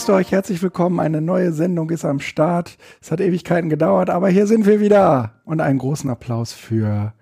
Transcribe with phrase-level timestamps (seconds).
[0.00, 0.98] Grüßt euch, herzlich willkommen.
[0.98, 2.78] Eine neue Sendung ist am Start.
[3.02, 5.32] Es hat Ewigkeiten gedauert, aber hier sind wir wieder.
[5.44, 7.12] Und einen großen Applaus für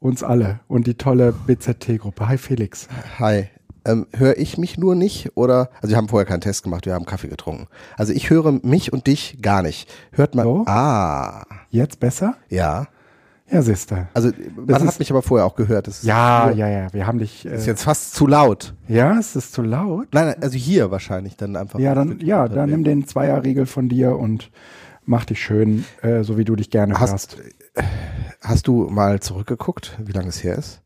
[0.00, 2.28] uns alle und die tolle BZT-Gruppe.
[2.28, 2.88] Hi Felix.
[3.18, 3.46] Hi.
[3.86, 6.92] Ähm, höre ich mich nur nicht oder, also wir haben vorher keinen Test gemacht, wir
[6.92, 7.68] haben Kaffee getrunken.
[7.96, 9.90] Also ich höre mich und dich gar nicht.
[10.12, 10.64] Hört man, So?
[10.66, 12.34] ah, Jetzt besser?
[12.50, 12.86] ja.
[13.50, 14.08] Ja, siehste.
[14.14, 15.86] Also man ist- hat mich aber vorher auch gehört.
[15.86, 16.92] Das ist Ja, ja, ja.
[16.92, 17.46] Wir haben dich.
[17.46, 18.74] Ist Äh, jetzt fast zu laut.
[18.88, 20.08] ja, ist es zu laut?
[20.12, 21.78] Nein, nein, also hier wahrscheinlich dann einfach.
[21.78, 24.50] Ja, dann, ja, dann nimm den Zweierriegel von dir und
[25.06, 27.36] mach dich schön, äh, so wie du dich gerne Hast- hörst.
[28.42, 30.82] Hast du mal zurückgeguckt, wie lange es her ist?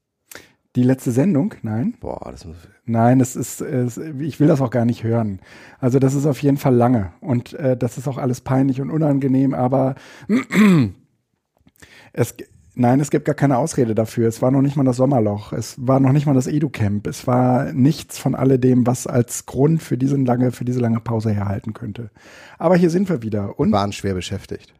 [0.76, 1.54] Die letzte Sendung?
[1.62, 1.94] Nein.
[2.00, 5.40] Boah, das muss, Nein, es ist, ich will das auch gar nicht hören.
[5.78, 8.90] Also das ist auf jeden Fall lange und äh, das ist auch alles peinlich und
[8.90, 9.94] unangenehm, aber
[12.12, 12.34] es,
[12.74, 14.28] nein, es gibt gar keine Ausrede dafür.
[14.28, 17.26] Es war noch nicht mal das Sommerloch, es war noch nicht mal das Edu-Camp, es
[17.26, 21.72] war nichts von alledem, was als Grund für diese lange, für diese lange Pause herhalten
[21.74, 22.10] könnte.
[22.58, 24.74] Aber hier sind wir wieder und waren schwer beschäftigt.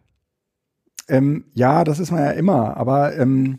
[1.08, 3.58] ähm, ja, das ist man ja immer, aber ähm,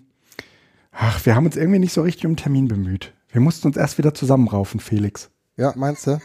[0.92, 3.14] ach, wir haben uns irgendwie nicht so richtig um einen Termin bemüht.
[3.32, 5.30] Wir mussten uns erst wieder zusammenraufen, Felix.
[5.58, 6.20] Ja, meinst du?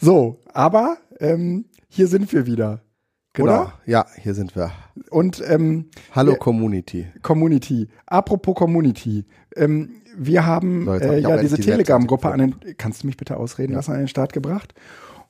[0.00, 2.82] So, aber ähm, hier sind wir wieder.
[3.38, 3.52] Genau.
[3.62, 3.72] Oder?
[3.86, 4.72] Ja, hier sind wir.
[5.10, 6.38] Und ähm, Hallo Ja.
[6.38, 7.06] Community.
[7.22, 7.88] Community.
[8.06, 9.24] Apropos Community.
[9.54, 12.56] Ähm, wir haben So, äh, ja diese die Telegram-Gruppe an den.
[12.76, 13.78] Kannst du mich bitte ausreden Ja.
[13.78, 14.74] lassen, an den Start gebracht?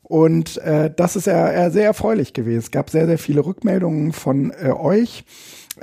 [0.03, 2.61] Und äh, das ist ja äh, sehr erfreulich gewesen.
[2.61, 5.25] Es gab sehr, sehr viele Rückmeldungen von äh, euch.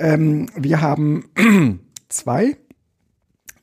[0.00, 1.26] Ähm, wir haben
[2.08, 2.56] zwei,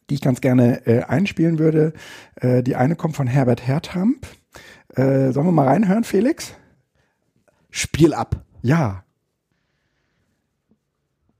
[0.09, 1.91] die ich ganz gerne äh, einspielen würde.
[2.35, 4.25] Äh, die eine kommt von Herbert Hertramp.
[4.95, 6.53] Äh, sollen wir mal reinhören, Felix?
[7.69, 8.42] Spiel ab.
[8.63, 9.03] Ja.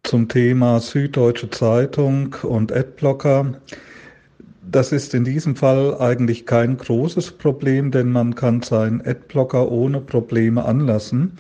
[0.04, 3.54] zum Thema Süddeutsche Zeitung und Adblocker.
[4.70, 10.02] Das ist in diesem Fall eigentlich kein großes Problem, denn man kann seinen Adblocker ohne
[10.02, 11.38] Probleme anlassen.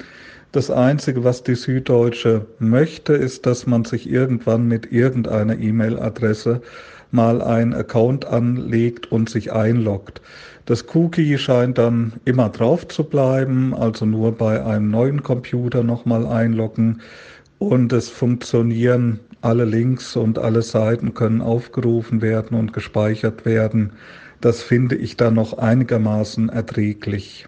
[0.53, 6.61] Das Einzige, was die Süddeutsche möchte, ist, dass man sich irgendwann mit irgendeiner E-Mail-Adresse
[7.11, 10.21] mal einen Account anlegt und sich einloggt.
[10.65, 16.25] Das Cookie scheint dann immer drauf zu bleiben, also nur bei einem neuen Computer nochmal
[16.25, 17.01] einloggen
[17.59, 23.93] und es funktionieren alle Links und alle Seiten können aufgerufen werden und gespeichert werden.
[24.39, 27.47] Das finde ich dann noch einigermaßen erträglich.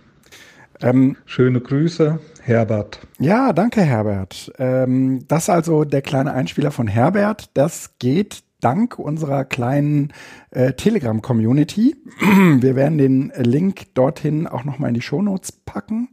[0.82, 3.00] Ähm, Schöne Grüße, Herbert.
[3.20, 4.52] Ja, danke Herbert.
[4.59, 7.50] Ähm, das also der kleine Einspieler von Herbert.
[7.53, 10.13] Das geht dank unserer kleinen
[10.51, 11.95] äh, Telegram-Community.
[12.59, 16.09] Wir werden den Link dorthin auch nochmal in die Shownotes packen.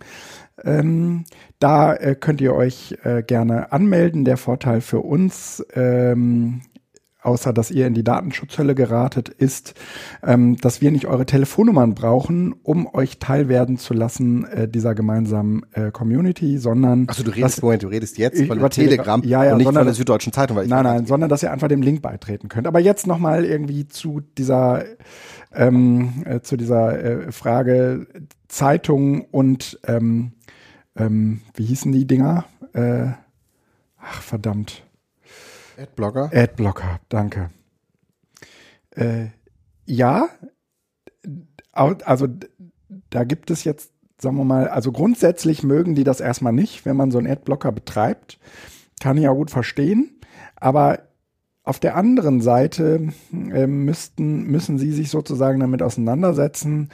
[0.64, 1.24] Ähm,
[1.58, 4.24] da äh, könnt ihr euch äh, gerne anmelden.
[4.24, 6.62] Der Vorteil für uns, ähm,
[7.22, 9.74] außer dass ihr in die Datenschutzhölle geratet, ist,
[10.22, 15.62] ähm, dass wir nicht eure Telefonnummern brauchen, um euch teilwerden zu lassen äh, dieser gemeinsamen
[15.72, 19.22] äh, Community, sondern Achso, du redest, dass, Moment, du redest jetzt von über Telegram Telegram.
[19.24, 20.56] Ja, ja, und nicht sondern von der Süddeutschen Zeitung.
[20.56, 22.66] Weil ich nein, nein, sondern dass ihr einfach dem Link beitreten könnt.
[22.66, 24.84] Aber jetzt nochmal irgendwie zu dieser
[25.54, 28.06] ähm, äh, zu dieser äh, Frage
[28.48, 30.32] Zeitung und ähm,
[30.96, 32.44] ähm, wie hießen die Dinger?
[32.72, 33.08] Äh,
[33.98, 34.82] ach verdammt.
[35.78, 36.30] Adblocker.
[36.32, 37.50] Adblocker, danke.
[38.90, 39.26] Äh,
[39.86, 40.28] ja,
[41.72, 42.28] also
[43.10, 46.96] da gibt es jetzt, sagen wir mal, also grundsätzlich mögen die das erstmal nicht, wenn
[46.96, 48.38] man so einen Adblocker betreibt.
[49.00, 50.20] Kann ich auch gut verstehen.
[50.56, 51.00] Aber
[51.64, 56.90] auf der anderen Seite äh, müssten, müssen sie sich sozusagen damit auseinandersetzen,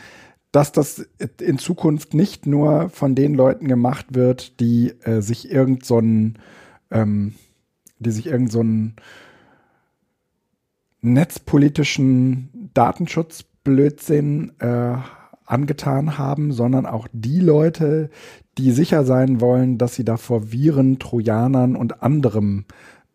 [0.53, 1.07] dass das
[1.41, 6.01] in Zukunft nicht nur von den Leuten gemacht wird, die äh, sich irgend so
[6.91, 7.35] ähm,
[7.99, 8.65] die sich irgend so
[11.01, 14.97] netzpolitischen Datenschutzblödsinn äh,
[15.47, 18.11] angetan haben, sondern auch die Leute,
[18.59, 22.67] die sicher sein wollen, dass sie da vor Viren, Trojanern und anderem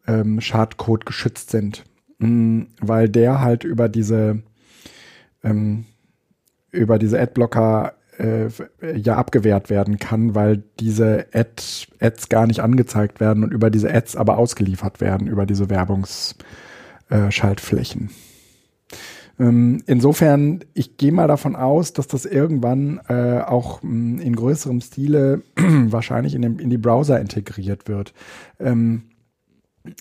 [0.08, 1.84] ähm, Schadcode geschützt sind.
[2.20, 4.42] Mm, weil der halt über diese
[5.44, 5.86] ähm,
[6.72, 7.94] über diese Adblocker
[8.24, 8.48] äh,
[8.96, 11.62] ja abgewehrt werden kann, weil diese Ad,
[12.00, 18.12] Ads gar nicht angezeigt werden und über diese Ads aber ausgeliefert werden, über diese Werbungsschaltflächen.
[19.40, 24.82] Ähm, insofern, ich gehe mal davon aus, dass das irgendwann äh, auch mh, in größerem
[24.82, 28.14] Stile wahrscheinlich in, den, in die Browser integriert wird.
[28.60, 29.06] Ähm,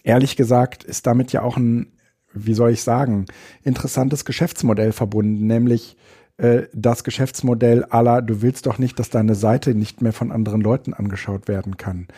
[0.05, 1.93] ehrlich gesagt ist damit ja auch ein,
[2.35, 3.27] wie soll ich sagen,
[3.63, 5.97] interessantes Geschäftsmodell verbunden, nämlich
[6.37, 10.61] äh, das Geschäftsmodell aller, du willst doch nicht, dass deine Seite nicht mehr von anderen
[10.61, 12.09] Leuten angeschaut werden kann.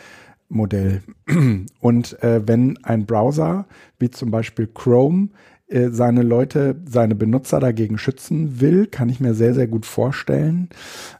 [0.49, 1.01] Modell.
[1.79, 3.65] Und äh, wenn ein Browser,
[3.99, 5.29] wie zum Beispiel Chrome,
[5.67, 10.69] äh, seine Leute, seine Benutzer dagegen schützen will, kann ich mir sehr, sehr gut vorstellen,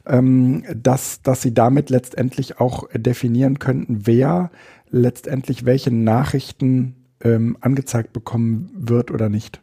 [0.06, 4.50] ähm, dass, dass sie damit letztendlich auch definieren könnten, wer
[4.88, 9.60] letztendlich welche Nachrichten ähm, angezeigt bekommen wird oder nicht.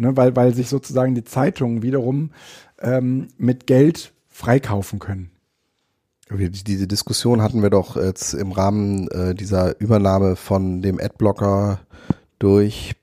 [0.00, 2.30] Ne, weil, weil sich sozusagen die Zeitungen wiederum
[2.80, 5.30] ähm, mit Geld freikaufen können.
[6.30, 11.80] Diese Diskussion hatten wir doch jetzt im Rahmen äh, dieser Übernahme von dem Adblocker
[12.38, 12.94] durch.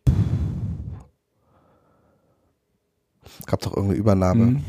[3.39, 4.45] Es gab doch irgendeine Übernahme.
[4.45, 4.61] Mhm.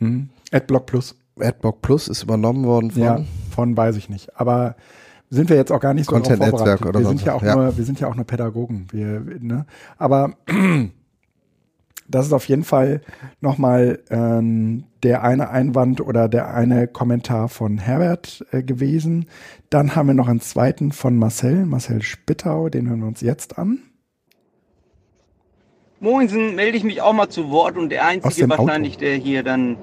[0.00, 0.28] Mhm.
[0.50, 1.14] Adblock Plus.
[1.40, 3.02] Adblock Plus ist übernommen worden von.
[3.02, 3.24] Ja,
[3.54, 4.38] von weiß ich nicht.
[4.38, 4.76] Aber
[5.30, 7.56] sind wir jetzt auch gar nicht so Content Netzwerk oder wir sind ja auch Ja.
[7.56, 8.86] nur, wir sind ja auch nur Pädagogen.
[8.90, 9.64] Wir, ne?
[9.96, 10.34] Aber
[12.14, 13.00] das ist auf jeden Fall
[13.40, 19.26] nochmal ähm, der eine Einwand oder der eine Kommentar von Herbert äh, gewesen.
[19.70, 23.58] Dann haben wir noch einen zweiten von Marcel, Marcel Spittau, den hören wir uns jetzt
[23.58, 23.80] an.
[26.00, 28.66] Moinsen, melde ich mich auch mal zu Wort und der Einzige dem Auto.
[28.66, 29.76] wahrscheinlich, der hier dann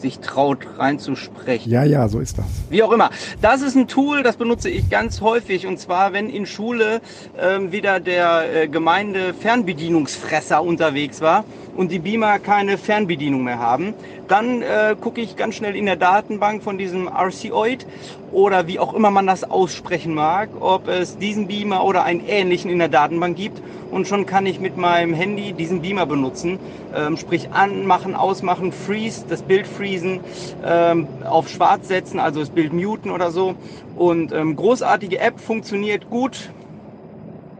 [0.00, 1.70] sich traut reinzusprechen.
[1.70, 2.46] Ja, ja, so ist das.
[2.70, 3.10] Wie auch immer.
[3.40, 5.66] Das ist ein Tool, das benutze ich ganz häufig.
[5.66, 7.00] Und zwar, wenn in Schule
[7.38, 11.44] ähm, wieder der äh, Gemeinde Fernbedienungsfresser unterwegs war
[11.76, 13.94] und die Beamer keine Fernbedienung mehr haben,
[14.28, 17.86] dann äh, gucke ich ganz schnell in der Datenbank von diesem RCOID
[18.32, 22.70] oder wie auch immer man das aussprechen mag, ob es diesen Beamer oder einen ähnlichen
[22.70, 23.62] in der Datenbank gibt.
[23.90, 26.58] Und schon kann ich mit meinem Handy diesen Beamer benutzen,
[26.94, 30.20] ähm, sprich anmachen, ausmachen, freeze, das Bild freezen,
[30.64, 33.54] ähm, auf schwarz setzen, also das Bild muten oder so.
[33.96, 36.50] Und ähm, großartige App, funktioniert gut,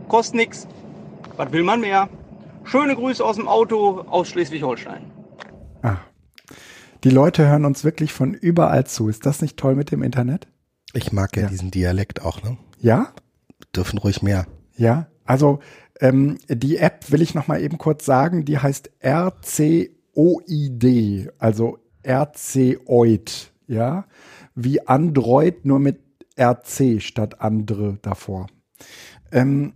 [0.09, 0.67] kostet nix.
[1.37, 2.09] Was will man mehr?
[2.67, 5.11] Schöne Grüße aus dem Auto aus Schleswig-Holstein.
[5.83, 5.99] Ah.
[7.05, 9.09] Die Leute hören uns wirklich von überall zu.
[9.09, 10.49] Ist das nicht toll mit dem Internet?
[10.93, 11.49] Ich mag ja, Ja.
[11.49, 12.59] diesen Dialekt auch, ne?
[12.81, 13.13] Ja?
[13.75, 14.47] Dürfen ruhig mehr.
[14.77, 15.61] Ja, also
[16.01, 19.95] ähm, die App will ich noch mal eben kurz sagen, die heißt RCOID,
[21.39, 24.07] also RCOID, ja,
[24.55, 26.01] wie Android nur mit
[26.39, 28.49] RC statt andere davor.
[29.33, 29.73] Ähm,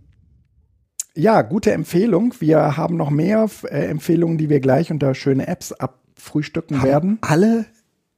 [1.15, 2.33] ja, gute Empfehlung.
[2.39, 7.17] Wir haben noch mehr äh, Empfehlungen, die wir gleich unter schöne Apps abfrühstücken werden.
[7.21, 7.65] Alle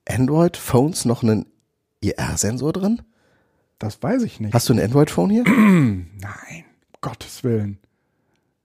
[0.07, 1.45] Android-Phones noch einen
[2.01, 3.01] IR-Sensor drin?
[3.80, 4.54] Das weiß ich nicht.
[4.54, 5.44] Hast du ein Android-Phone hier?
[5.45, 6.66] Nein,
[7.01, 7.80] Gottes Willen.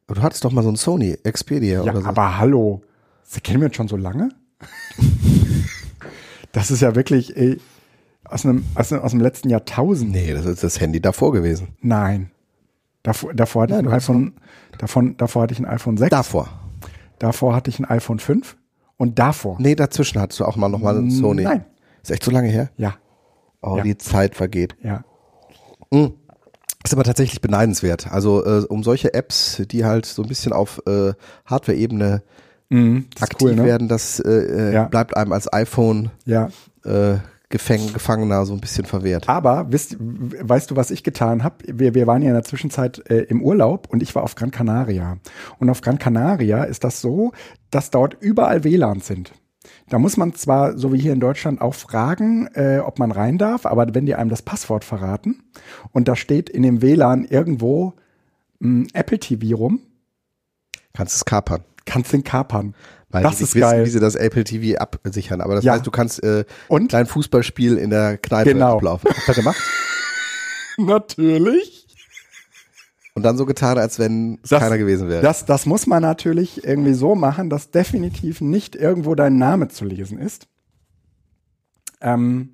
[0.07, 2.07] Du hattest doch mal so ein Sony Xperia Ja, oder so.
[2.09, 2.83] aber hallo.
[3.25, 4.31] Sie kennen wir uns schon so lange?
[6.53, 7.61] das ist ja wirklich ey,
[8.25, 10.11] aus, einem, aus, einem- aus dem letzten Jahrtausend.
[10.13, 11.69] nee, das ist das Handy davor gewesen.
[11.81, 12.31] Nein.
[13.03, 14.33] Davor, davor, hatte Nein, ich ein iPhone,
[14.79, 16.11] davon, davor hatte ich ein iPhone 6.
[16.11, 16.49] Davor.
[17.19, 18.57] Davor hatte ich ein iPhone 5.
[18.97, 19.57] Und davor.
[19.61, 21.43] Nee, dazwischen hattest du auch mal nochmal ein Sony.
[21.45, 21.65] Nein.
[22.03, 22.71] Ist echt so lange her?
[22.77, 22.95] Ja,
[23.63, 23.83] Oh, Ja.
[23.83, 24.77] die Zeit vergeht.
[24.83, 25.05] ja.
[26.85, 28.11] Ist aber tatsächlich beneidenswert.
[28.13, 31.13] Also äh, um solche Apps, die halt so ein bisschen auf äh,
[31.47, 32.23] Hardware-Ebene
[32.71, 33.65] Mhm, aktiv cool, ne?
[33.65, 34.85] werden, das äh, äh, Ja.
[34.85, 36.51] bleibt einem als iPhone Ja.
[37.51, 39.29] Gefäng Gefangener so ein bisschen verwehrt.
[39.29, 41.57] Aber wisst, weißt du, was ich getan habe?
[41.67, 44.51] Wir, wir waren ja in der Zwischenzeit äh, im Urlaub und ich war auf Gran
[44.51, 45.17] Canaria.
[45.59, 47.33] Und auf Gran Canaria ist das so,
[47.71, 49.33] dass dort überall WLANs sind.
[49.89, 53.39] Da muss man zwar, so wie hier in Deutschland, auch fragen, äh, ob man rein
[53.39, 55.43] darf, aber wenn die einem das Passwort verraten
[55.93, 57.95] und da steht in dem WLAN irgendwo
[58.61, 59.81] mh, Apple TV rum,
[60.93, 61.65] Kannst es kapern.
[61.85, 62.75] kannst den kapern.
[63.11, 63.87] Weil das die ist wissen, geil.
[63.87, 65.41] wie sie das Apple TV absichern.
[65.41, 65.73] Aber das Ja.
[65.75, 66.93] heißt, du kannst äh, Und?
[66.93, 68.77] dein Fußballspiel in der Kneipe Genau.
[68.77, 69.09] ablaufen.
[69.11, 69.61] Hat er gemacht?
[70.77, 71.87] Natürlich.
[73.15, 75.23] Und dann so getan, als wenn Das- keiner gewesen wäre.
[75.23, 79.85] Das, das muss man natürlich irgendwie so machen, dass definitiv nicht irgendwo dein Name zu
[79.85, 80.47] lesen ist.
[82.01, 82.53] Ähm,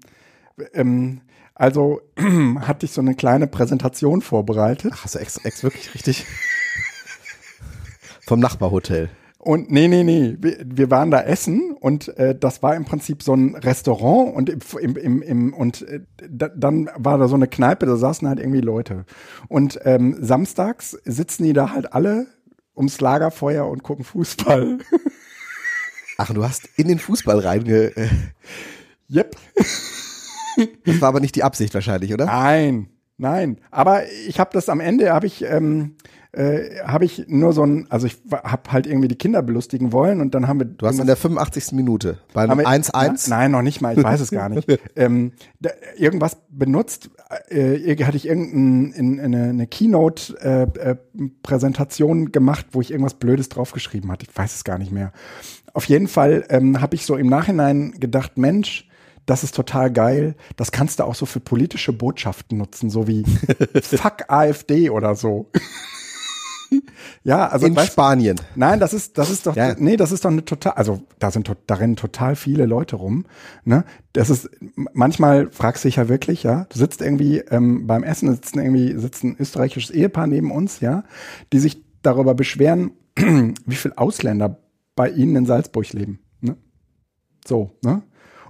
[0.73, 1.21] ähm,
[1.55, 2.01] also
[2.61, 4.93] hatte ich so eine kleine Präsentation vorbereitet.
[4.95, 6.25] Ach, hast du ex, ex wirklich richtig?
[8.27, 9.11] Vom Nachbarhotel.
[9.45, 13.35] Und nee, nee, nee, wir, waren da essen und äh, das war im Prinzip so
[13.35, 17.85] ein Restaurant und im, im, im, und äh, da, dann war da so eine Kneipe,
[17.85, 19.05] da saßen halt irgendwie Leute.
[19.49, 22.27] Und ähm, samstags sitzen die da halt alle
[22.75, 24.79] ums Lagerfeuer und gucken Fußball.
[26.17, 27.95] Ach, du hast in den Fußball reinge...
[27.97, 28.09] Äh,
[29.11, 29.37] yep.
[30.87, 32.25] das war aber nicht die Absicht wahrscheinlich, oder?
[32.25, 33.59] Nein, nein.
[33.71, 35.97] Aber ich habe das am Ende, habe ich, ähm,
[36.35, 40.21] äh, habe ich nur so ein, also ich habe halt irgendwie die Kinder belustigen wollen
[40.21, 40.67] und dann haben wir.
[40.67, 41.73] Du hast in der 85.
[41.73, 44.49] Minute bei einem haben wir- 1-1 Na, Nein, noch nicht mal, ich weiß es gar
[44.49, 44.69] nicht.
[44.97, 47.11] ähm, da, irgendwas benutzt,
[47.49, 54.27] äh, hatte ich irgendeine in, eine, Keynote-Präsentation gemacht, wo ich irgendwas Blödes draufgeschrieben hatte.
[54.29, 55.13] Ich weiß es gar nicht mehr.
[55.73, 58.89] Auf jeden Fall ähm, habe ich so im Nachhinein gedacht, Mensch,
[59.27, 60.37] das ist total geil.
[60.57, 63.25] Das kannst du auch so für politische Botschaften nutzen, so wie
[63.83, 65.51] Fuck AfD oder so.
[67.23, 68.41] Ja, also In weißt- Spanien.
[68.55, 69.75] Nein, das ist, das ist doch, Ja.
[69.79, 73.27] nee, das ist doch eine total, also da sind, da rennen total viele Leute rum.
[73.65, 73.85] Ne?
[74.13, 74.49] Das ist,
[74.93, 78.99] manchmal fragst du dich ja wirklich, ja, du sitzt irgendwie ähm, beim Essen, sitzen irgendwie,
[78.99, 81.05] sitzt ein österreichisches Ehepaar neben uns, ja,
[81.53, 84.59] die sich darüber beschweren, wie viel Ausländer
[84.97, 86.21] bei ihnen in Salzburg leben.
[86.41, 86.57] Ne?
[87.47, 88.03] So, ne?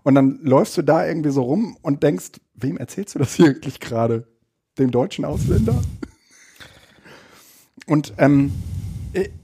[0.03, 3.47] Und dann läufst du da irgendwie so rum und denkst, wem erzählst du das hier
[3.47, 4.27] eigentlich gerade?
[4.79, 5.81] Dem deutschen Ausländer?
[7.87, 8.53] Und ähm,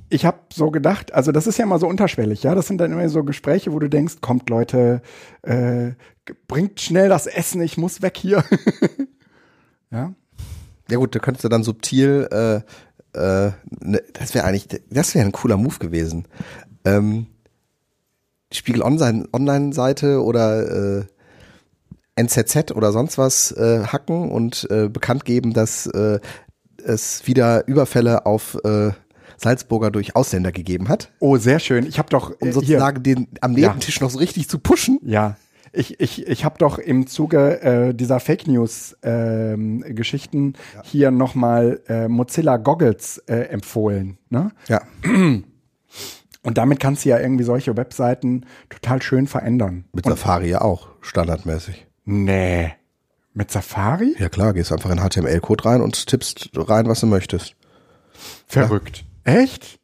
[0.09, 2.55] ich- habe so gedacht, also das ist ja immer so unterschwellig, ja.
[2.55, 5.03] Das sind dann immer so Gespräche, wo du denkst, kommt Leute,
[5.43, 5.93] äh,
[6.49, 8.43] bringt schnell das Essen, ich muss weg hier.
[9.91, 10.13] ja.
[10.91, 12.57] Ja gut, da könntest du dann subtil, äh,
[13.19, 16.27] äh, ne, das wäre eigentlich, das wäre ein cooler Move gewesen.
[16.85, 17.27] Ähm,
[18.53, 21.05] Spiegel Online Online-Seite oder äh,
[22.17, 26.19] NZZ oder sonst was äh, hacken und äh, bekannt geben, dass äh,
[26.81, 28.91] es wieder Überfälle auf äh,
[29.37, 31.87] Salzburger durch Ausländer gegeben hat, Oh, sehr schön.
[31.87, 33.69] Ich habe doch um äh, hier, sozusagen den am Ja.
[33.69, 34.99] Nebentisch noch so richtig zu pushen.
[35.03, 35.37] Ja,
[35.73, 41.81] ich, ich, ich habe doch im Zuge äh, dieser Fake News ähm, Geschichten hier nochmal
[41.89, 44.19] äh, Mozilla Goggles äh, empfohlen.
[44.31, 44.51] Ne?
[44.69, 44.83] Ja.
[46.43, 49.85] Und damit kannst du ja irgendwie solche Webseiten total schön verändern.
[49.93, 51.87] Mit Safari ja auch, standardmäßig.
[52.05, 52.73] Nee.
[53.33, 54.17] Mit Safari?
[54.19, 57.55] Ja klar, gehst einfach in HTML-Code rein und tippst rein, was du möchtest.
[58.47, 59.05] Verrückt.
[59.25, 59.79] Echt?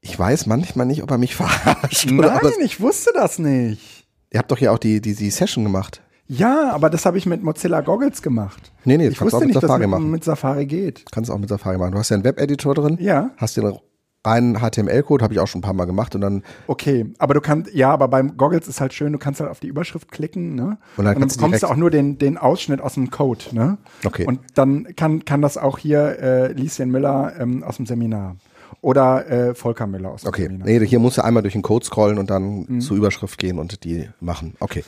[0.00, 2.06] Ich weiß manchmal nicht, ob er mich verarscht.
[2.10, 4.06] Nein, Oder ich wusste das nicht.
[4.30, 6.02] ihr habt doch hier auch die, die, die Session gemacht.
[6.26, 8.70] Ja, aber das habe ich mit Mozilla Goggles gemacht.
[8.84, 10.10] Nee, nee, das ich kannst du wusste auch mit nicht, dass Safari es mit, machen.
[10.10, 11.04] mit Safari geht.
[11.10, 11.92] Kannst du auch mit Safari machen.
[11.92, 12.98] Du hast ja einen Webeditor drin.
[13.00, 13.30] Ja.
[13.38, 13.78] Hast den
[14.26, 17.40] reinen HTML-Code, habe ich auch schon ein paar Mal gemacht und dann Okay, aber du
[17.40, 20.54] kannst, ja, aber beim Goggles ist halt schön, du kannst halt auf die Überschrift klicken,
[20.54, 20.78] ne?
[20.96, 23.78] Und dann kannst du bekommst du auch nur den, den Ausschnitt aus dem Code, ne?
[24.04, 24.26] Okay.
[24.26, 28.36] Und dann kann, kann das auch hier äh, Lieschen Müller ähm, aus dem Seminar.
[28.80, 30.66] Oder äh, Volker Müller aus dem Okay, Seminar.
[30.68, 32.80] nee, hier musst du einmal durch den Code scrollen und dann Mhm.
[32.80, 34.54] zur Überschrift gehen und die machen.
[34.60, 34.84] Okay.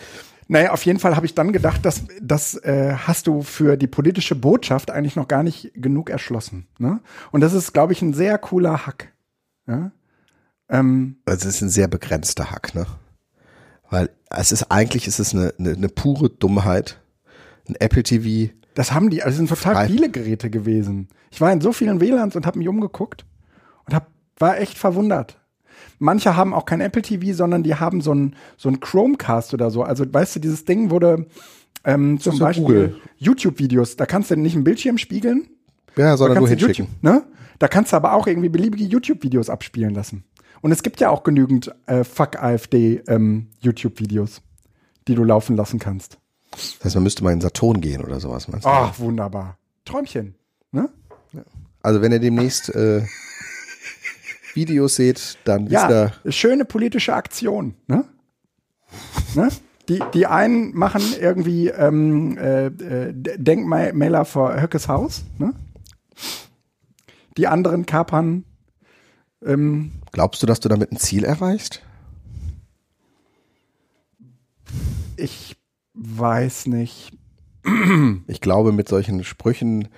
[0.49, 3.87] Naja, auf jeden Fall habe ich dann gedacht, dass das äh, hast du für die
[3.87, 6.67] politische Botschaft eigentlich noch gar nicht genug erschlossen.
[6.79, 6.99] Ne?
[7.31, 9.13] Und das ist, glaube ich, ein sehr cooler Hack.
[9.67, 9.93] Ja?
[10.69, 12.87] Ähm, Also es ist ein sehr begrenzter Hack, ne?
[13.91, 17.01] Weil es ist eigentlich ist es eine, eine, eine pure Dummheit.
[17.69, 18.53] Ein Apple TV.
[18.75, 19.87] das haben die, also es sind total Frei.
[19.89, 21.09] viele Geräte gewesen.
[21.31, 23.25] Ich war in so vielen WLANs und habe mich umgeguckt
[23.87, 25.39] und hab, war echt verwundert.
[25.99, 29.71] Manche haben auch kein Apple TV, sondern die haben so ein, so ein Chromecast oder
[29.71, 29.83] so.
[29.83, 31.27] Also weißt du, dieses Ding wurde
[31.85, 32.97] ähm, zum Beispiel.
[33.19, 35.49] YouTube-Videos, da kannst du nicht einen Bildschirm spiegeln,
[35.97, 36.87] Ja, sondern nur hinschicken.
[36.87, 37.25] YouTube, ne?
[37.59, 40.25] Da kannst du aber auch irgendwie beliebige YouTube-Videos abspielen lassen.
[40.63, 44.43] Und es gibt ja auch genügend äh, Fuck AfD ähm, YouTube-Videos,
[45.09, 46.19] die du laufen lassen kannst.
[46.51, 48.71] Das heißt, man müsste mal in Saturn gehen oder sowas, meinst du?
[48.71, 49.57] Ach, wunderbar.
[49.85, 50.35] Träumchen.
[50.73, 50.89] Ne?
[51.83, 53.03] Also wenn ihr demnächst äh,
[54.55, 57.75] Videos seht, dann wisst Ja, ihr, schöne politische Aktion.
[57.87, 58.05] Ne?
[59.35, 59.49] ne?
[59.89, 65.25] Die, die einen machen irgendwie ähm, äh, äh, Denkmäler vor Höckes Haus.
[65.39, 65.53] Ne?
[67.37, 68.45] Die anderen kapern
[69.45, 71.83] ähm, glaubst du, dass du damit ein Ziel erreichst?
[75.17, 75.57] ich
[75.95, 77.13] weiß nicht.
[78.27, 79.89] Ich glaube, mit solchen Sprüchen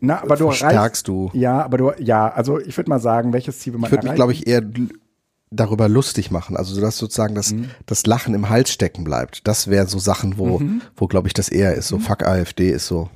[0.00, 1.30] Na, aber du verstärkst du.
[1.34, 4.06] Ja, aber du, ja, also ich würde mal sagen, welches Ziel will man Ich würde
[4.06, 4.62] mich, glaube ich, eher
[5.50, 6.56] darüber lustig machen.
[6.56, 7.68] Also, dass sozusagen das, Mhm.
[7.84, 9.46] das Lachen im Hals stecken bleibt.
[9.46, 10.80] Das wäre so Sachen, wo, Mhm.
[10.96, 11.88] wo glaube ich, das eher ist.
[11.88, 13.10] So, fuck AfD ist so.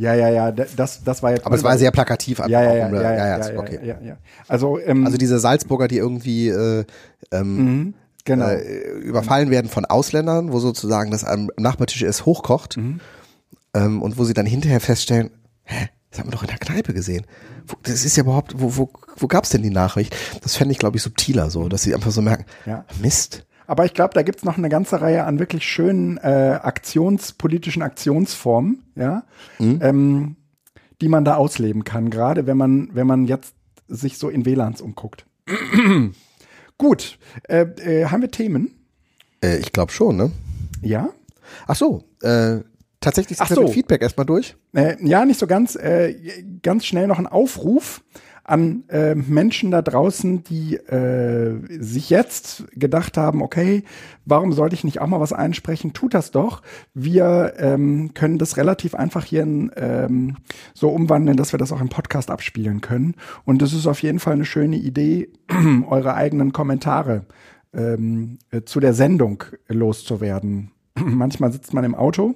[0.00, 1.44] Ja, ja, ja, das, das war jetzt.
[1.44, 2.38] Aber es war sehr plakativ.
[2.38, 3.78] ja, ja, ja, ja, ja, okay.
[3.82, 4.16] ja, ja.
[4.48, 6.84] Also, ähm, Also diese Salzburger, die irgendwie äh,
[7.32, 7.92] ähm,
[8.24, 8.46] genau.
[8.48, 13.00] äh, überfallen werden von Ausländern, wo sozusagen das am Nachbartisch erst hochkocht Mhm.
[13.74, 15.30] ähm, und wo sie dann hinterher feststellen,
[15.64, 17.26] hä, das haben wir doch in der Kneipe gesehen.
[17.66, 20.16] Wo, das ist ja überhaupt, wo, wo, wo gab's denn die Nachricht?
[20.42, 22.86] Das fände ich, glaube ich, subtiler so, dass sie einfach so merken, Ja.
[23.02, 23.44] Mist.
[23.70, 27.82] Aber ich glaube, da gibt's noch eine ganze Reihe an wirklich schönen äh, Aktions, politischen
[27.82, 29.22] Aktionsformen, ja,
[29.60, 30.34] ähm,
[31.00, 33.54] die man da ausleben kann, gerade wenn man, wenn man jetzt
[33.86, 35.24] sich so in WLANs umguckt.
[36.78, 38.74] Gut, äh, äh, haben wir Themen?
[39.40, 40.32] Äh, ich glaube schon, ne?
[40.82, 41.10] Ja?
[41.68, 42.64] Ach so, äh,
[42.98, 43.62] tatsächlich sind Ach wir so.
[43.62, 44.56] mit Feedback erstmal durch.
[44.74, 45.76] Äh, ja, nicht so ganz.
[45.76, 46.16] Äh,
[46.60, 48.02] ganz schnell noch ein Aufruf
[48.50, 53.84] an äh, Menschen da draußen, die äh, sich jetzt gedacht haben, okay,
[54.24, 55.92] warum sollte ich nicht auch mal was einsprechen?
[55.92, 56.62] Tut das doch.
[56.92, 60.36] Wir ähm, können das relativ einfach hier in, ähm,
[60.74, 63.14] so umwandeln, dass wir das auch im Podcast abspielen können.
[63.44, 65.28] Und das ist auf jeden Fall eine schöne Idee,
[65.88, 67.26] eure eigenen Kommentare
[67.72, 70.72] ähm, äh, zu der Sendung loszuwerden.
[70.94, 72.34] Manchmal sitzt man im Auto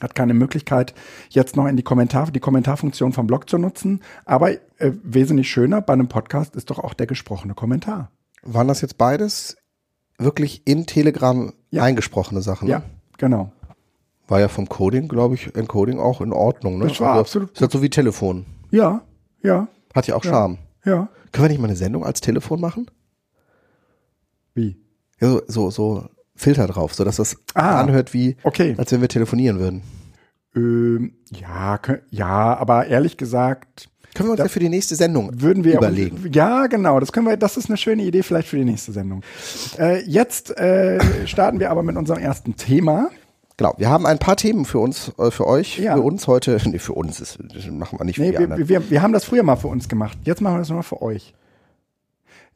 [0.00, 0.94] hat keine Möglichkeit,
[1.28, 4.02] jetzt noch in die Kommentare, die Kommentarfunktion vom Blog zu nutzen.
[4.24, 4.58] Aber äh,
[5.02, 8.10] wesentlich schöner bei einem Podcast ist doch auch der gesprochene Kommentar.
[8.42, 9.56] Waren das jetzt beides
[10.18, 11.82] wirklich in Telegram Ja.
[11.82, 12.66] eingesprochene Sachen?
[12.66, 12.72] ne?
[12.72, 12.82] Ja,
[13.18, 13.52] genau.
[14.28, 16.78] War ja vom Coding, glaube ich, Encoding auch in Ordnung.
[16.78, 16.86] Ne?
[16.88, 18.46] Das war absolut Ist halt so wie Telefon.
[18.70, 19.02] Ja,
[19.42, 20.58] ja, Hat ja auch Charme.
[20.84, 21.08] ja.
[21.32, 22.86] Können wir nicht mal eine Sendung als Telefon machen?
[24.54, 24.76] Wie?
[25.20, 26.08] Ja, so, so, so
[26.40, 28.74] Filter drauf, sodass das Ah, anhört wie, okay.
[28.78, 29.82] als wenn wir telefonieren würden.
[30.56, 31.78] Ähm, ja,
[32.10, 36.28] ja, aber ehrlich gesagt, Können wir uns ja für die nächste Sendung würden wir überlegen.
[36.32, 36.98] Ja, genau.
[36.98, 37.36] Das können wir.
[37.36, 39.22] Das ist eine schöne Idee vielleicht für die nächste Sendung.
[39.78, 43.10] Äh, jetzt äh, starten wir aber mit unserem ersten Thema.
[43.56, 45.94] Genau, wir haben ein paar Themen für uns, äh, für euch, Ja.
[45.94, 46.56] für uns heute.
[46.66, 47.38] Nee, für uns ist,
[47.70, 48.68] machen wir nicht für Nee, wir, anderen.
[48.68, 50.16] wir, wir haben das früher mal für uns gemacht.
[50.24, 51.34] Jetzt machen wir das nochmal für euch.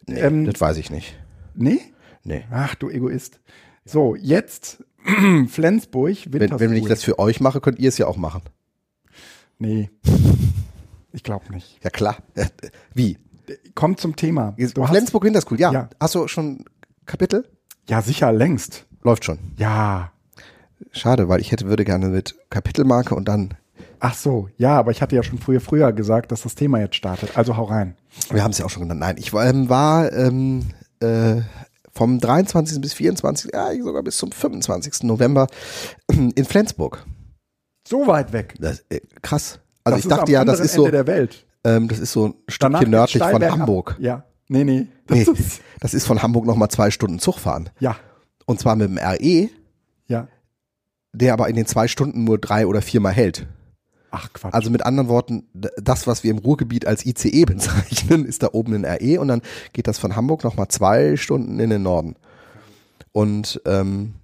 [0.07, 1.15] Nee, ähm, das weiß ich nicht.
[1.55, 1.81] Nee?
[2.25, 2.45] Nee.
[2.51, 3.39] Ach, du Egoist.
[3.85, 4.83] So, jetzt
[5.49, 6.89] Flensburg, Wenn, wenn ich Winterthur.
[6.89, 8.43] das für euch mache, könnt ihr es ja auch machen.
[9.59, 9.91] Nee.
[11.13, 11.79] Ich glaube nicht.
[11.85, 12.17] Ja klar.
[12.95, 13.19] Wie?
[13.75, 14.55] Kommt zum Thema.
[14.75, 15.71] Du Flensburg Winterschool, ja.
[15.71, 15.91] Ja.
[16.01, 16.65] Hast du schon
[17.07, 17.49] Kapitel?
[17.89, 18.87] ja, sicher, längst.
[19.03, 19.39] Läuft schon.
[19.59, 20.13] Ja.
[20.93, 23.55] Schade, weil ich hätte, würde gerne mit Kapitelmarke und dann,
[24.01, 26.97] Ach so, ja, aber ich hatte ja schon früher, früher gesagt, dass das Thema jetzt
[26.97, 27.37] startet.
[27.37, 27.97] Also hau rein.
[28.31, 29.01] wir haben es ja auch schon genannt.
[29.01, 30.63] Nein, ich ähm, war ähm,
[31.01, 31.41] äh,
[31.95, 32.81] vom 23.
[32.81, 35.05] bis 24., ja, sogar bis zum 25.
[35.05, 35.47] November
[36.11, 37.05] in Flensburg.
[37.87, 38.55] So weit weg.
[38.59, 39.61] Das, äh, krass.
[39.85, 41.47] Also Das ich dachte ja, das ist so, Ende der Welt.
[41.65, 43.45] ähm, das ist so ein Danach Stückchen nördlich von.
[43.51, 43.97] Hamburg.
[43.99, 44.25] Ja.
[44.49, 44.87] Nee, nee.
[45.07, 47.71] Das Nee, ist, das ist von Hamburg nochmal zwei Stunden Zug fahren.
[47.81, 47.97] ja,
[48.47, 49.49] Und zwar mit dem RE,
[50.07, 50.29] ja.
[51.13, 53.47] der aber in den zwei Stunden nur drei oder viermal hält.
[54.17, 54.55] Ach Quatsch.
[54.55, 58.75] Also mit anderen Worten, das, was wir im Ruhrgebiet als ICE bezeichnen, ist da oben
[58.75, 59.43] in RE und dann
[59.73, 62.15] geht das von Hamburg nochmal zwei Stunden in den Norden.
[63.11, 64.15] Und ähm,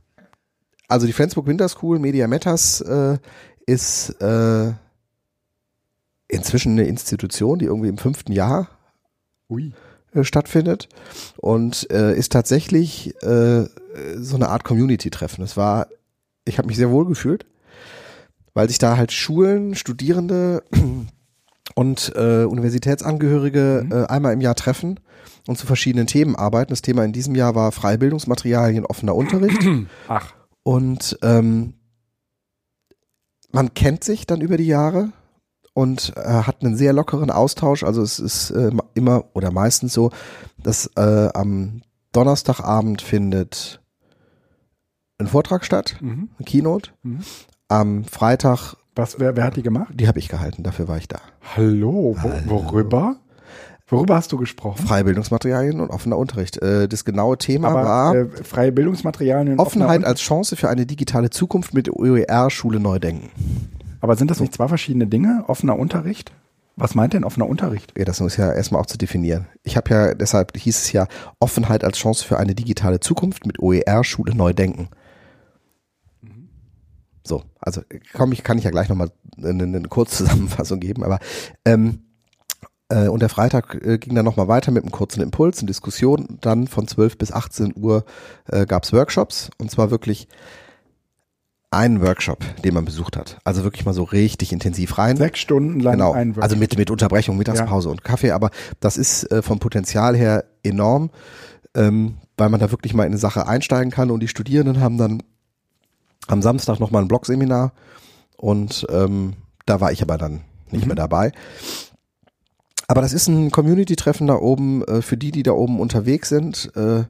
[0.87, 3.19] also die Flensburg Winter School Media Matters äh,
[3.67, 4.73] ist äh,
[6.29, 8.69] inzwischen eine Institution, die irgendwie im fünften Jahr
[9.49, 9.73] Ui.
[10.15, 10.89] äh, stattfindet
[11.37, 13.67] und äh, ist tatsächlich äh,
[14.17, 15.43] so eine Art Community-Treffen.
[15.43, 15.89] Es war,
[16.45, 17.45] ich habe mich sehr wohl gefühlt,
[18.55, 20.63] weil sich da halt Schulen, Studierende
[21.75, 25.01] und äh, Universitätsangehörige äh, einmal im Jahr treffen
[25.47, 26.71] und zu verschiedenen Themen arbeiten.
[26.71, 29.63] Das Thema in diesem Jahr war Freibildungsmaterialien, offener Unterricht.
[30.09, 30.33] Ach.
[30.63, 31.75] Und ähm,
[33.53, 35.13] man kennt sich dann über die Jahre
[35.73, 37.83] und äh, hat einen sehr lockeren Austausch.
[37.85, 40.11] Also es ist äh, immer oder meistens so,
[40.63, 41.83] dass äh, am
[42.13, 43.81] Donnerstagabend findet
[45.19, 46.31] ein Vortrag statt, Mhm.
[46.39, 46.91] ein Keynote.
[47.03, 47.21] Mhm.
[47.71, 49.93] Am Freitag, Was, wer, wer hat die gemacht?
[49.95, 51.21] die habe ich gehalten, dafür war ich da.
[51.57, 52.17] Hallo.
[52.21, 53.15] Wo, worüber?
[53.87, 54.85] Worüber hast du gesprochen?
[54.87, 56.59] Freibildungsmaterialien und offener Unterricht.
[56.59, 59.53] Äh, das genaue Thema Aber war äh, freie Bildungsmaterialien.
[59.55, 63.31] und Offenheit als Chance für eine digitale Zukunft mit OER-Schule neu denken.
[64.01, 65.45] Aber sind das nicht zwei verschiedene Dinge?
[65.47, 66.33] Offener Unterricht?
[66.77, 67.93] Was meint denn offener Unterricht?
[67.97, 69.47] Ja, das muss ja erstmal auch zu definieren.
[69.63, 71.07] Ich habe ja, deshalb hieß es ja
[71.39, 74.89] Offenheit als Chance für eine digitale Zukunft mit OER-Schule neu denken.
[77.23, 77.83] So, also
[78.15, 81.19] komm, ich kann ich ja gleich nochmal eine, eine Kurzzusammenfassung geben, aber
[81.65, 82.01] ähm,
[82.89, 86.39] äh, und der Freitag äh, ging dann nochmal weiter mit einem kurzen Impuls, eine Diskussion.
[86.41, 88.05] Dann von 12 bis 18 Uhr
[88.49, 90.29] äh, gab es Workshops und zwar wirklich
[91.71, 93.39] einen Workshop, den man besucht hat.
[93.45, 95.17] Also wirklich mal so richtig intensiv rein.
[95.17, 96.43] Sechs Stunden lang Genau, ein Workshop.
[96.43, 101.11] also mit, mit Unterbrechung, Mittagspause und Kaffee, aber das ist äh, vom Potenzial her enorm,
[101.77, 104.99] ähm, weil man da wirklich mal in eine Sache einsteigen kann und die Studierenden haben
[104.99, 105.23] dann
[106.27, 107.73] am Samstag nochmal ein Blogseminar
[108.37, 109.35] und ähm,
[109.67, 111.33] da war ich aber dann nicht mehr dabei.
[112.89, 116.75] Aber das ist ein Community-Treffen da oben, äh, für die, die da oben unterwegs sind.
[116.75, 117.05] Äh,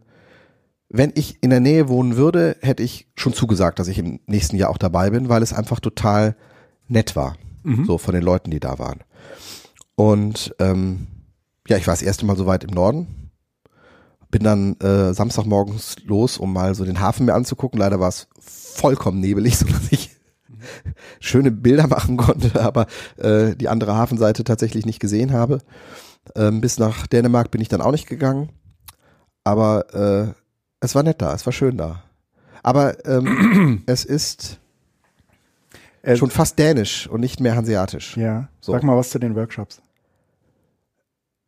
[0.90, 4.56] wenn ich in der Nähe wohnen würde, hätte ich schon zugesagt, dass ich im nächsten
[4.56, 6.36] Jahr auch dabei bin, weil es einfach total
[6.88, 7.36] nett war.
[7.86, 9.00] So von den Leuten, die da waren.
[9.94, 11.06] Und ähm,
[11.68, 13.29] ja, ich war das erste Mal so weit im Norden.
[14.30, 17.78] Bin dann äh, Samstagmorgens los, um mal so den Hafen mir anzugucken.
[17.80, 20.10] Leider war es vollkommen nebelig, sodass ich
[21.20, 25.58] schöne Bilder machen konnte, aber äh, die andere Hafenseite tatsächlich nicht gesehen habe.
[26.36, 28.50] Ähm, bis nach Dänemark bin ich dann auch nicht gegangen.
[29.42, 30.34] Aber äh,
[30.80, 32.02] es war nett da, es war schön da.
[32.62, 34.58] Aber ähm, es ist
[36.02, 38.16] Äh, schon fast dänisch und nicht mehr hanseatisch.
[38.16, 38.48] Ja.
[38.60, 38.72] So.
[38.72, 39.80] Sag mal was zu den Workshops.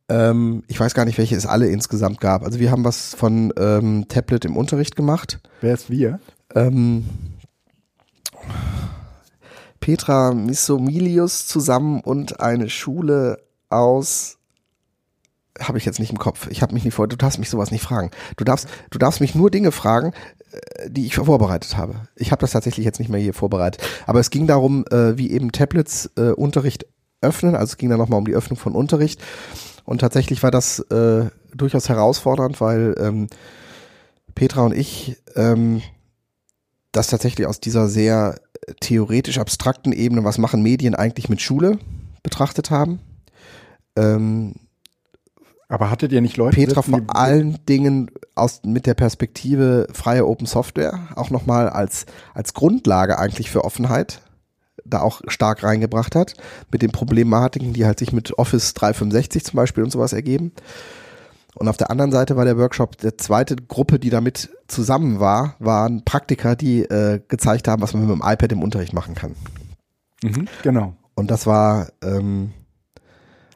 [0.09, 2.43] Ähm, ich weiß gar nicht, welche es alle insgesamt gab.
[2.43, 5.39] Also wir haben was von ähm, Tablet im Unterricht gemacht.
[5.61, 6.19] Wer ist wir?
[6.55, 7.05] Ähm,
[9.79, 13.39] Petra Missomilius zusammen und eine Schule
[13.69, 14.37] aus
[15.59, 16.47] habe ich jetzt nicht im Kopf.
[16.49, 17.07] Ich habe mich nicht vor.
[17.07, 18.11] Du darfst mich sowas nicht fragen.
[18.37, 20.13] Du darfst, du darfst mich nur Dinge fragen,
[20.51, 21.95] äh, die ich vorbereitet habe.
[22.15, 23.83] Ich habe das tatsächlich jetzt nicht mehr hier vorbereitet.
[24.07, 26.85] Aber es ging darum, äh, wie eben Tablets äh, Unterricht
[27.23, 27.55] öffnen.
[27.55, 29.21] Also es ging dann nochmal um die Öffnung von Unterricht.
[29.85, 33.27] Und tatsächlich war das äh, durchaus herausfordernd, weil ähm,
[34.35, 35.81] Petra und ich ähm,
[36.91, 38.39] das tatsächlich aus dieser sehr
[38.79, 41.79] theoretisch abstrakten Ebene, was machen Medien eigentlich mit Schule,
[42.21, 42.99] betrachtet haben.
[43.95, 44.53] Ähm,
[45.67, 46.55] Aber hattet ihr nicht Leute?
[46.55, 52.05] Petra sitzen, vor allen Dingen aus, mit der Perspektive freie Open Software auch nochmal als,
[52.33, 54.21] als Grundlage eigentlich für Offenheit
[54.85, 56.33] da auch stark reingebracht hat,
[56.71, 60.51] mit den Problematiken, die halt sich mit Office 365 zum Beispiel und sowas ergeben.
[61.55, 65.55] Und auf der anderen Seite war der Workshop der zweite Gruppe, die damit zusammen war,
[65.59, 69.35] waren Praktiker, die äh, gezeigt haben, was man mit dem iPad im Unterricht machen kann.
[70.23, 70.95] Mhm, genau.
[71.15, 72.53] Und das war, ähm,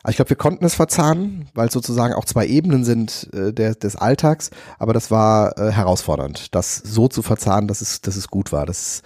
[0.03, 3.51] also ich glaube, wir konnten es verzahnen, weil es sozusagen auch zwei Ebenen sind äh,
[3.51, 8.15] der, des Alltags, aber das war äh, herausfordernd, das so zu verzahnen, dass es, dass
[8.15, 8.67] es gut war.
[8.67, 9.01] Das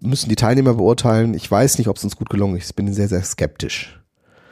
[0.00, 1.34] müssen die Teilnehmer beurteilen.
[1.34, 2.70] Ich weiß nicht, ob es uns gut gelungen ist.
[2.70, 4.00] Ich bin sehr, sehr skeptisch,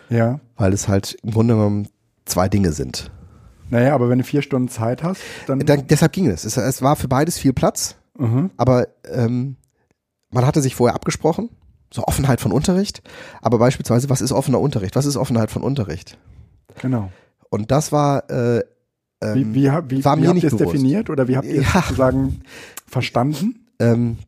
[0.09, 0.41] Ja.
[0.57, 1.89] weil es halt im Grunde genommen
[2.25, 3.11] zwei Dinge sind.
[3.71, 5.61] Naja, aber wenn du vier Stunden Zeit hast, dann.
[5.61, 6.45] Dann, deshalb ging es.
[6.45, 6.57] es.
[6.57, 8.51] Es war für beides viel Platz, Mhm.
[8.59, 9.57] aber ähm,
[10.31, 11.49] man hatte sich vorher abgesprochen,
[11.93, 13.03] so Offenheit von Unterricht,
[13.41, 14.95] aber beispielsweise, was ist offener Unterricht?
[14.97, 16.19] Was ist Offenheit von Unterricht?
[16.81, 17.11] Genau.
[17.51, 18.63] Und das war äh,
[19.23, 21.61] Wie, ähm, wie, wie, war wie mir habt ihr es definiert oder wie habt ihr
[21.63, 21.81] es Ja.
[21.83, 22.41] sozusagen
[22.87, 23.67] verstanden?
[23.79, 24.19] ähm,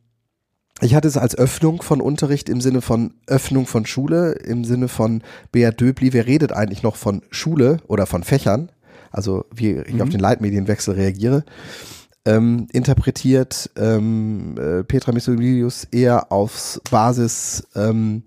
[0.81, 4.89] ich hatte es als Öffnung von Unterricht im Sinne von Öffnung von Schule, im Sinne
[4.89, 8.71] von Beat Döbli, wer redet eigentlich noch von Schule oder von Fächern?
[9.09, 11.45] Also wie ich auf den Leitmedienwechsel reagiere.
[12.25, 18.23] Ähm, interpretiert ähm, äh, Petra Missolius eher aufs Basis ähm,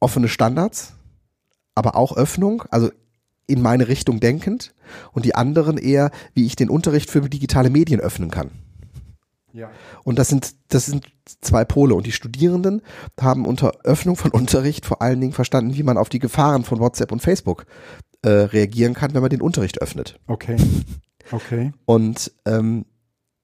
[0.00, 0.94] offene Standards,
[1.74, 2.90] aber auch Öffnung, also
[3.46, 4.74] in meine Richtung denkend
[5.12, 8.50] und die anderen eher, wie ich den Unterricht für digitale Medien öffnen kann.
[9.56, 9.70] Ja.
[10.04, 11.06] Und das sind, das sind
[11.40, 11.94] zwei Pole.
[11.94, 12.82] Und die Studierenden
[13.20, 16.78] haben unter Öffnung von Unterricht vor allen Dingen verstanden, wie man auf die Gefahren von
[16.78, 17.66] WhatsApp und Facebook
[18.22, 20.20] äh, reagieren kann, wenn man den Unterricht öffnet.
[20.26, 20.56] Okay.
[21.32, 21.72] Okay.
[21.86, 22.84] Und ähm,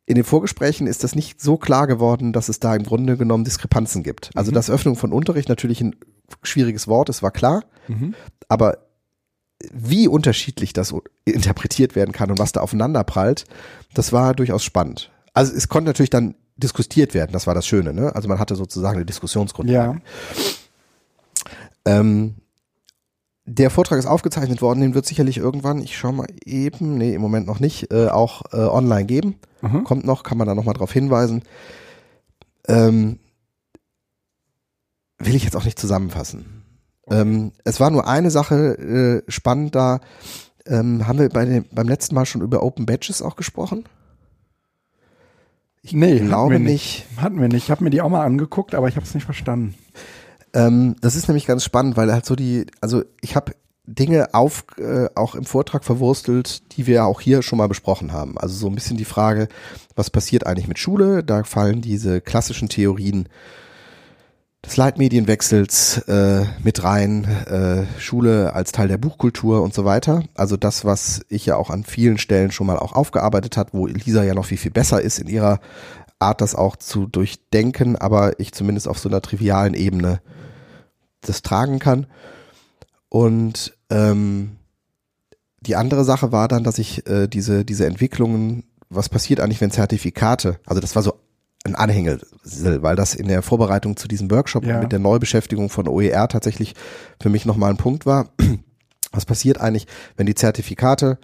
[0.07, 3.44] in den Vorgesprächen ist das nicht so klar geworden, dass es da im Grunde genommen
[3.44, 4.31] Diskrepanzen gibt.
[4.35, 4.55] Also Mhm.
[4.57, 5.96] dass Öffnung von Unterricht natürlich ein
[6.42, 7.64] schwieriges Wort ist, war klar.
[7.88, 8.14] Mhm.
[8.48, 8.79] Aber
[9.72, 10.92] wie unterschiedlich das
[11.25, 13.44] interpretiert werden kann und was da aufeinander prallt,
[13.94, 15.12] das war durchaus spannend.
[15.35, 18.14] Also es konnte natürlich dann diskutiert werden, das war das Schöne, ne?
[18.14, 20.01] Also man hatte sozusagen eine Diskussionsgrundlage.
[21.85, 22.01] Ja.
[22.01, 22.35] Ähm,
[23.45, 27.21] der Vortrag ist aufgezeichnet worden, den wird sicherlich irgendwann, ich schau mal eben, nee, im
[27.21, 29.37] Moment noch nicht, äh, auch äh, online geben.
[29.62, 29.85] Mhm.
[29.85, 31.42] Kommt noch, kann man da nochmal drauf hinweisen.
[32.68, 33.18] Ähm,
[35.18, 36.62] will ich jetzt auch nicht zusammenfassen.
[37.09, 40.01] Ähm, es war nur eine Sache äh, spannend da.
[40.66, 43.85] Ähm, haben wir bei dem, beim letzten Mal schon über Open Badges auch gesprochen?
[45.83, 47.07] Ich Nee, hatten glaube wir nicht.
[47.16, 47.64] Hatten wir nicht.
[47.64, 49.75] Ich habe mir die auch mal angeguckt, aber ich habe es nicht verstanden.
[50.55, 53.53] Ähm, das ist nämlich ganz spannend, weil halt so die, also ich habe
[53.85, 58.38] Dinge auf, äh, auch im Vortrag verwurstelt, die wir auch hier schon mal besprochen haben.
[58.38, 59.49] Also so ein bisschen die Frage,
[59.97, 61.25] was passiert eigentlich mit Schule?
[61.25, 63.29] Da fallen diese klassischen Theorien
[64.64, 70.22] des Leitmedienwechsels äh, mit rein, äh, Schule als Teil der Buchkultur und so weiter.
[70.35, 73.87] Also das, was ich ja auch an vielen Stellen schon mal auch aufgearbeitet hat, wo
[73.87, 75.61] Lisa ja noch viel, viel besser ist in ihrer
[76.20, 80.20] Art, das auch zu durchdenken, aber ich zumindest auf so einer trivialen Ebene
[81.20, 82.07] das tragen kann.
[83.09, 84.57] Und ähm,
[85.61, 89.70] die andere Sache war dann, dass ich äh, diese, diese Entwicklungen, was passiert eigentlich, wenn
[89.72, 91.14] Zertifikate, also das war so
[91.64, 94.81] ein Anhängsel, weil das in der Vorbereitung zu diesem Workshop Ja.
[94.81, 96.75] mit der Neubeschäftigung von OER tatsächlich
[97.20, 98.31] für mich nochmal ein Punkt war.
[99.12, 101.18] Was passiert eigentlich, wenn die Zertifikate,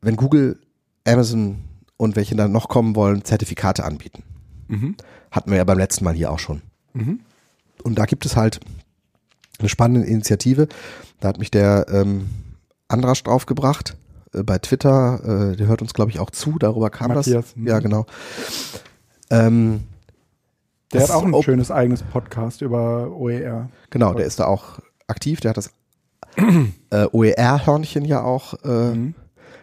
[0.00, 0.58] wenn Google,
[1.06, 1.58] Amazon
[1.96, 4.22] und welche dann noch kommen wollen, Zertifikate anbieten?
[4.68, 4.96] Mhm.
[5.30, 6.62] Hatten wir ja beim letzten Mal hier auch schon.
[6.94, 7.20] Mhm.
[7.84, 8.60] Und da gibt es halt
[9.58, 10.66] eine spannende Initiative.
[11.20, 12.28] Da hat mich der ähm,
[12.88, 13.96] Andrasch draufgebracht
[14.32, 15.52] äh, bei Twitter.
[15.52, 16.58] Äh, der hört uns, glaube ich, auch zu.
[16.58, 17.56] Darüber kam Matthias, das.
[17.56, 17.66] mhm.
[17.68, 18.06] Ja, genau.
[19.30, 19.84] Ähm,
[20.92, 23.68] Der hat auch ein schönes eigenes Podcast über OER.
[23.90, 25.40] genau, der ist da auch aktiv.
[25.40, 25.70] Der hat das
[26.90, 29.14] äh, OER-Hörnchen ja auch äh, Mhm.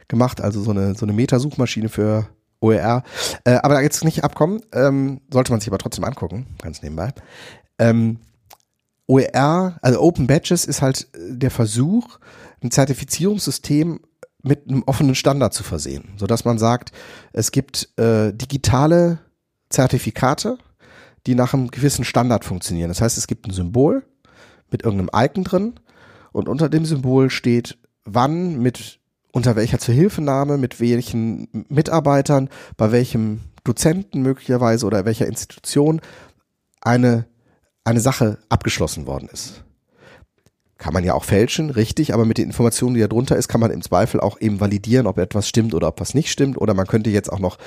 [0.08, 2.28] gemacht, also so eine, so eine Metasuchmaschine für
[2.60, 3.04] OER.
[3.46, 7.14] Äh, aber da jetzt nicht abkommen, ähm, sollte man sich aber trotzdem angucken, ganz nebenbei.
[7.80, 8.20] Ähm,
[9.08, 12.20] OER, also Open Badges ist halt äh, der Versuch,
[12.64, 14.00] ein Zertifizierungssystem
[14.44, 16.92] mit einem offenen Standard zu versehen, sodass man sagt,
[17.34, 19.20] es gibt äh, digitale
[19.74, 20.58] Zertifikate,
[21.28, 22.90] die nach einem gewissen Standard funktionieren.
[22.90, 24.06] Das heißt, es gibt ein Symbol
[24.72, 25.74] mit irgendeinem Icon drin
[26.32, 29.00] und unter dem Symbol steht wann mit
[29.32, 36.02] unter welcher Zuhilfenahme, mit welchen Mitarbeitern, bei welchem Dozenten möglicherweise oder welcher Institution
[36.82, 37.26] eine,
[37.84, 39.64] eine Sache abgeschlossen worden ist.
[40.78, 43.62] Kann man ja auch fälschen, richtig, aber mit den Informationen, die da drunter ist, kann
[43.62, 46.60] man im Zweifel auch eben validieren, ob etwas stimmt oder ob was nicht stimmt.
[46.60, 47.58] Oder man könnte jetzt auch noch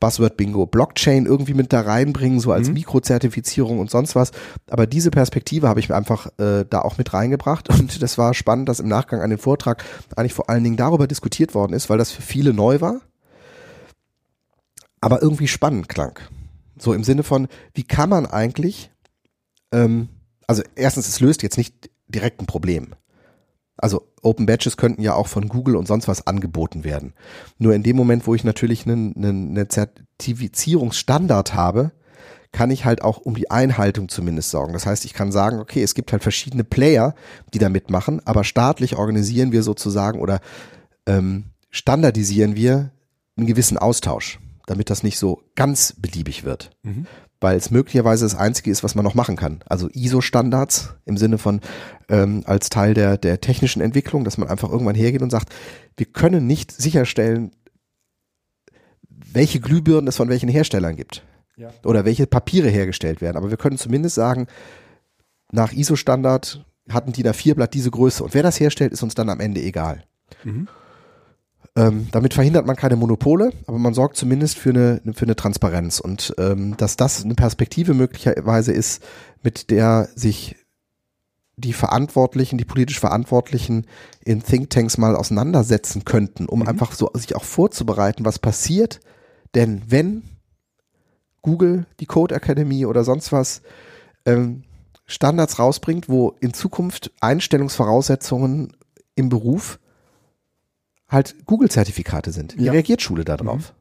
[0.00, 2.74] Buzzword Bingo Blockchain irgendwie mit da reinbringen, so als mhm.
[2.74, 4.30] Mikrozertifizierung und sonst was.
[4.68, 8.34] Aber diese Perspektive habe ich mir einfach äh, da auch mit reingebracht und das war
[8.34, 9.84] spannend, dass im Nachgang an den Vortrag
[10.16, 13.00] eigentlich vor allen Dingen darüber diskutiert worden ist, weil das für viele neu war,
[15.00, 16.18] aber irgendwie spannend klang.
[16.78, 18.90] So im Sinne von, wie kann man eigentlich,
[19.72, 20.08] ähm,
[20.46, 22.94] also erstens, es löst jetzt nicht direkt ein Problem.
[23.76, 27.12] Also Open Badges könnten ja auch von Google und sonst was angeboten werden.
[27.58, 31.92] Nur in dem Moment, wo ich natürlich einen, einen, einen Zertifizierungsstandard habe,
[32.52, 34.72] kann ich halt auch um die Einhaltung zumindest sorgen.
[34.72, 37.14] Das heißt, ich kann sagen, okay, es gibt halt verschiedene Player,
[37.52, 40.40] die da mitmachen, aber staatlich organisieren wir sozusagen oder
[41.06, 42.92] ähm, standardisieren wir
[43.36, 46.70] einen gewissen Austausch, damit das nicht so ganz beliebig wird.
[46.82, 47.06] Mhm
[47.40, 49.60] weil es möglicherweise das Einzige ist, was man noch machen kann.
[49.66, 51.60] Also ISO-Standards im Sinne von
[52.08, 55.52] ähm, als Teil der, der technischen Entwicklung, dass man einfach irgendwann hergeht und sagt,
[55.96, 57.52] wir können nicht sicherstellen,
[59.08, 61.22] welche Glühbirnen es von welchen Herstellern gibt
[61.56, 61.70] ja.
[61.84, 63.36] oder welche Papiere hergestellt werden.
[63.36, 64.46] Aber wir können zumindest sagen,
[65.52, 69.14] nach ISO-Standard hatten die da vier Blatt diese Größe und wer das herstellt, ist uns
[69.14, 70.04] dann am Ende egal.
[70.44, 70.68] Mhm.
[71.76, 76.00] Ähm, damit verhindert man keine Monopole, aber man sorgt zumindest für eine, für eine Transparenz
[76.00, 79.02] und ähm, dass das eine Perspektive möglicherweise ist,
[79.42, 80.56] mit der sich
[81.56, 83.86] die Verantwortlichen, die politisch Verantwortlichen
[84.24, 86.68] in Thinktanks mal auseinandersetzen könnten, um mhm.
[86.68, 89.00] einfach so sich auch vorzubereiten, was passiert,
[89.54, 90.22] denn wenn
[91.42, 93.60] Google, die Code Academy oder sonst was
[94.24, 94.64] ähm,
[95.04, 98.76] Standards rausbringt, wo in Zukunft Einstellungsvoraussetzungen
[99.14, 99.78] im Beruf
[101.08, 102.58] halt Google-Zertifikate sind.
[102.58, 102.72] Wie ja.
[102.72, 103.72] reagiert Schule darauf?
[103.72, 103.76] Mhm.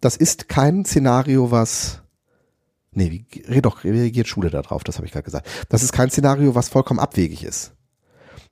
[0.00, 2.02] Das ist kein Szenario, was
[2.92, 4.82] Nee, wie doch, wie reagiert Schule darauf?
[4.82, 5.48] Das habe ich gerade gesagt.
[5.68, 7.72] Das ist kein Szenario, was vollkommen abwegig ist.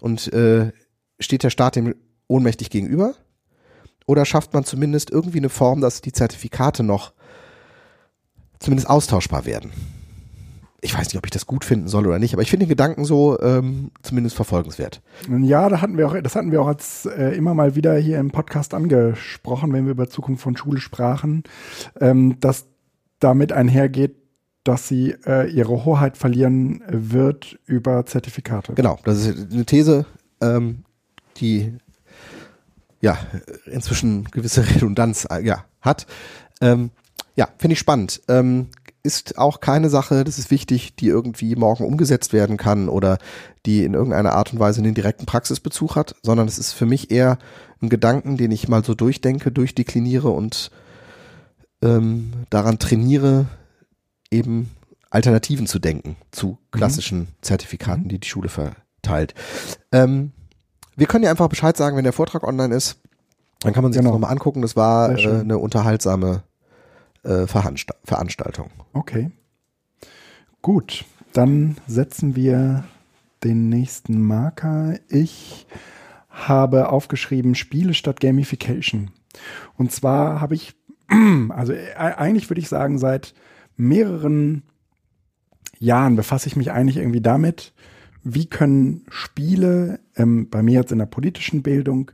[0.00, 0.72] Und äh,
[1.18, 1.94] steht der Staat dem
[2.28, 3.14] ohnmächtig gegenüber?
[4.06, 7.12] Oder schafft man zumindest irgendwie eine Form, dass die Zertifikate noch
[8.60, 9.72] zumindest austauschbar werden?
[10.80, 12.70] Ich weiß nicht, ob ich das gut finden soll oder nicht, aber ich finde den
[12.70, 15.00] Gedanken so ähm, zumindest verfolgenswert.
[15.28, 18.18] Ja, da hatten wir auch, das hatten wir auch als äh, immer mal wieder hier
[18.18, 21.42] im Podcast angesprochen, wenn wir über Zukunft von Schule sprachen,
[22.00, 22.66] ähm, dass
[23.18, 24.14] damit einhergeht,
[24.62, 28.74] dass sie äh, ihre Hoheit verlieren wird über Zertifikate.
[28.74, 30.06] Genau, das ist eine These,
[30.40, 30.84] ähm,
[31.38, 31.72] die
[33.00, 33.18] ja
[33.66, 36.06] inzwischen gewisse Redundanz äh, ja, hat.
[36.60, 36.90] Ähm,
[37.34, 38.20] ja, finde ich spannend.
[38.28, 38.68] Ähm,
[39.08, 43.16] ist auch keine Sache, das ist wichtig, die irgendwie morgen umgesetzt werden kann oder
[43.64, 47.10] die in irgendeiner Art und Weise einen direkten Praxisbezug hat, sondern es ist für mich
[47.10, 47.38] eher
[47.80, 50.70] ein Gedanken, den ich mal so durchdenke, durchdekliniere und
[51.80, 53.46] ähm, daran trainiere,
[54.30, 54.70] eben
[55.08, 56.56] Alternativen zu denken zu mhm.
[56.70, 57.28] klassischen mhm.
[57.40, 59.32] Zertifikaten, die die Schule verteilt.
[59.90, 60.32] Ähm,
[60.96, 62.98] wir können ja einfach Bescheid sagen, wenn der Vortrag online ist.
[63.60, 64.10] Dann kann man sich genau.
[64.10, 64.60] das nochmal angucken.
[64.60, 66.42] Das war äh, eine unterhaltsame
[67.22, 68.70] äh, Veranstaltung.
[68.92, 69.30] Okay.
[70.62, 72.84] Gut, dann setzen wir
[73.44, 74.98] den nächsten Marker.
[75.08, 75.66] Ich
[76.28, 79.10] habe aufgeschrieben Spiele statt Gamification.
[79.76, 80.74] Und zwar habe ich,
[81.50, 83.34] also äh, eigentlich würde ich sagen, seit
[83.76, 84.62] mehreren
[85.78, 87.72] Jahren befasse ich mich eigentlich irgendwie damit,
[88.24, 92.10] wie können Spiele, ähm, bei mir jetzt in der politischen Bildung,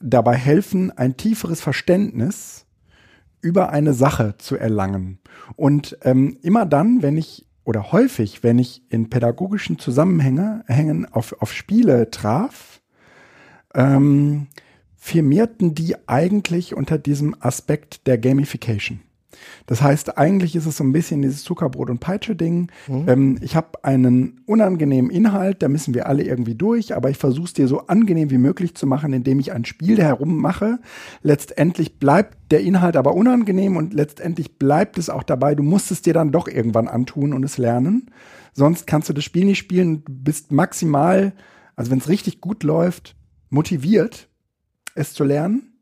[0.00, 2.66] dabei helfen, ein tieferes Verständnis
[3.40, 5.18] über eine Sache zu erlangen.
[5.56, 11.52] Und ähm, immer dann, wenn ich oder häufig, wenn ich in pädagogischen Zusammenhängen auf, auf
[11.52, 12.80] Spiele traf,
[13.74, 14.48] ähm,
[14.96, 19.00] firmierten die eigentlich unter diesem Aspekt der Gamification.
[19.66, 22.70] Das heißt, eigentlich ist es so ein bisschen dieses Zuckerbrot- und Peitsche-Ding.
[22.88, 23.08] Mhm.
[23.08, 27.46] Ähm, ich habe einen unangenehmen Inhalt, da müssen wir alle irgendwie durch, aber ich versuche
[27.46, 30.78] es dir so angenehm wie möglich zu machen, indem ich ein Spiel herum mache.
[31.22, 36.02] Letztendlich bleibt der Inhalt aber unangenehm und letztendlich bleibt es auch dabei, du musst es
[36.02, 38.10] dir dann doch irgendwann antun und es lernen.
[38.52, 41.32] Sonst kannst du das Spiel nicht spielen, du bist maximal,
[41.76, 43.16] also wenn es richtig gut läuft,
[43.48, 44.28] motiviert,
[44.94, 45.72] es zu lernen,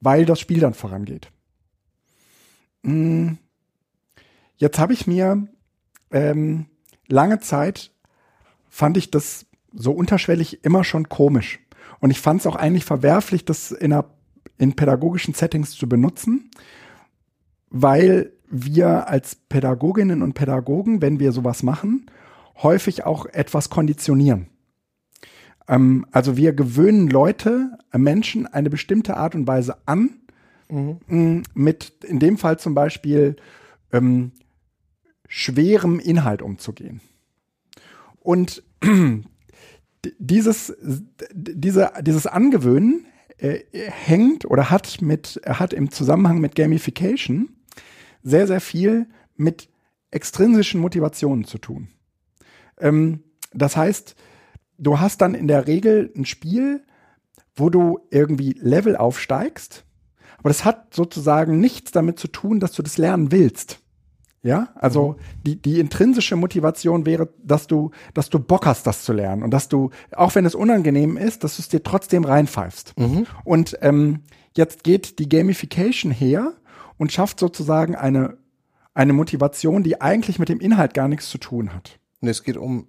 [0.00, 1.30] weil das Spiel dann vorangeht.
[2.84, 3.38] Hm.
[4.56, 5.48] Jetzt habe ich mir
[6.10, 6.66] ähm,
[7.08, 7.90] lange Zeit
[8.68, 11.60] fand ich das so unterschwellig immer schon komisch.
[12.00, 14.06] Und ich fand es auch eigentlich verwerflich, das in, einer,
[14.58, 16.50] in pädagogischen Settings zu benutzen,
[17.70, 22.06] weil wir als Pädagoginnen und Pädagogen, wenn wir sowas machen,
[22.62, 24.48] häufig auch etwas konditionieren.
[25.68, 30.21] Ähm, also wir gewöhnen Leute, äh, Menschen eine bestimmte Art und Weise an,
[30.72, 31.42] mhm.
[31.54, 33.36] mit in dem Fall zum Beispiel
[33.92, 34.32] ähm,
[35.28, 37.00] schwerem Inhalt umzugehen.
[38.20, 38.62] Und
[40.18, 40.74] dieses,
[41.32, 43.06] diese, dieses Angewöhnen
[43.38, 47.50] äh, hängt oder hat mit, hat im Zusammenhang mit Gamification
[48.22, 49.06] sehr, sehr viel
[49.36, 49.68] mit
[50.10, 51.88] extrinsischen Motivationen zu tun.
[52.78, 54.14] Ähm, das heißt,
[54.78, 56.84] du hast dann in der Regel ein Spiel,
[57.54, 59.84] wo du irgendwie Level aufsteigst,
[60.42, 63.78] aber das hat sozusagen nichts damit zu tun, dass du das lernen willst.
[64.44, 65.16] Ja, also mhm.
[65.46, 69.52] die, die intrinsische Motivation wäre, dass du, dass du Bock hast, das zu lernen und
[69.52, 72.98] dass du, auch wenn es unangenehm ist, dass du es dir trotzdem reinpfeifst.
[72.98, 73.26] Mhm.
[73.44, 74.22] Und ähm,
[74.56, 76.54] jetzt geht die Gamification her
[76.98, 78.36] und schafft sozusagen eine,
[78.94, 82.00] eine Motivation, die eigentlich mit dem Inhalt gar nichts zu tun hat.
[82.20, 82.88] Und es geht um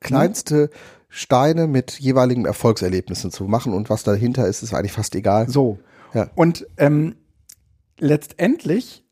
[0.00, 0.70] kleinste
[1.10, 5.48] Steine mit jeweiligen Erfolgserlebnissen zu machen und was dahinter ist, ist eigentlich fast egal.
[5.48, 5.78] So.
[6.14, 6.30] Ja.
[6.34, 7.16] Und ähm,
[7.98, 9.04] letztendlich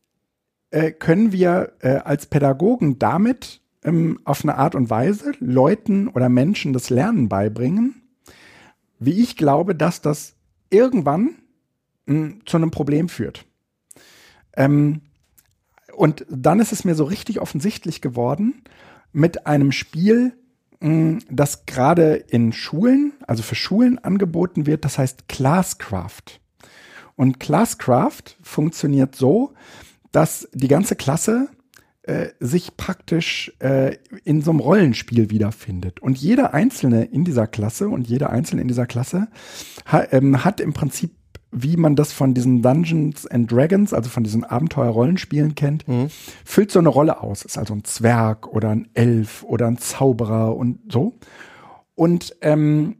[0.71, 6.29] äh, können wir äh, als Pädagogen damit ähm, auf eine Art und Weise Leuten oder
[6.29, 8.01] Menschen das Lernen beibringen,
[8.99, 10.35] wie ich glaube, dass das
[10.69, 11.35] irgendwann
[12.05, 13.45] mh, hm, zu einem Problem führt.
[14.55, 15.01] Ähm,
[15.95, 18.61] und dann ist es mir so richtig offensichtlich geworden
[19.13, 20.33] mit einem Spiel,
[20.81, 26.39] hm, das gerade in Schulen, also für Schulen angeboten wird, das heißt Classcraft.
[27.17, 29.53] Und Classcraft funktioniert so,
[30.13, 31.49] dass die ganze Klasse
[32.03, 35.99] äh, sich praktisch äh, in so einem Rollenspiel wiederfindet.
[35.99, 39.27] Und jeder Einzelne in dieser Klasse und jeder Einzelne in dieser Klasse
[39.91, 41.11] ha, ähm, hat im Prinzip
[41.51, 46.07] wie man das von diesen Dungeons and Dragons, also von diesen Abenteuer-Rollenspielen kennt, mhm.
[46.45, 47.43] füllt so eine Rolle aus.
[47.43, 51.17] Ist also ein Zwerg oder ein Elf oder ein Zauberer und so.
[51.95, 52.97] Und ähm,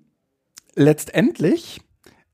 [0.75, 1.82] letztendlich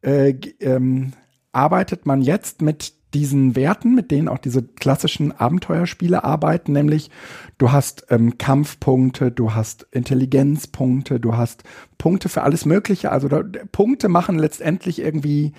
[0.02, 1.14] äh, ähm,
[1.54, 7.12] arbeitet man jetzt mit diesen Werten, mit denen auch diese klassischen Abenteuerspiele arbeiten, nämlich
[7.58, 11.64] du hast ähm, Kampfpunkte, du hast Intelligenzpunkte, du hast
[11.98, 13.12] Punkte für alles Mögliche.
[13.12, 15.54] Also da, Punkte machen letztendlich irgendwie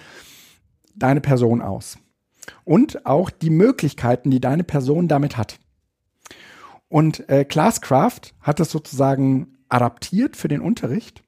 [0.97, 1.99] deine Person aus.
[2.65, 5.59] Und auch die Möglichkeiten, die deine Person damit hat.
[6.89, 11.25] Und äh, Classcraft hat das sozusagen adaptiert für den Unterricht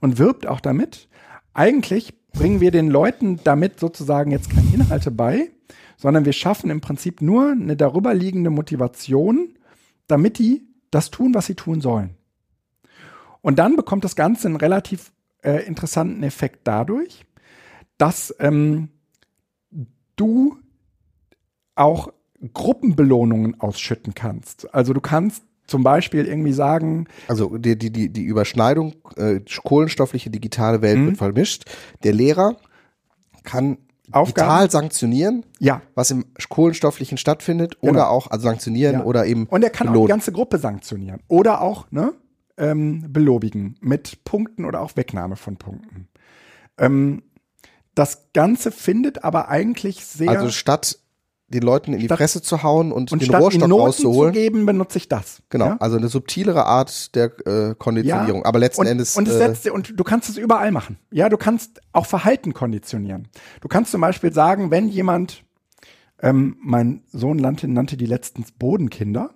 [0.00, 1.08] und wirbt auch damit.
[1.52, 5.50] Eigentlich bringen wir den Leuten damit sozusagen jetzt keine Inhalte bei,
[5.96, 9.54] sondern wir schaffen im Prinzip nur eine darüber liegende Motivation,
[10.06, 12.16] damit die das tun, was sie tun sollen.
[13.42, 15.12] Und dann bekommt das Ganze einen relativ
[15.42, 17.24] äh, interessanten Effekt dadurch,
[17.98, 18.88] dass ähm,
[20.16, 20.58] du
[21.74, 22.12] auch
[22.54, 24.72] Gruppenbelohnungen ausschütten kannst.
[24.74, 27.06] Also du kannst zum Beispiel irgendwie sagen.
[27.28, 31.06] Also die, die, die, die Überschneidung, äh, kohlenstoffliche digitale Welt mhm.
[31.06, 31.64] wird vermischt.
[32.02, 32.56] Der Lehrer
[33.44, 33.78] kann
[34.10, 34.26] Aufgaben.
[34.26, 35.80] digital sanktionieren, ja.
[35.94, 37.92] was im kohlenstofflichen stattfindet, genau.
[37.92, 39.04] oder auch also sanktionieren ja.
[39.04, 39.46] oder eben.
[39.46, 40.02] Und er kann belohnen.
[40.02, 41.20] auch die ganze Gruppe sanktionieren.
[41.28, 42.14] Oder auch, ne,
[42.58, 46.08] ähm, belobigen mit Punkten oder auch Wegnahme von Punkten.
[46.78, 47.22] Ähm,
[47.94, 50.30] das Ganze findet aber eigentlich sehr.
[50.30, 50.98] Also statt
[51.50, 54.32] den Leuten in die statt, Fresse zu hauen und, und den Rohrstock Noten rauszuholen.
[54.32, 55.42] Zu geben, benutze ich das.
[55.50, 55.76] Genau, ja?
[55.80, 58.42] also eine subtilere Art der äh, Konditionierung.
[58.42, 59.16] Ja, aber letzten und, Endes.
[59.16, 60.98] Und, es äh, setzt, und du kannst es überall machen.
[61.10, 63.28] Ja, du kannst auch Verhalten konditionieren.
[63.60, 65.42] Du kannst zum Beispiel sagen, wenn jemand,
[66.22, 69.30] ähm, mein Sohn nannte, nannte die letztens Bodenkinder.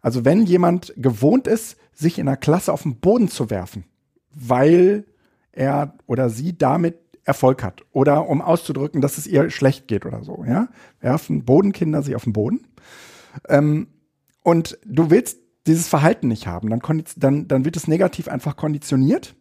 [0.00, 3.84] Also wenn jemand gewohnt ist, sich in der Klasse auf den Boden zu werfen,
[4.32, 5.06] weil
[5.50, 7.82] er oder sie damit Erfolg hat.
[7.92, 10.68] Oder um auszudrücken, dass es ihr schlecht geht oder so, ja.
[11.00, 12.66] Werfen Bodenkinder sie auf den Boden.
[13.48, 13.88] Ähm,
[14.42, 16.80] und du willst dieses Verhalten nicht haben, dann,
[17.16, 19.36] dann, dann wird es negativ einfach konditioniert,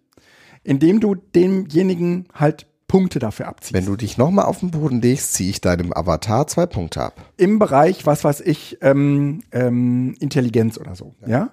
[0.63, 3.73] indem du demjenigen halt Punkte dafür abziehst.
[3.73, 7.13] Wenn du dich nochmal auf den Boden legst, ziehe ich deinem Avatar zwei Punkte ab.
[7.35, 11.27] Im Bereich, was weiß ich, ähm, ähm, Intelligenz oder so, ja.
[11.27, 11.49] ja?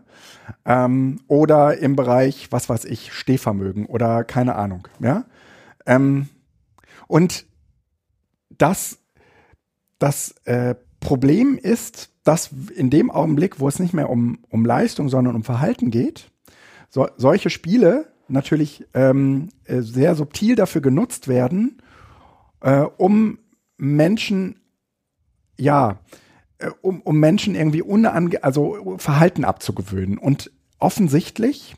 [0.65, 5.25] Ähm, oder im Bereich, was weiß ich, Stehvermögen oder keine Ahnung, ja.
[5.87, 6.29] Ähm,
[7.07, 7.47] und
[8.51, 8.99] das,
[9.99, 15.09] das äh, Problem ist, dass in dem Augenblick, wo es nicht mehr um, um Leistung,
[15.09, 16.31] sondern um Verhalten geht,
[16.89, 21.83] so, solche Spiele natürlich ähm, äh, sehr subtil dafür genutzt werden,
[22.61, 23.39] äh, um
[23.77, 24.61] Menschen,
[25.59, 25.99] ja,
[26.59, 30.19] äh, um, um Menschen irgendwie unange also Verhalten abzugewöhnen.
[30.19, 31.75] Und offensichtlich,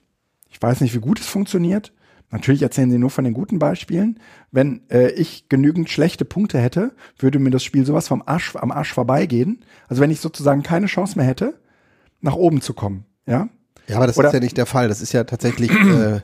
[0.50, 1.92] ich weiß nicht, wie gut es funktioniert,
[2.30, 4.18] Natürlich erzählen sie nur von den guten Beispielen.
[4.50, 8.72] Wenn äh, ich genügend schlechte Punkte hätte, würde mir das Spiel sowas vom Arsch, am
[8.72, 9.64] Arsch vorbeigehen.
[9.88, 11.60] Also wenn ich sozusagen keine Chance mehr hätte,
[12.20, 13.04] nach oben zu kommen.
[13.26, 13.48] Ja.
[13.88, 14.88] Ja, aber das Oder, ist ja nicht der Fall.
[14.88, 16.20] Das ist ja tatsächlich äh,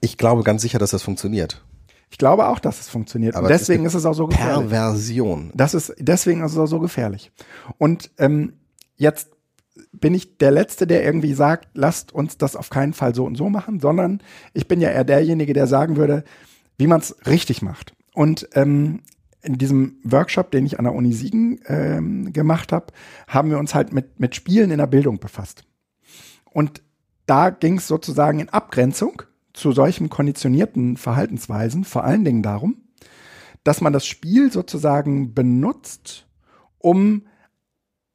[0.00, 1.62] Ich glaube ganz sicher, dass das funktioniert.
[2.10, 3.34] Ich glaube auch, dass es funktioniert.
[3.34, 4.68] Aber und deswegen ist ist, es auch so gefährlich.
[4.68, 5.50] Perversion.
[5.54, 7.32] Das ist, deswegen ist es auch so gefährlich.
[7.78, 8.52] Und ähm,
[8.96, 9.30] jetzt
[10.00, 13.36] bin ich der Letzte, der irgendwie sagt, lasst uns das auf keinen Fall so und
[13.36, 14.20] so machen, sondern
[14.52, 16.24] ich bin ja eher derjenige, der sagen würde,
[16.78, 17.94] wie man es richtig macht.
[18.14, 19.02] Und ähm,
[19.42, 22.86] in diesem Workshop, den ich an der Uni Siegen ähm, gemacht habe,
[23.28, 25.64] haben wir uns halt mit, mit Spielen in der Bildung befasst.
[26.50, 26.82] Und
[27.26, 29.22] da ging es sozusagen in Abgrenzung
[29.52, 32.76] zu solchen konditionierten Verhaltensweisen vor allen Dingen darum,
[33.62, 36.26] dass man das Spiel sozusagen benutzt,
[36.78, 37.22] um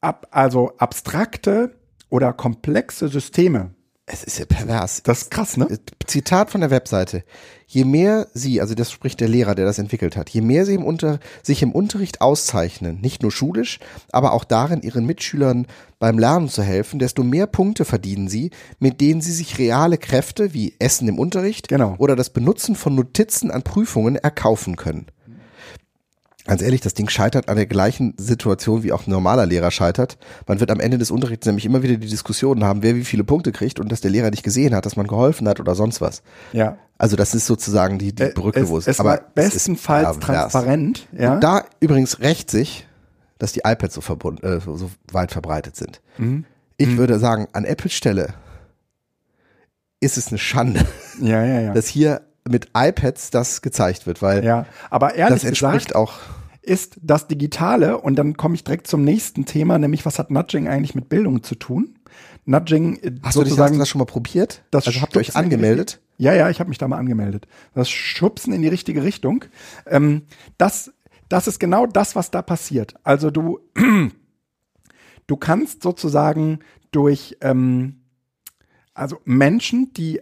[0.02, 1.76] ab, also abstrakte
[2.10, 3.72] oder komplexe Systeme.
[4.12, 5.04] Es ist ja pervers.
[5.04, 5.68] Das ist krass, ne?
[6.08, 7.24] Zitat von der Webseite.
[7.68, 10.74] Je mehr Sie, also das spricht der Lehrer, der das entwickelt hat, je mehr Sie
[10.74, 13.78] im Unter, sich im Unterricht auszeichnen, nicht nur schulisch,
[14.12, 15.68] aber auch darin, Ihren Mitschülern
[16.00, 20.56] beim Lernen zu helfen, desto mehr Punkte verdienen Sie, mit denen Sie sich reale Kräfte
[20.56, 21.93] wie Essen im Unterricht Genau.
[22.00, 25.06] oder das Benutzen von Notizen an Prüfungen erkaufen können.
[26.50, 30.18] Ganz ehrlich, das Ding scheitert an der gleichen Situation, wie auch ein normaler Lehrer scheitert.
[30.47, 33.24] Man wird am Ende des Unterrichts nämlich immer wieder die Diskussionen haben, wer wie viele
[33.24, 36.02] Punkte kriegt und dass der Lehrer nicht gesehen hat, dass man geholfen hat oder sonst
[36.02, 36.24] was.
[36.52, 36.80] Ja.
[36.97, 39.54] Also das ist sozusagen die, die Äh, Brücke, es, wo es es, aber es ist
[39.54, 40.52] bestenfalls pervers.
[40.52, 41.36] transparent, ja.
[41.36, 42.88] Und da übrigens rächt sich,
[43.38, 46.02] dass die iPads so, verbund, äh, so, weit verbreitet sind.
[46.18, 46.45] Mhm.
[46.78, 48.34] Ich würde sagen, an Apples Stelle
[50.00, 50.84] ist es eine Schande,
[51.22, 51.74] ja, ja, ja.
[51.76, 56.14] dass hier mit iPads das gezeigt wird, weil ja, aber ehrlich das entspricht gesagt auch
[56.62, 60.68] ist das Digitale und dann komme ich direkt zum nächsten Thema, nämlich was hat Nudging
[60.68, 61.97] eigentlich mit Bildung zu tun?
[62.45, 64.64] Nudging äh, Hast du, dich, hast sozusagen du das schon mal probiert?
[64.72, 65.93] das also habt ihr euch die angemeldet?
[65.93, 67.47] richtige- Ja, ja, ich habe mich da mal angemeldet.
[67.74, 69.45] Das Schubsen in die richtige Richtung.
[69.88, 70.24] Ähm,
[70.58, 70.91] das,
[71.30, 72.93] das ist genau das, was da passiert.
[73.04, 73.60] Also du,
[75.28, 76.60] du kannst sozusagen
[76.91, 78.02] durch ähm,
[78.93, 80.22] also Menschen, die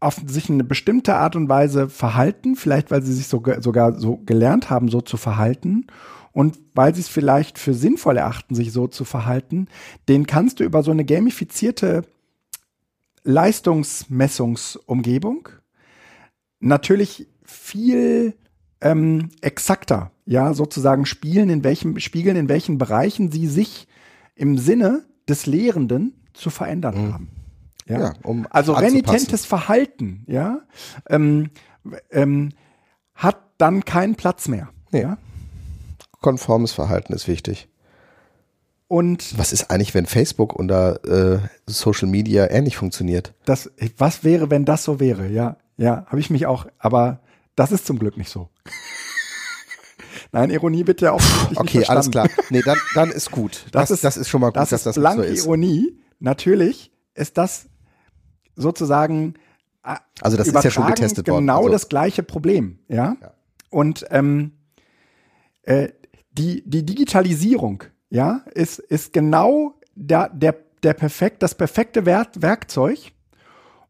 [0.00, 4.16] auf sich eine bestimmte Art und Weise verhalten, vielleicht weil sie sich sogar, sogar so
[4.16, 5.86] gelernt haben, so zu verhalten
[6.32, 9.68] und weil sie es vielleicht für sinnvoll erachten, sich so zu verhalten,
[10.08, 12.06] den kannst du über so eine gamifizierte
[13.24, 15.50] Leistungsmessungsumgebung
[16.60, 18.32] natürlich viel
[18.80, 23.86] ähm, exakter, ja, sozusagen spielen, in welchem, spiegeln, in welchen Bereichen sie sich
[24.34, 27.28] im Sinne des Lehrenden zu verändern haben.
[27.90, 30.60] Ja, Ja, um also renitentes Verhalten, ja,
[31.08, 31.50] ähm,
[32.10, 32.50] ähm,
[33.14, 34.68] hat dann keinen Platz mehr.
[34.92, 35.02] Nee.
[35.02, 35.18] Ja?
[36.20, 37.68] Konformes Verhalten ist wichtig.
[38.88, 43.34] Und Was ist eigentlich, wenn Facebook unter äh, Social Media ähnlich funktioniert?
[43.44, 45.28] das, was wäre, wenn das so wäre?
[45.28, 47.20] Ja, ja, habe ich mich auch, aber
[47.54, 48.48] das ist zum Glück nicht so.
[50.32, 51.22] Nein, Ironie bitte auch.
[51.54, 52.28] Okay, alles klar.
[52.50, 53.66] Nee, dann, dann ist gut.
[53.72, 55.44] Das, das, ist, schon mal gut, das dass ist das blanke so ist.
[55.44, 55.98] Ironie.
[56.18, 57.69] Natürlich ist das
[58.56, 59.34] sozusagen
[59.84, 61.42] äh, Also das ist ja schon getestet worden.
[61.42, 63.16] Genau Also, das gleiche Problem, ja.
[63.20, 63.32] Ja.
[63.70, 64.52] Und ähm,
[65.62, 65.88] äh,
[66.32, 73.12] die die Digitalisierung, ja, ist ist genau der der der perfekt das perfekte Werk, Werkzeug,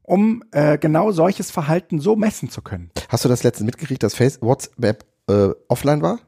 [0.02, 2.90] um äh, genau solches Verhalten so messen zu können.
[3.08, 6.18] Hast du das letzte mitgekriegt, dass Face WhatsApp äh, offline war?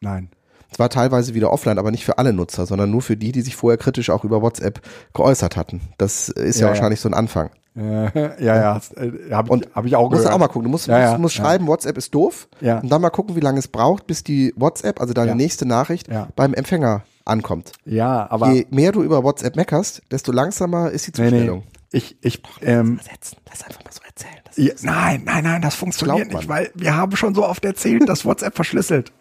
[0.00, 0.30] Nein.
[0.72, 3.42] Es war teilweise wieder offline, aber nicht für alle Nutzer, sondern nur für die, die
[3.42, 4.80] sich vorher kritisch auch über WhatsApp
[5.14, 5.80] geäußert hatten.
[5.98, 6.74] Das ist ja, Ja, ja.
[6.74, 7.50] wahrscheinlich so ein Anfang.
[7.74, 10.34] Ja, ja, äh, habe ich, hab ich auch Musst du gehört.
[10.34, 10.64] auch mal gucken.
[10.64, 11.44] Du musst, Ja, musst, ja, musst ja.
[11.44, 12.48] schreiben, WhatsApp ist doof.
[12.60, 12.80] Ja.
[12.80, 15.34] Und dann mal gucken, wie lange es braucht, bis die WhatsApp, also deine Ja.
[15.34, 16.28] nächste Nachricht, Ja.
[16.36, 17.72] beim Empfänger ankommt.
[17.86, 21.58] Ja, aber Je mehr du über WhatsApp meckerst, desto langsamer ist die Zustellung.
[21.60, 21.71] nee.
[21.94, 23.36] Ich, ich, ähm, Setzen.
[23.48, 24.40] Lass einfach mal so erzählen.
[24.56, 28.24] Ja, nein, nein, nein, das funktioniert nicht, weil wir haben schon so oft erzählt, dass
[28.24, 29.12] WhatsApp verschlüsselt.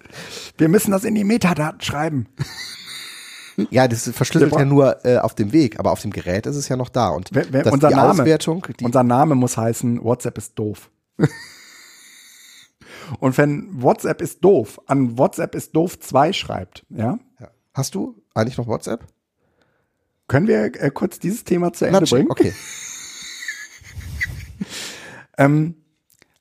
[0.58, 2.28] Wir müssen das in die Metadaten schreiben.
[3.70, 6.70] Ja, das verschlüsselt ja nur äh, auf dem Weg, aber auf dem Gerät ist es
[6.70, 7.10] ja noch da.
[7.10, 8.40] Und wer, das, unser Name,
[8.82, 10.90] unser Name muss heißen, WhatsApp ist doof.
[13.20, 17.52] Und wenn WhatsApp ist doof, an WhatsApp ist doof 2 schreibt, ja, ja.
[17.74, 19.06] hast du eigentlich noch WhatsApp?
[20.32, 22.32] Können wir äh, kurz dieses Thema zu Ende Nudging, bringen?
[22.32, 22.54] Okay.
[25.38, 25.76] Ähm,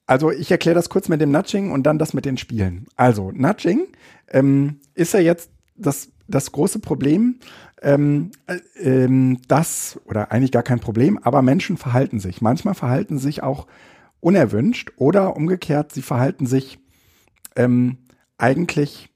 [0.05, 2.86] also ich erkläre das kurz mit dem Nudging und dann das mit den Spielen.
[2.97, 3.86] Also Nudging
[4.28, 7.38] ähm, ist ja jetzt das, das große Problem,
[7.80, 12.43] ähm, äh, ähm, das, oder eigentlich gar kein Problem, aber Menschen verhalten sich.
[12.43, 13.68] Manchmal verhalten sich auch
[14.18, 16.78] unerwünscht oder umgekehrt, sie verhalten sich
[17.57, 17.99] ähm,
[18.36, 19.09] eigentlich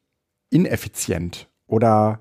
[0.49, 2.21] ineffizient oder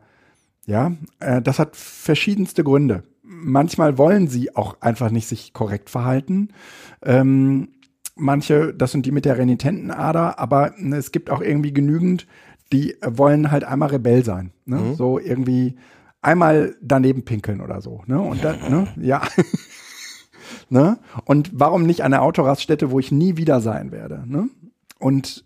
[0.66, 3.04] ja, äh, das hat verschiedenste Gründe.
[3.22, 6.50] Manchmal wollen sie auch einfach nicht sich korrekt verhalten.
[7.02, 7.70] Ähm,
[8.16, 12.28] manche, das sind die mit der renitenten Ader, aber ne, es gibt auch irgendwie genügend,
[12.72, 14.52] die wollen halt einmal Rebell sein.
[14.66, 14.96] Ne?
[14.96, 15.76] So irgendwie
[16.22, 18.02] einmal daneben pinkeln oder so.
[18.08, 18.20] Ne?
[18.20, 18.88] Und dann, ne?
[19.02, 19.22] ja.
[20.70, 21.00] Ne?
[21.26, 24.24] Und warum nicht eine Autoraststätte, wo ich nie wieder sein werde?
[24.26, 24.50] Ne?
[25.00, 25.46] Und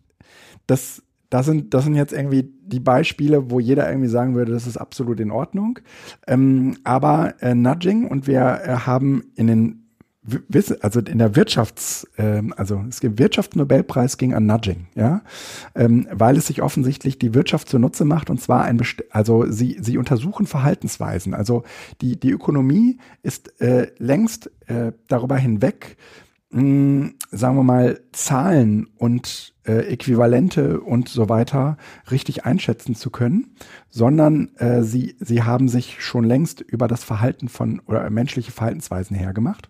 [0.68, 4.68] das, das sind, das sind jetzt irgendwie die Beispiele, wo jeder irgendwie sagen würde, das
[4.68, 5.80] ist absolut in Ordnung.
[6.28, 9.84] Ähm, aber äh, Nudging und wir äh, haben in den
[10.82, 15.22] also in der Wirtschafts, äh, also es gibt Wirtschaftsnobelpreis ging an Nudging, ja,
[15.74, 19.78] ähm, weil es sich offensichtlich die Wirtschaft zunutze macht und zwar ein, Best also sie
[19.80, 21.64] sie untersuchen Verhaltensweisen, also
[22.02, 25.96] die die Ökonomie ist äh, längst äh, darüber hinweg,
[26.50, 31.78] mh, sagen wir mal Zahlen und äh, Äquivalente und so weiter
[32.10, 33.56] richtig einschätzen zu können,
[33.90, 39.16] sondern äh, sie sie haben sich schon längst über das Verhalten von oder menschliche Verhaltensweisen
[39.16, 39.70] hergemacht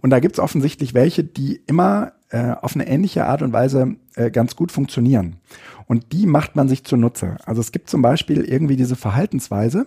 [0.00, 3.96] und da gibt es offensichtlich welche, die immer äh, auf eine ähnliche Art und Weise
[4.14, 5.36] äh, ganz gut funktionieren.
[5.86, 7.36] Und die macht man sich zunutze.
[7.44, 9.86] Also es gibt zum Beispiel irgendwie diese Verhaltensweise,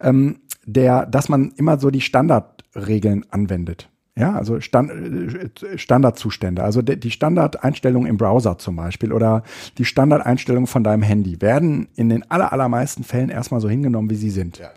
[0.00, 3.88] ähm, der, dass man immer so die Standardregeln anwendet.
[4.18, 9.42] Ja, also Stand, äh, Standardzustände, also die Standardeinstellungen im Browser zum Beispiel oder
[9.76, 14.30] die Standardeinstellungen von deinem Handy werden in den allermeisten Fällen erstmal so hingenommen, wie sie
[14.30, 14.58] sind.
[14.58, 14.70] Ja.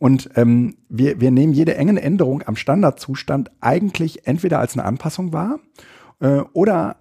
[0.00, 5.32] Und ähm, wir, wir nehmen jede enge Änderung am Standardzustand eigentlich entweder als eine Anpassung
[5.32, 5.60] wahr
[6.18, 6.96] äh, oder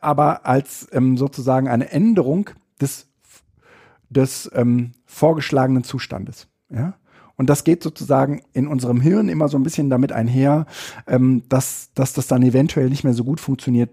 [0.00, 2.50] aber als ähm, sozusagen eine Änderung
[2.80, 3.08] des,
[4.10, 6.48] des ähm, vorgeschlagenen Zustandes.
[6.70, 6.94] Ja?
[7.36, 10.66] Und das geht sozusagen in unserem Hirn immer so ein bisschen damit einher,
[11.06, 13.90] ähm, dass, dass das dann eventuell nicht mehr so gut funktioniert,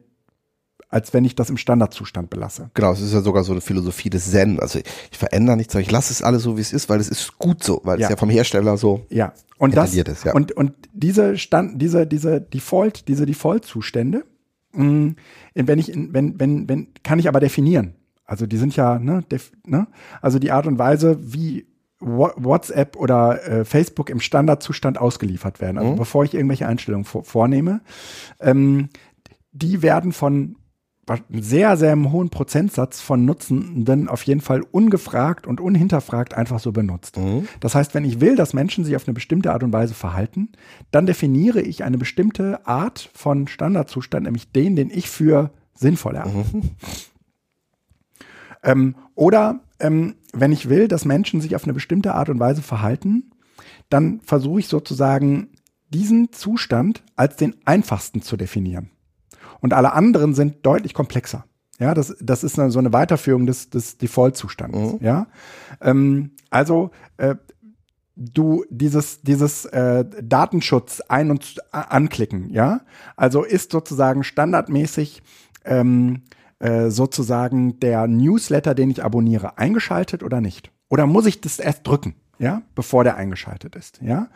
[0.93, 2.69] als wenn ich das im Standardzustand belasse.
[2.75, 4.59] Genau, es ist ja sogar so eine Philosophie des Zen.
[4.59, 4.79] Also
[5.11, 7.63] ich verändere nichts, ich lasse es alles so, wie es ist, weil es ist gut
[7.63, 8.05] so, weil ja.
[8.05, 9.33] es ja vom Hersteller so ja.
[9.57, 10.23] und das ist.
[10.23, 10.33] Ja.
[10.33, 14.23] Und, und diese Stand, diese, diese Default, diese Default-Zustände,
[14.73, 15.09] mm,
[15.55, 17.95] wenn ich, wenn, wenn, wenn, kann ich aber definieren.
[18.25, 19.87] Also die sind ja, ne, def, ne,
[20.21, 21.65] also die Art und Weise, wie
[22.04, 25.78] WhatsApp oder äh, Facebook im Standardzustand ausgeliefert werden.
[25.78, 25.95] Also mhm.
[25.95, 27.82] bevor ich irgendwelche Einstellungen vor, vornehme,
[28.39, 28.89] ähm,
[29.51, 30.56] die werden von
[31.30, 37.18] sehr, sehr hohen Prozentsatz von Nutzenden auf jeden Fall ungefragt und unhinterfragt einfach so benutzt.
[37.18, 37.47] Mhm.
[37.60, 40.54] Das heißt, wenn ich will, dass Menschen sich auf eine bestimmte Art und Weise verhalten,
[40.91, 46.58] dann definiere ich eine bestimmte Art von Standardzustand, nämlich den, den ich für sinnvoll erachte.
[46.58, 46.72] Mhm.
[48.64, 52.61] Ähm, oder ähm, wenn ich will, dass Menschen sich auf eine bestimmte Art und Weise
[52.61, 53.31] verhalten,
[53.89, 55.49] dann versuche ich sozusagen
[55.89, 58.89] diesen Zustand als den einfachsten zu definieren
[59.59, 61.45] und alle anderen sind deutlich komplexer.
[61.79, 64.93] Ja, das, das ist eine, so eine Weiterführung des, des Default-Zustandes.
[64.93, 64.99] Mhm.
[65.01, 65.27] Ja,
[65.81, 67.36] ähm, also äh,
[68.15, 72.49] du dieses dieses äh, Datenschutz ein und anklicken.
[72.51, 72.81] Ja,
[73.15, 75.23] also ist sozusagen standardmäßig
[75.65, 76.23] ähm,
[76.64, 80.72] äh, sozusagen der Newsletter, den ich abonniere, eingeschaltet oder nicht?
[80.89, 82.16] Oder muss ich das erst drücken?
[82.39, 84.30] ja, bevor der eingeschaltet ist, ja,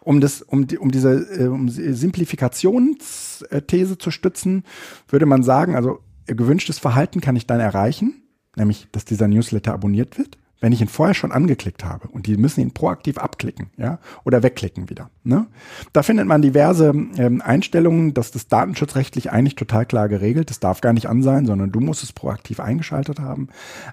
[0.00, 4.64] um das, um die, um diese äh, um Simplifikationsthese zu stützen,
[5.08, 8.22] würde man sagen, also gewünschtes Verhalten kann ich dann erreichen,
[8.56, 12.38] nämlich, dass dieser Newsletter abonniert wird wenn ich ihn vorher schon angeklickt habe und die
[12.38, 15.10] müssen ihn proaktiv abklicken, ja, oder wegklicken wieder.
[15.22, 15.46] Ne?
[15.92, 20.48] Da findet man diverse ähm, Einstellungen, dass das datenschutzrechtlich eigentlich total klar geregelt.
[20.48, 23.48] Das darf gar nicht an sein, sondern du musst es proaktiv eingeschaltet haben.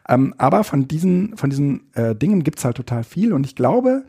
[0.07, 4.05] Ähm, aber von diesen, von diesen äh, Dingen gibt's halt total viel und ich glaube,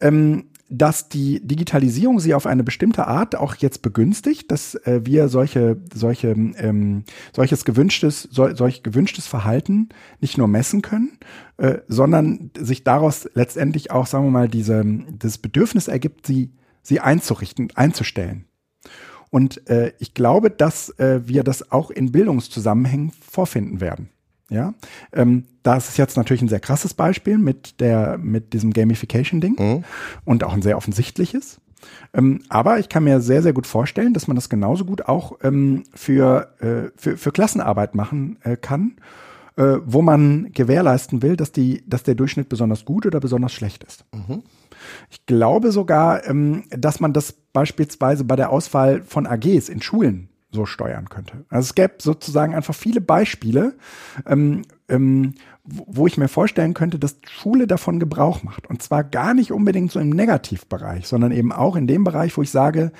[0.00, 5.28] ähm, dass die Digitalisierung sie auf eine bestimmte Art auch jetzt begünstigt, dass äh, wir
[5.28, 7.04] solche, solche, ähm,
[7.34, 11.18] solches gewünschtes, so, solch gewünschtes Verhalten nicht nur messen können,
[11.58, 14.82] äh, sondern sich daraus letztendlich auch, sagen wir mal, diese,
[15.18, 16.52] das Bedürfnis ergibt, sie,
[16.82, 18.46] sie einzurichten, einzustellen.
[19.28, 24.08] Und äh, ich glaube, dass äh, wir das auch in Bildungszusammenhängen vorfinden werden.
[24.52, 24.74] Ja,
[25.12, 29.84] ähm, das ist jetzt natürlich ein sehr krasses Beispiel mit der, mit diesem Gamification-Ding mhm.
[30.24, 31.60] und auch ein sehr offensichtliches.
[32.12, 35.38] Ähm, aber ich kann mir sehr, sehr gut vorstellen, dass man das genauso gut auch
[35.42, 38.96] ähm, für, äh, für, für Klassenarbeit machen äh, kann,
[39.56, 43.84] äh, wo man gewährleisten will, dass, die, dass der Durchschnitt besonders gut oder besonders schlecht
[43.84, 44.04] ist.
[44.12, 44.42] Mhm.
[45.10, 50.28] Ich glaube sogar, ähm, dass man das beispielsweise bei der Auswahl von AGs in Schulen
[50.52, 51.44] so steuern könnte.
[51.48, 53.74] Also es gäbe sozusagen einfach viele Beispiele,
[54.26, 55.34] ähm, ähm,
[55.64, 58.68] wo ich mir vorstellen könnte, dass Schule davon Gebrauch macht.
[58.68, 62.42] Und zwar gar nicht unbedingt so im Negativbereich, sondern eben auch in dem Bereich, wo
[62.42, 62.92] ich sage,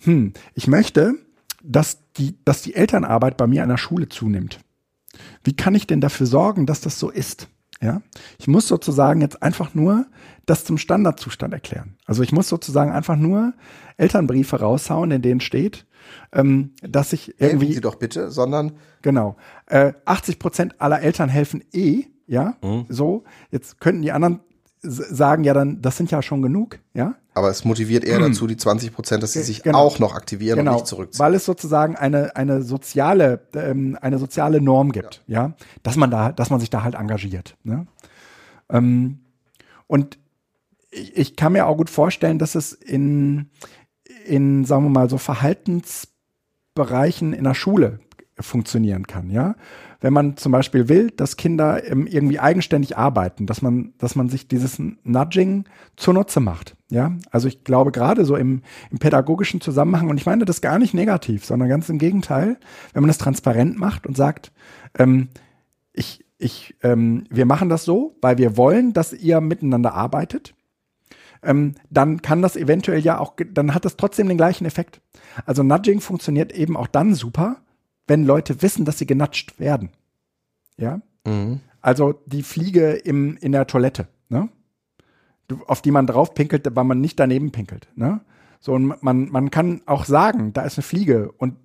[0.00, 1.14] hm, ich möchte,
[1.62, 4.60] dass die, dass die Elternarbeit bei mir an der Schule zunimmt.
[5.44, 7.48] Wie kann ich denn dafür sorgen, dass das so ist?
[7.82, 8.02] Ja,
[8.38, 10.06] ich muss sozusagen jetzt einfach nur
[10.44, 11.96] das zum Standardzustand erklären.
[12.04, 13.54] Also ich muss sozusagen einfach nur
[13.96, 15.86] Elternbriefe raushauen, in denen steht,
[16.32, 17.66] ähm, dass ich irgendwie.
[17.66, 18.72] Helfen Sie doch bitte, sondern.
[19.02, 19.36] Genau.
[19.66, 22.86] Äh, 80 Prozent aller Eltern helfen eh, ja, mhm.
[22.88, 23.24] so.
[23.50, 24.40] Jetzt könnten die anderen
[24.82, 27.14] sagen ja dann, das sind ja schon genug, ja.
[27.34, 29.78] Aber es motiviert eher dazu, die 20 Prozent, dass sie sich Genau.
[29.78, 31.18] auch noch aktivieren Genau, und nicht zurückziehen.
[31.24, 35.52] weil es sozusagen eine eine soziale ähm, eine soziale Norm gibt, ja.
[35.82, 37.56] dass man da, dass man sich da halt engagiert.
[37.62, 37.86] Ne?
[38.68, 39.20] Ähm,
[39.86, 40.18] und
[40.90, 43.50] ich, ich kann mir auch gut vorstellen, dass es in
[44.30, 48.00] in sagen wir mal so Verhaltensbereichen in der Schule
[48.38, 49.54] funktionieren kann, ja.
[50.02, 54.30] Wenn man zum Beispiel will, dass Kinder ähm, irgendwie eigenständig arbeiten, dass man, dass man
[54.30, 55.66] sich dieses Nudging
[55.96, 57.12] zunutze macht, ja.
[57.30, 60.94] Also ich glaube gerade so im, im pädagogischen Zusammenhang, und ich meine das gar nicht
[60.94, 62.56] negativ, sondern ganz im Gegenteil,
[62.94, 64.52] wenn man das transparent macht und sagt,
[64.98, 65.28] ähm,
[65.92, 70.54] ich, ich, ähm, wir machen das so, weil wir wollen, dass ihr miteinander arbeitet
[71.42, 75.00] ähm, dann kann das eventuell ja auch, dann hat das trotzdem den gleichen Effekt.
[75.46, 77.62] Also Nudging funktioniert eben auch dann super,
[78.06, 79.90] wenn Leute wissen, dass sie genatscht werden.
[80.76, 81.00] Ja.
[81.26, 81.60] Mhm.
[81.80, 84.48] Also die Fliege im, in der Toilette, ne?
[85.66, 87.88] Auf die man drauf pinkelt, weil man nicht daneben pinkelt.
[87.96, 88.20] Ne?
[88.60, 91.56] So, und man, man kann auch sagen, da ist eine Fliege und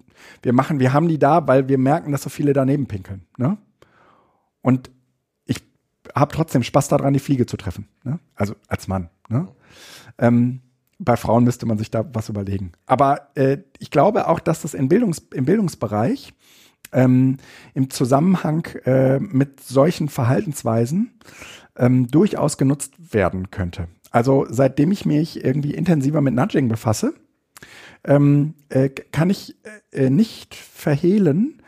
[0.42, 3.28] wir machen, wir haben die da, weil wir merken, dass so viele daneben pinkeln.
[3.38, 3.58] Ne?
[4.62, 4.90] Und
[5.46, 5.62] ich
[6.16, 7.88] habe trotzdem Spaß daran, die Fliege zu treffen.
[8.04, 8.20] Ne?
[8.34, 9.10] Also als Mann.
[9.30, 9.48] Ne?
[10.18, 10.62] Ähm,
[10.98, 12.72] bei Frauen müsste man sich da was überlegen.
[12.86, 16.34] Aber äh, ich glaube auch, dass das in Bildungs im Bildungsbereich
[16.94, 17.38] ähm,
[17.74, 21.20] im Zusammenhang äh, mit solchen Verhaltensweisen
[21.76, 23.88] ähm, durchaus genutzt werden könnte.
[24.12, 27.14] Also seitdem ich mich irgendwie intensiver mit Nudging befasse,
[28.06, 29.56] ähm, äh, kann ich
[29.92, 31.62] äh, nicht verhehlen,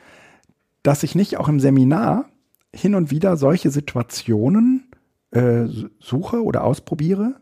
[0.83, 2.29] dass ich nicht auch im Seminar
[2.73, 4.89] hin und wieder solche Situationen
[5.31, 5.65] äh,
[5.99, 7.35] suche oder ausprobiere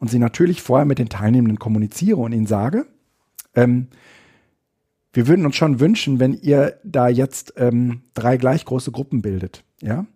[0.00, 2.86] und sie natürlich vorher mit den Teilnehmenden kommuniziere und ihnen sage,
[3.54, 3.88] ähm,
[5.12, 9.64] wir würden uns schon wünschen, wenn ihr da jetzt ähm, drei gleich große Gruppen bildet,
[9.80, 10.06] ja.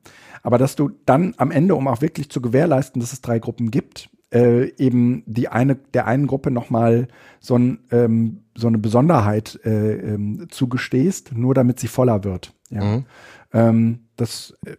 [0.43, 3.71] Aber dass du dann am Ende, um auch wirklich zu gewährleisten, dass es drei Gruppen
[3.71, 7.09] gibt, äh, eben die eine der einen Gruppe nochmal
[7.41, 12.53] so, ein, ähm, so eine Besonderheit äh, ähm, zugestehst, nur damit sie voller wird.
[12.69, 12.85] Ja.
[12.85, 13.05] Mhm.
[13.53, 14.77] Ähm, das äh,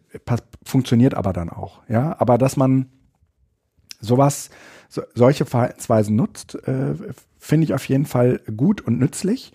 [0.63, 2.15] funktioniert aber dann auch, ja.
[2.19, 2.87] Aber dass man
[4.01, 4.49] sowas,
[4.95, 6.95] so, solche Verhaltensweisen nutzt, äh,
[7.37, 9.51] finde ich auf jeden Fall gut und nützlich.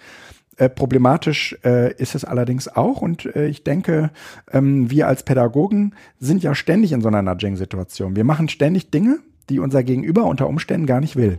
[0.56, 4.10] Äh, problematisch äh, ist es allerdings auch und äh, ich denke,
[4.52, 8.14] ähm, wir als Pädagogen sind ja ständig in so einer Nudging-Situation.
[8.14, 11.38] Wir machen ständig Dinge, die unser Gegenüber unter Umständen gar nicht will.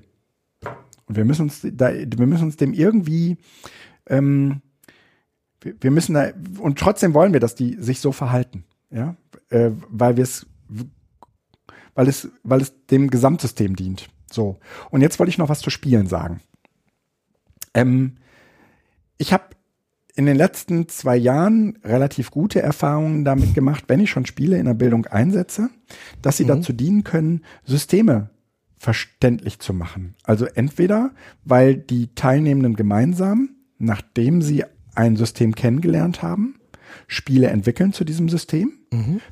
[1.06, 3.38] Und wir müssen uns da, wir müssen uns dem irgendwie,
[4.08, 4.62] ähm,
[5.62, 9.16] wir, wir müssen da, und trotzdem wollen wir, dass die sich so verhalten, ja,
[9.50, 10.48] äh, weil wir es,
[11.94, 14.10] weil es, weil es dem Gesamtsystem dient.
[14.32, 14.60] So.
[14.90, 16.42] Und jetzt wollte ich noch was zu Spielen sagen.
[17.74, 18.18] Ähm,
[19.18, 19.46] ich habe
[20.16, 24.66] in den letzten zwei Jahren relativ gute Erfahrungen damit gemacht, wenn ich schon Spiele in
[24.66, 25.70] der Bildung einsetze,
[26.22, 28.30] dass sie dazu dienen können, Systeme
[28.78, 30.16] verständlich zu machen.
[30.24, 31.12] Also entweder,
[31.46, 34.64] weil die Teilnehmenden gemeinsam, nachdem sie
[34.96, 36.60] ein System kennengelernt haben,
[37.08, 38.74] Spiele entwickeln zu diesem System.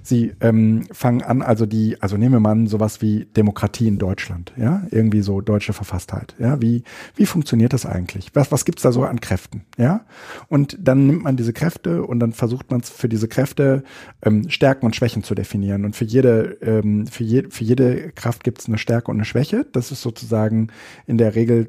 [0.03, 4.53] Sie ähm, fangen an, also die, also nehmen wir mal sowas wie Demokratie in Deutschland,
[4.55, 6.83] ja, irgendwie so deutsche Verfasstheit, ja, wie,
[7.15, 8.29] wie funktioniert das eigentlich?
[8.33, 10.05] Was, was gibt's da so an Kräften, ja?
[10.47, 13.83] Und dann nimmt man diese Kräfte und dann versucht man für diese Kräfte
[14.21, 15.83] ähm, Stärken und Schwächen zu definieren.
[15.83, 19.65] Und für jede, ähm, für, je, für jede Kraft gibt's eine Stärke und eine Schwäche.
[19.73, 20.69] Das ist sozusagen
[21.05, 21.67] in der Regel,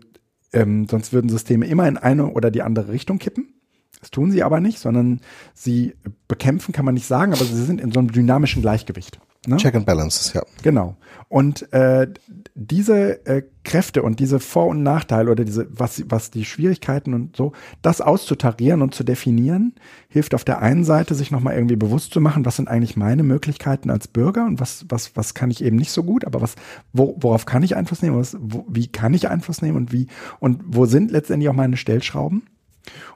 [0.52, 3.59] ähm, sonst würden Systeme immer in eine oder die andere Richtung kippen.
[4.00, 5.20] Das tun sie aber nicht, sondern
[5.54, 5.94] sie
[6.26, 9.20] bekämpfen, kann man nicht sagen, aber sie sind in so einem dynamischen Gleichgewicht.
[9.46, 9.56] Ne?
[9.56, 10.42] Check and Balances, ja.
[10.62, 10.96] Genau.
[11.28, 12.08] Und äh,
[12.54, 17.36] diese äh, Kräfte und diese Vor- und Nachteile oder diese, was, was die Schwierigkeiten und
[17.36, 19.74] so, das auszutarieren und zu definieren,
[20.08, 23.22] hilft auf der einen Seite, sich nochmal irgendwie bewusst zu machen, was sind eigentlich meine
[23.22, 26.56] Möglichkeiten als Bürger und was, was, was kann ich eben nicht so gut, aber was,
[26.92, 30.08] wo, worauf kann ich Einfluss nehmen, was, wo, wie kann ich Einfluss nehmen und wie,
[30.38, 32.42] und wo sind letztendlich auch meine Stellschrauben?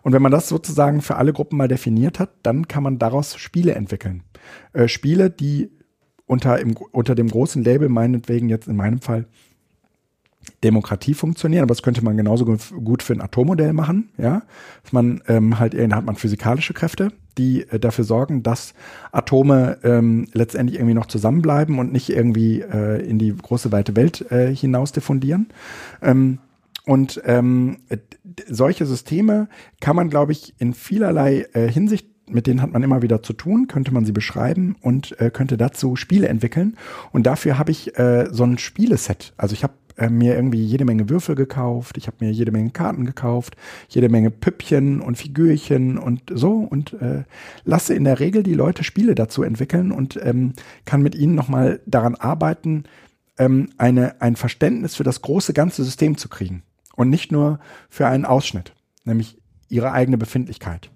[0.03, 3.37] Und wenn man das sozusagen für alle Gruppen mal definiert hat, dann kann man daraus
[3.37, 4.23] Spiele entwickeln.
[4.73, 5.71] Äh, Spiele, die
[6.27, 9.27] unter, im, unter dem großen Label meinetwegen jetzt in meinem Fall
[10.63, 14.43] Demokratie funktionieren, aber das könnte man genauso gu- gut für ein Atommodell machen, ja.
[14.93, 18.75] Man ähm, halt, da hat man physikalische Kräfte, die äh, dafür sorgen, dass
[19.11, 24.31] Atome ähm, letztendlich irgendwie noch zusammenbleiben und nicht irgendwie äh, in die große weite Welt
[24.31, 25.49] äh, hinaus diffundieren.
[26.03, 26.39] Ähm,
[26.87, 27.79] und ähm,
[28.47, 29.49] solche Systeme
[29.81, 33.33] kann man, glaube ich, in vielerlei äh, Hinsicht, mit denen hat man immer wieder zu
[33.33, 36.77] tun, könnte man sie beschreiben und äh, könnte dazu Spiele entwickeln.
[37.13, 39.33] Und dafür habe ich äh, so ein Spieleset.
[39.37, 42.71] Also ich habe äh, mir irgendwie jede Menge Würfel gekauft, ich habe mir jede Menge
[42.71, 43.57] Karten gekauft,
[43.89, 47.25] jede Menge Püppchen und Figürchen und so und äh,
[47.65, 50.53] lasse in der Regel die Leute Spiele dazu entwickeln und ähm,
[50.85, 52.85] kann mit ihnen nochmal daran arbeiten,
[53.39, 56.63] ähm, eine, ein Verständnis für das große ganze System zu kriegen
[56.97, 58.75] und nicht nur für einen Ausschnitt,
[59.05, 59.39] nämlich
[59.69, 60.91] ihre eigene Befindlichkeit.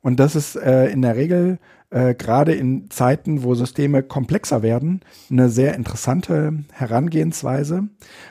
[0.00, 1.58] Und das ist äh, in der Regel
[1.90, 5.00] äh, gerade in Zeiten, wo Systeme komplexer werden,
[5.30, 7.88] eine sehr interessante Herangehensweise,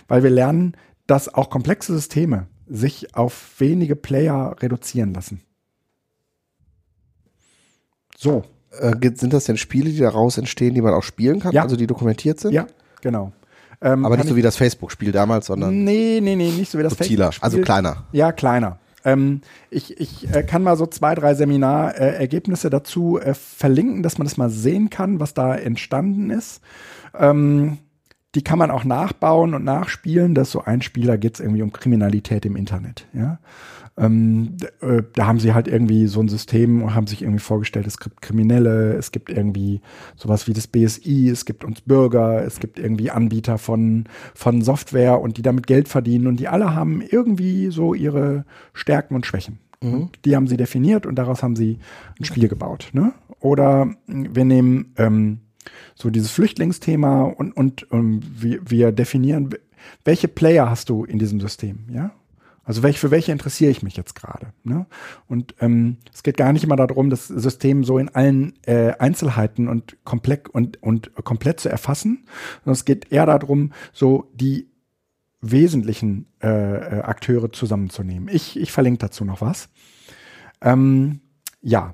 [0.08, 0.76] weil wir lernen,
[1.08, 5.42] dass auch komplexe Systeme sich auf wenige Player reduzieren lassen.
[8.18, 8.44] So.
[8.80, 11.62] Äh, sind das denn Spiele, die daraus entstehen, die man auch spielen kann, Ja.
[11.64, 12.54] also die dokumentiert sind?
[12.54, 12.68] Ja,
[13.02, 13.32] genau.
[13.82, 16.84] Ähm, Aber nicht so wie das Facebook-Spiel damals, sondern Nee, nee, nee, nicht so wie
[16.84, 17.44] das Facebook-Spiel.
[17.44, 18.06] also kleiner.
[18.12, 18.80] Ja, kleiner.
[19.04, 24.18] Ähm, ich ich äh, kann mal so zwei, drei Seminarergebnisse äh, dazu äh, verlinken, dass
[24.18, 26.62] man das mal sehen kann, was da entstanden ist.
[27.18, 27.78] Ähm,
[28.34, 30.36] die kann man auch nachbauen und nachspielen.
[30.36, 33.08] Das ist so ein Spieler, geht es irgendwie um Kriminalität im Internet.
[33.14, 33.40] Ja?
[33.98, 37.88] Ähm, äh, da haben sie halt irgendwie so ein System und haben sich irgendwie vorgestellt,
[37.88, 39.80] es gibt Kriminelle, es gibt irgendwie
[40.18, 45.22] sowas wie das BSI, es gibt uns Bürger, es gibt irgendwie Anbieter von, von Software
[45.22, 49.60] und die damit Geld verdienen und die alle haben irgendwie so ihre Stärken und Schwächen.
[49.94, 51.80] Und die haben sie definiert und daraus haben sie
[52.20, 52.90] ein Spiel gebaut.
[52.94, 53.14] Ne?
[53.40, 55.40] Oder mh, wir nehmen ähm,
[55.96, 59.50] so dieses Flüchtlingsthema und, und ähm, wir, wir definieren,
[60.04, 62.12] welche Player hast du in diesem System, ja?
[62.66, 64.48] Also welche, für welche interessiere ich mich jetzt gerade?
[64.64, 64.88] Ne?
[65.28, 69.68] Und ähm, es geht gar nicht immer darum, das System so in allen äh, Einzelheiten
[69.68, 72.26] und komplett und, und komplett zu erfassen,
[72.64, 74.68] sondern es geht eher darum, so die
[75.42, 78.30] wesentlichen äh, äh, Akteure zusammenzunehmen.
[78.34, 79.70] Ich, ich verlinke dazu noch was.
[80.60, 81.22] Ähm,
[81.62, 81.94] ja.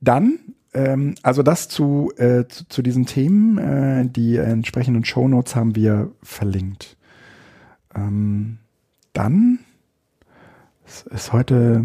[0.00, 0.38] Dann,
[0.74, 6.12] ähm, also das zu, äh, zu, zu diesen Themen, äh, die entsprechenden Shownotes haben wir
[6.22, 6.97] verlinkt.
[7.98, 8.58] Ähm,
[9.12, 9.58] dann
[10.86, 11.84] es ist heute,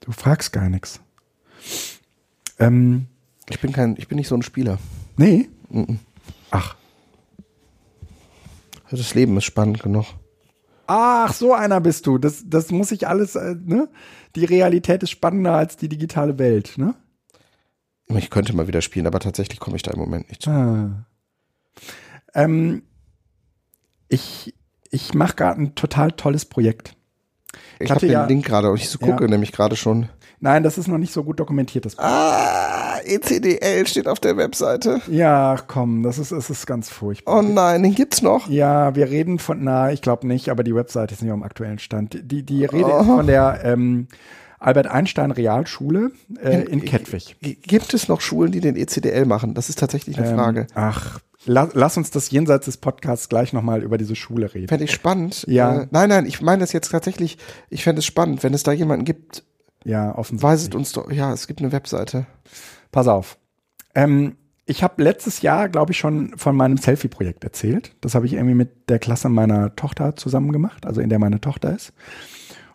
[0.00, 1.00] du fragst gar nichts.
[2.58, 3.06] Ähm,
[3.48, 4.78] Ich bin kein, ich bin nicht so ein Spieler.
[5.16, 5.98] nee, Mhm.
[6.50, 6.76] ach.
[8.90, 10.04] Das Leben ist spannend genug.
[10.86, 12.18] Ach, so einer bist du.
[12.18, 13.88] Das, das muss ich alles, äh, ne?
[14.36, 16.94] Die Realität ist spannender als die digitale Welt, ne?
[18.08, 20.50] Ich könnte mal wieder spielen, aber tatsächlich komme ich da im Moment nicht zu.
[20.50, 21.06] Ah.
[22.34, 22.82] Ähm,
[24.08, 24.54] ich
[24.94, 26.94] ich mache gerade ein total tolles Projekt.
[27.78, 29.30] Ich hatte habe den ja- Link gerade und ich so gucke Ja.
[29.30, 30.08] nämlich gerade schon.
[30.40, 31.86] Nein, das ist noch nicht so gut dokumentiert.
[31.86, 35.00] Das Ah, ECDL steht auf der Webseite.
[35.08, 37.38] ja, komm, das ist, es ist ganz furchtbar.
[37.38, 38.48] Oh nein, den gibt's noch.
[38.48, 41.78] Ja, wir reden von, na, ich glaube nicht, aber die Webseite ist nicht am aktuellen
[41.78, 42.18] Stand.
[42.30, 44.08] Die, die Rede ist von der ähm,
[44.58, 46.10] Albert Einstein Realschule
[46.42, 47.36] äh, in Kettwig.
[47.40, 49.54] Gibt es noch Schulen, die den ECDL machen?
[49.54, 50.60] Das ist tatsächlich eine Frage.
[50.62, 54.68] Ähm, ach, la, lass uns das jenseits des Podcasts gleich nochmal über diese Schule reden.
[54.68, 55.44] Fände ich spannend.
[55.48, 55.82] Ja.
[55.82, 57.38] Äh, nein, nein, ich meine das jetzt tatsächlich,
[57.70, 59.44] ich fände es spannend, wenn es da jemanden gibt,
[59.84, 60.42] Ja, offensichtlich.
[60.50, 62.26] weiset uns doch, ja, es gibt eine Webseite.
[62.92, 63.38] Pass auf.
[63.94, 64.36] Ähm,
[64.66, 67.94] ich habe letztes Jahr, glaube ich, schon von meinem Selfie-Projekt erzählt.
[68.00, 71.40] Das habe ich irgendwie mit der Klasse meiner Tochter zusammen gemacht, also in der meine
[71.40, 71.92] Tochter ist.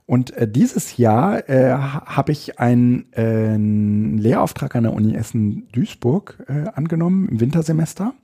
[0.10, 5.14] Und äh, dieses Jahr äh, ha- habe ich einen, äh, einen Lehrauftrag an der Uni
[5.14, 8.16] Essen-Duisburg äh, angenommen im Wintersemester.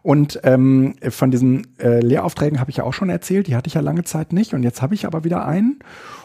[0.00, 3.74] Und ähm, von diesen äh, Lehraufträgen habe ich ja auch schon erzählt, die hatte ich
[3.74, 5.80] ja lange Zeit nicht und jetzt habe ich aber wieder einen.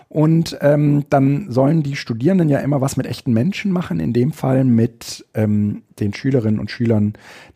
[0.08, 4.32] Und ähm, dann sollen die Studierenden ja immer was mit echten Menschen machen, in dem
[4.32, 7.16] Fall mit ähm, den Schülerinnen und Schülern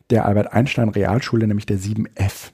[0.10, 2.52] der Albert Einstein Realschule, nämlich der 7F.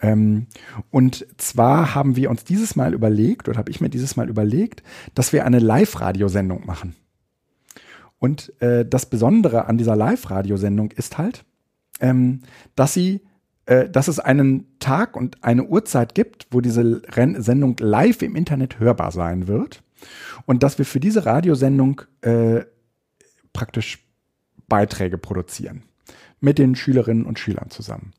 [0.00, 0.46] Ähm,
[0.90, 4.82] und zwar haben wir uns dieses Mal überlegt, oder habe ich mir dieses Mal überlegt,
[5.14, 6.96] dass wir eine Live-Radiosendung machen.
[8.18, 11.44] Und äh, das Besondere an dieser Live-Radiosendung ist halt,
[12.00, 12.42] ähm,
[12.76, 13.22] dass sie,
[13.66, 18.36] äh, dass es einen Tag und eine Uhrzeit gibt, wo diese Ren Sendung live im
[18.36, 19.82] Internet hörbar sein wird.
[20.46, 22.62] Und dass wir für diese Radiosendung äh,
[23.52, 24.06] praktisch
[24.68, 25.82] Beiträge produzieren.
[26.40, 28.12] Mit den Schülerinnen und Schülern zusammen.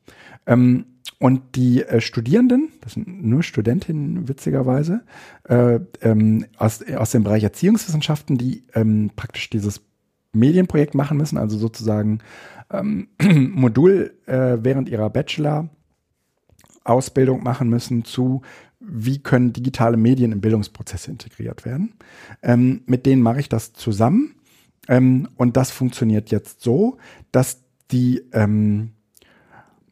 [0.46, 0.86] Ähm,
[1.22, 5.02] und die äh, Studierenden, das sind nur Studentinnen witzigerweise,
[5.44, 9.82] äh, ähm, aus, aus dem Bereich Erziehungswissenschaften, die ähm, praktisch dieses
[10.32, 12.18] Medienprojekt machen müssen, also sozusagen
[12.72, 18.42] ähm, Modul äh, während ihrer Bachelor-Ausbildung machen müssen zu,
[18.80, 21.94] wie können digitale Medien im Bildungsprozess integriert werden.
[22.42, 24.34] Ähm, mit denen mache ich das zusammen.
[24.88, 26.96] Ähm, und das funktioniert jetzt so,
[27.30, 27.62] dass
[27.92, 28.94] die ähm,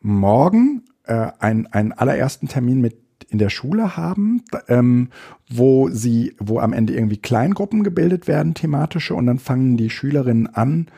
[0.00, 2.96] morgen äh, einen, einen allerersten Termin mit
[3.28, 5.09] in der Schule haben, ähm,
[5.48, 10.48] wo sie, wo am Ende irgendwie Kleingruppen gebildet werden, thematische, und dann fangen die Schülerinnen
[10.48, 10.88] an,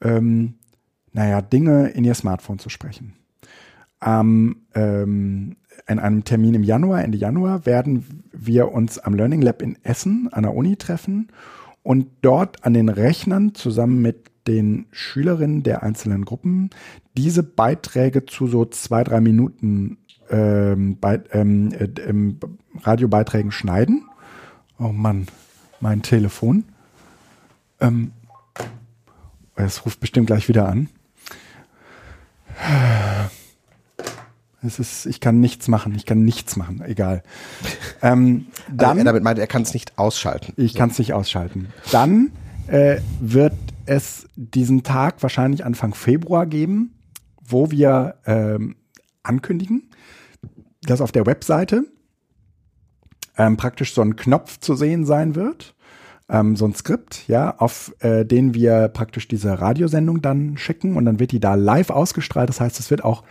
[0.00, 0.54] ähm,
[1.12, 3.14] naja, Dinge in ihr Smartphone zu sprechen.
[3.98, 5.56] Am, ähm,
[5.88, 10.28] in einem Termin im Januar, Ende Januar, werden wir uns am Learning Lab in Essen
[10.32, 11.28] an der Uni treffen
[11.82, 16.70] und dort an den Rechnern zusammen mit den Schülerinnen der einzelnen Gruppen
[17.16, 19.98] diese Beiträge zu so zwei, drei Minuten
[20.30, 22.38] ähm, bei, ähm, äh, ähm,
[22.82, 24.08] Radiobeiträgen schneiden.
[24.78, 25.26] Oh Mann,
[25.80, 26.64] mein Telefon.
[27.80, 28.12] Ähm,
[29.56, 30.88] es ruft bestimmt gleich wieder an.
[34.62, 37.22] Es ist, ich kann nichts machen, ich kann nichts machen, egal.
[38.02, 40.54] Ähm, Dann, also dann, er damit meint, er kann es nicht ausschalten.
[40.56, 41.68] ich kann es nicht ausschalten.
[41.92, 42.32] Dann
[42.66, 43.52] äh, wird
[43.90, 46.94] es diesen Tag wahrscheinlich Anfang Februar geben,
[47.42, 48.76] wo wir ähm,
[49.24, 49.90] ankündigen,
[50.82, 51.82] dass auf der Webseite
[53.36, 55.74] ähm, praktisch so ein Knopf zu sehen sein wird,
[56.28, 61.04] ähm, so ein Skript, ja, auf äh, den wir praktisch diese Radiosendung dann schicken und
[61.04, 62.48] dann wird die da live ausgestrahlt.
[62.48, 63.24] Das heißt, es wird auch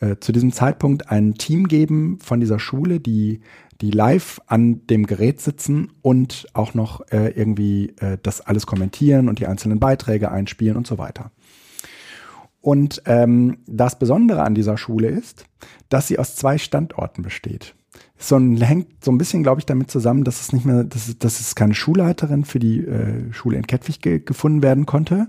[0.00, 3.40] äh, zu diesem Zeitpunkt ein Team geben von dieser Schule, die
[3.80, 9.28] die live an dem Gerät sitzen und auch noch äh, irgendwie äh, das alles kommentieren
[9.28, 11.30] und die einzelnen Beiträge einspielen und so weiter.
[12.66, 15.44] Und ähm, das Besondere an dieser Schule ist,
[15.88, 17.75] dass sie aus zwei Standorten besteht.
[18.18, 21.08] So ein, hängt so ein bisschen, glaube ich, damit zusammen, dass es nicht mehr, dass
[21.08, 25.28] es, dass es keine Schulleiterin für die äh, Schule in Kettwig ge gefunden werden konnte,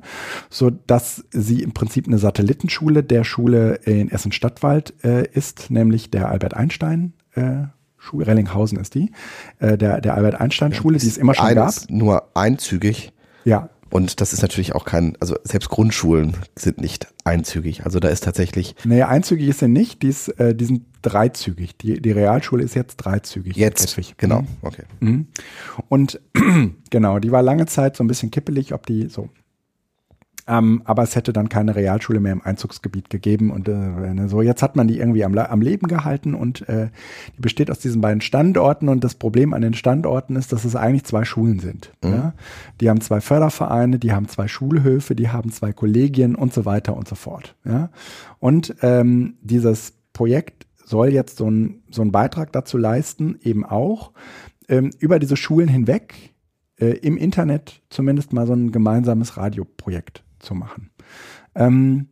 [0.49, 6.29] so dass sie im Prinzip eine Satellitenschule der Schule in Essen-Stadtwald äh, ist, nämlich der
[6.29, 7.65] Albert Einstein äh,
[7.97, 9.11] Schule, Rellinghausen ist die,
[9.59, 11.73] äh, der, der Albert Einstein Schule, die es immer schon gab.
[11.89, 13.11] Nur einzügig.
[13.43, 17.85] Ja, Und das ist natürlich auch kein, also selbst Grundschulen sind nicht einzügig.
[17.85, 21.77] Also da ist tatsächlich Nee, einzügig ist sie nicht, die, ist, äh, die sind dreizügig.
[21.77, 23.55] Die, die Realschule ist jetzt dreizügig.
[23.55, 24.47] jetzt, genau, Mhm.
[24.61, 24.83] okay.
[24.99, 25.27] Mhm.
[25.89, 26.19] Und
[26.89, 29.29] genau, die war lange Zeit so ein bisschen kippelig, ob die so.
[30.49, 34.41] Ähm, aber es hätte dann keine Realschule mehr im Einzugsgebiet gegeben und äh, so.
[34.41, 36.89] Jetzt hat man die irgendwie am, am Leben gehalten und äh,
[37.35, 40.75] die besteht aus diesen beiden Standorten und das Problem an den Standorten ist, dass es
[40.77, 41.91] eigentlich zwei Schulen sind.
[42.03, 42.33] Ja?
[42.79, 46.95] Die haben zwei Fördervereine, die haben zwei Schulhöfe, die haben zwei Kollegien und so weiter
[46.95, 47.55] und so fort.
[47.65, 47.89] Ja?
[48.39, 54.13] Und ähm, dieses Projekt soll jetzt so ein so einen Beitrag dazu leisten, eben auch
[54.69, 56.13] ähm, über diese Schulen hinweg
[56.79, 60.89] äh, im Internet zumindest mal so ein gemeinsames Radioprojekt zu machen.
[61.55, 62.07] Ähm,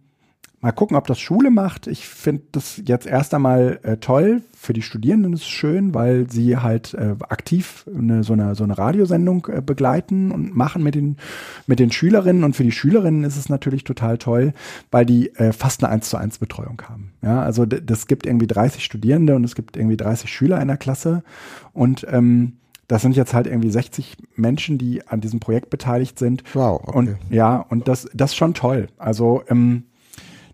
[0.65, 1.85] mal gucken, ob das Schule macht.
[1.85, 4.41] Ich finde das jetzt erst einmal äh, toll.
[4.55, 8.63] Für die Studierenden ist es schön, weil sie halt äh, aktiv eine, so, eine, so
[8.63, 11.17] eine Radiosendung äh, begleiten und machen mit den,
[11.67, 12.43] mit den Schülerinnen.
[12.43, 14.53] Und für die Schülerinnen ist es natürlich total toll,
[14.89, 17.11] weil die äh, fast eine 1 zu 1 Betreuung haben.
[17.21, 20.77] Ja, also das gibt irgendwie 30 Studierende und es gibt irgendwie 30 Schüler in der
[20.77, 21.23] Klasse.
[21.73, 22.53] Und ähm,
[22.87, 26.43] das sind jetzt halt irgendwie 60 Menschen, die an diesem Projekt beteiligt sind.
[26.53, 26.97] Wow, okay.
[26.97, 28.87] Und ja, und das, das ist schon toll.
[28.97, 29.85] Also ähm,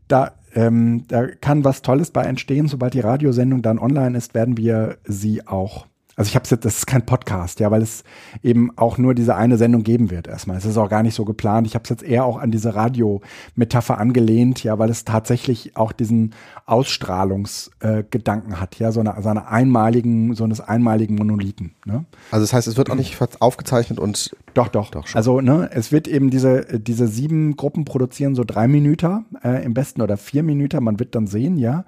[0.08, 2.68] da, ähm, da kann was Tolles bei entstehen.
[2.68, 5.88] Sobald die Radiosendung dann online ist, werden wir sie auch.
[6.22, 8.04] Also ich habe jetzt, das ist kein Podcast, ja, weil es
[8.44, 10.56] eben auch nur diese eine Sendung geben wird erstmal.
[10.56, 11.66] Es ist auch gar nicht so geplant.
[11.66, 15.92] Ich habe es jetzt eher auch an diese Radio-Metapher angelehnt, ja, weil es tatsächlich auch
[15.92, 16.36] diesen
[16.68, 21.74] Ausstrahlungsgedanken äh, hat, ja, so eine, so eine einmaligen, so eines einmaligen Monolithen.
[21.86, 22.06] Ne?
[22.30, 24.92] Also das heißt, es wird auch nicht aufgezeichnet und Doch, doch.
[24.92, 25.18] Doch schon.
[25.18, 29.74] also, ne, es wird eben diese, diese sieben Gruppen produzieren so drei Minuten, äh, im
[29.74, 31.84] besten oder vier Minuten, man wird dann sehen, ja.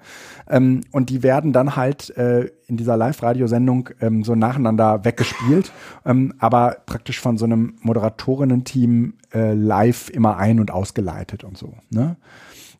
[0.48, 5.72] Ähm, und die werden dann halt äh, in dieser Live-Radiosendung ähm, so nacheinander weggespielt,
[6.06, 11.74] ähm, aber praktisch von so einem Moderatorinnen-Team äh, live immer ein- und ausgeleitet und so,
[11.90, 12.16] ne.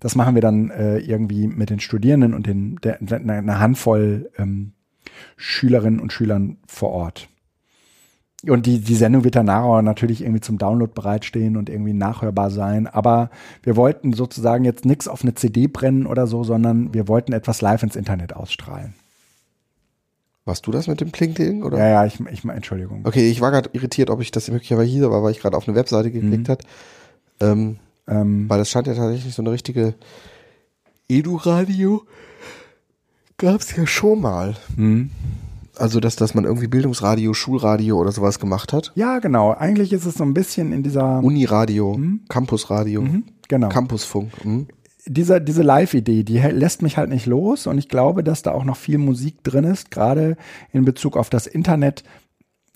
[0.00, 4.30] Das machen wir dann äh, irgendwie mit den Studierenden und den, der, der, einer Handvoll
[4.36, 4.72] ähm,
[5.36, 7.28] Schülerinnen und Schülern vor Ort.
[8.46, 12.50] Und die, die Sendung wird danach auch natürlich irgendwie zum Download bereitstehen und irgendwie nachhörbar
[12.50, 12.86] sein.
[12.86, 13.30] Aber
[13.62, 17.62] wir wollten sozusagen jetzt nichts auf eine CD brennen oder so, sondern wir wollten etwas
[17.62, 18.94] live ins Internet ausstrahlen.
[20.44, 21.62] Warst du das mit dem Pling-Ding?
[21.62, 21.78] Oder?
[21.78, 23.00] Ja, ja, ich, ich Entschuldigung.
[23.04, 25.66] Okay, ich war gerade irritiert, ob ich das möglicherweise hier war, weil ich gerade auf
[25.68, 26.62] eine Webseite geklickt hat.
[27.40, 27.76] Ähm,
[28.06, 29.94] Ähm, weil das scheint ja tatsächlich so eine richtige
[31.08, 32.02] Edu-Radio.
[33.38, 34.54] Gab's ja schon mal.
[34.76, 35.10] hm.
[35.76, 38.92] Also, dass, dass man irgendwie Bildungsradio, Schulradio oder sowas gemacht hat.
[38.94, 39.52] Ja, genau.
[39.54, 43.70] Eigentlich ist es so ein bisschen in dieser, Uniradio, Campusradio, Mhm, genau.
[43.70, 44.44] Campusfunk.
[44.44, 44.68] Mhm.
[45.06, 48.64] Diese, diese Live-Idee, die lässt mich halt nicht los und ich glaube, dass da auch
[48.64, 50.36] noch viel Musik drin ist, gerade
[50.72, 52.04] in Bezug auf das Internet,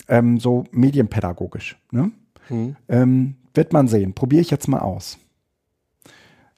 [0.07, 1.77] ähm, so medienpädagogisch.
[1.91, 2.11] Ne?
[2.49, 2.75] Mhm.
[2.87, 4.13] Ähm, wird man sehen.
[4.13, 5.17] Probiere ich jetzt mal aus.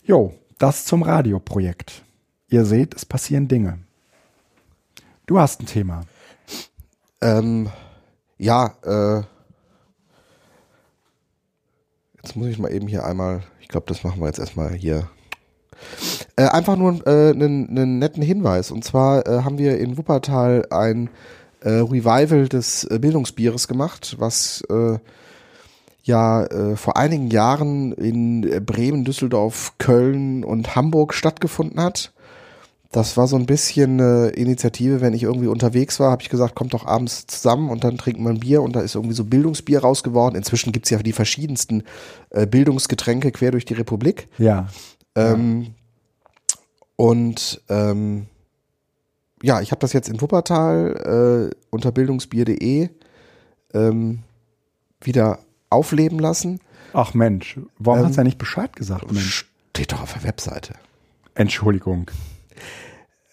[0.04, 2.04] Jo, das zum Radioprojekt.
[2.50, 3.80] Ihr seht, es passieren Dinge.
[5.26, 6.02] Du hast ein Thema.
[7.22, 7.70] Ähm,
[8.38, 9.24] ja, äh,
[12.22, 15.10] jetzt muss ich mal eben hier einmal, ich glaube, das machen wir jetzt erstmal hier.
[16.36, 18.72] Äh, einfach nur äh, einen, einen netten Hinweis.
[18.72, 21.10] Und zwar äh, haben wir in Wuppertal ein
[21.62, 24.98] äh, Revival des äh, Bildungsbieres gemacht, was äh,
[26.04, 32.12] ja äh, vor einigen Jahren in Bremen, Düsseldorf, Köln und Hamburg stattgefunden hat.
[32.92, 36.56] Das war so ein bisschen eine Initiative, wenn ich irgendwie unterwegs war, habe ich gesagt,
[36.56, 39.80] kommt doch abends zusammen und dann wir ein Bier und da ist irgendwie so Bildungsbier
[39.80, 40.36] raus geworden.
[40.36, 41.84] Inzwischen gibt's ja die verschiedensten
[42.32, 44.28] äh, Bildungsgetränke quer durch die Republik.
[44.38, 44.68] Ja.
[45.16, 45.76] Ähm,
[46.96, 48.28] und ähm,
[49.44, 52.90] ja, ich habe das jetzt in Wuppertal äh, unter bildungsbier.de
[53.74, 54.20] ähm,
[55.02, 55.40] wieder
[55.70, 56.60] aufleben lassen.
[56.94, 59.50] Ach Mensch, warum Ähm, hast du ja nicht Bescheid gesagt, Mensch?
[59.72, 60.74] Steht doch auf der Webseite.
[61.34, 62.12] Entschuldigung.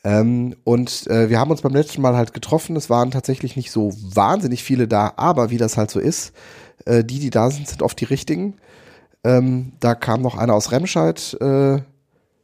[0.05, 2.77] Ähm, und äh, wir haben uns beim letzten Mal halt getroffen.
[2.77, 6.33] Es waren tatsächlich nicht so wahnsinnig viele da, aber wie das halt so ist,
[6.87, 8.55] äh, die, die da sind, sind oft die richtigen.
[9.29, 11.81] Ähm, da kam noch einer aus Remscheid äh,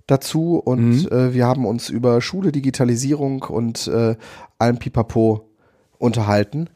[0.07, 4.17] dazu und äh, wir haben uns über Schule, Digitalisierung und äh,
[4.59, 5.49] allem Pipapo
[5.97, 6.69] unterhalten.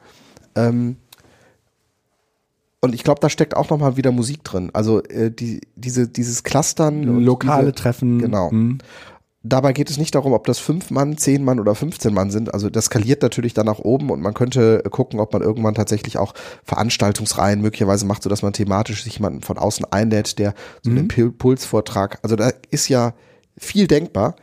[0.54, 0.96] Ähm,
[2.80, 4.70] und ich glaube, da steckt auch noch mal wieder Musik drin.
[4.72, 8.18] Also äh, die, diese, dieses Clustern, und Lokale diese, Treffen.
[8.18, 8.50] Genau.
[8.50, 8.78] Hm.
[9.44, 12.52] Dabei geht es nicht darum, ob das fünf Mann, zehn Mann oder 15 Mann sind.
[12.52, 16.18] Also das skaliert natürlich dann nach oben und man könnte gucken, ob man irgendwann tatsächlich
[16.18, 16.34] auch
[16.64, 21.08] Veranstaltungsreihen möglicherweise macht, so dass man thematisch sich jemanden von außen einlädt, der so einen
[21.08, 22.18] Impulsvortrag.
[22.22, 23.14] Also da ist ja
[23.56, 24.34] viel denkbar,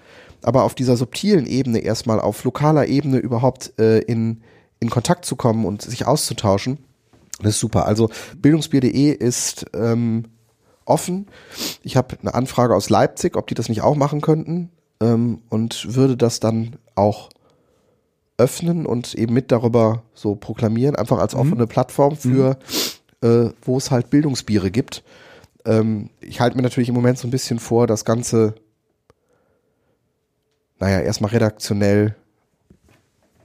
[0.42, 4.44] aber auf dieser subtilen Ebene erstmal auf lokaler Ebene überhaupt äh, in,
[4.80, 6.78] in Kontakt zu kommen und sich auszutauschen,
[7.40, 7.86] das ist super.
[7.86, 10.24] Also bildungsbier.de ist ähm,
[10.86, 11.28] offen.
[11.84, 14.72] Ich habe eine Anfrage aus Leipzig, ob die das nicht auch machen könnten
[15.02, 17.30] ähm, und würde das dann auch
[18.38, 22.58] öffnen und eben mit darüber so proklamieren, einfach als offene Plattform für,
[23.22, 25.04] äh, wo es halt Bildungsbiere gibt.
[25.66, 28.56] Ähm, ich halte mir natürlich im Moment so ein bisschen vor, das Ganze,
[30.80, 32.16] naja, erstmal redaktionell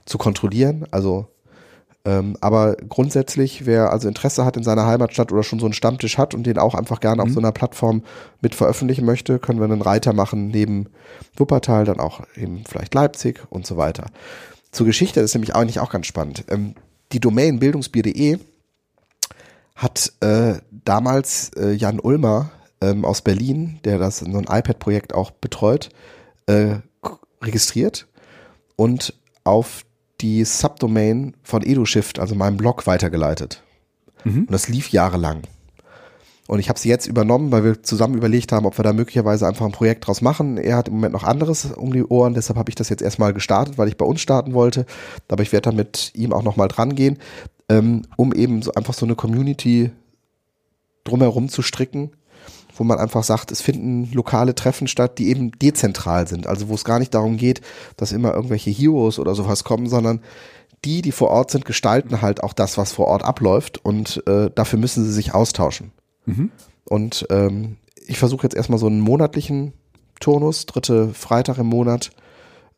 [0.05, 0.85] zu kontrollieren.
[0.91, 1.30] Also
[2.03, 6.17] ähm, aber grundsätzlich, wer also Interesse hat in seiner Heimatstadt oder schon so einen Stammtisch
[6.17, 8.03] hat und den auch einfach gerne auf so einer Plattform
[8.41, 10.87] mit veröffentlichen möchte, können wir einen Reiter machen neben
[11.35, 14.05] Wuppertal, dann auch eben vielleicht Leipzig und so weiter.
[14.71, 16.45] Zur Geschichte das ist nämlich eigentlich auch ganz spannend.
[16.49, 16.75] Ähm,
[17.11, 18.39] die Domain bildungsbier.de
[19.75, 25.31] hat äh, damals äh, Jan Ulmer ähm, aus Berlin, der das so ein iPad-Projekt auch
[25.31, 25.89] betreut,
[26.47, 26.77] äh,
[27.41, 28.07] registriert
[28.75, 29.83] und auf
[30.21, 33.63] die Subdomain von EduShift, also meinem Blog, weitergeleitet.
[34.41, 35.41] Und das lief jahrelang.
[36.47, 39.47] Und ich habe sie jetzt übernommen, weil wir zusammen überlegt haben, ob wir da möglicherweise
[39.47, 40.57] einfach ein Projekt draus machen.
[40.57, 43.33] Er hat im Moment noch anderes um die Ohren, deshalb habe ich das jetzt erstmal
[43.33, 44.85] gestartet, weil ich bei uns starten wollte.
[45.29, 47.19] Aber ich werde da mit ihm auch nochmal dran gehen,
[47.69, 49.91] ähm, um eben so einfach so eine Community
[51.05, 52.11] drumherum zu stricken,
[52.81, 56.47] wo man einfach sagt, es finden lokale Treffen statt, die eben dezentral sind.
[56.47, 57.61] Also wo es gar nicht darum geht,
[57.95, 60.21] dass immer irgendwelche Heroes oder sowas kommen, sondern
[60.83, 64.49] die, die vor Ort sind, gestalten halt auch das, was vor Ort abläuft und äh,
[64.55, 65.91] dafür müssen sie sich austauschen.
[66.85, 67.77] Und ähm,
[68.07, 69.73] ich versuche jetzt erstmal so einen monatlichen
[70.19, 72.09] Turnus, dritte Freitag im Monat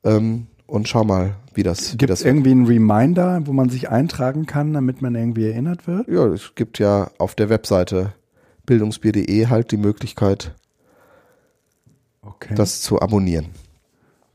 [0.04, 4.48] ähm, und schau mal, wie das, Gibt es irgendwie einen Reminder, wo man sich eintragen
[4.48, 6.10] kann, damit man irgendwie erinnert wird?
[6.10, 8.12] Ja, es gibt ja auf der Webseite
[8.66, 10.54] bildungsbier.de halt die Möglichkeit,
[12.22, 12.56] Okay.
[12.56, 13.48] das zu abonnieren.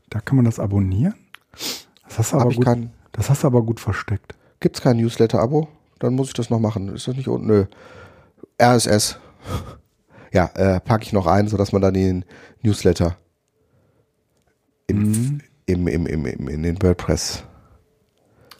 [0.09, 1.15] da kann man das abonnieren?
[2.07, 4.35] Das hast du aber gut, kein, das hast du aber gut versteckt.
[4.59, 5.67] gibt's kein Newsletter-Abo?
[5.99, 6.93] Dann muss ich das noch machen.
[6.95, 7.47] Ist das nicht unten?
[7.47, 7.65] Nö.
[8.61, 9.19] RSS.
[10.31, 12.23] Ja, äh, packe ich noch ein, sodass man dann den
[12.61, 13.17] Newsletter
[14.85, 17.43] im, im, im, im, im, in den WordPress.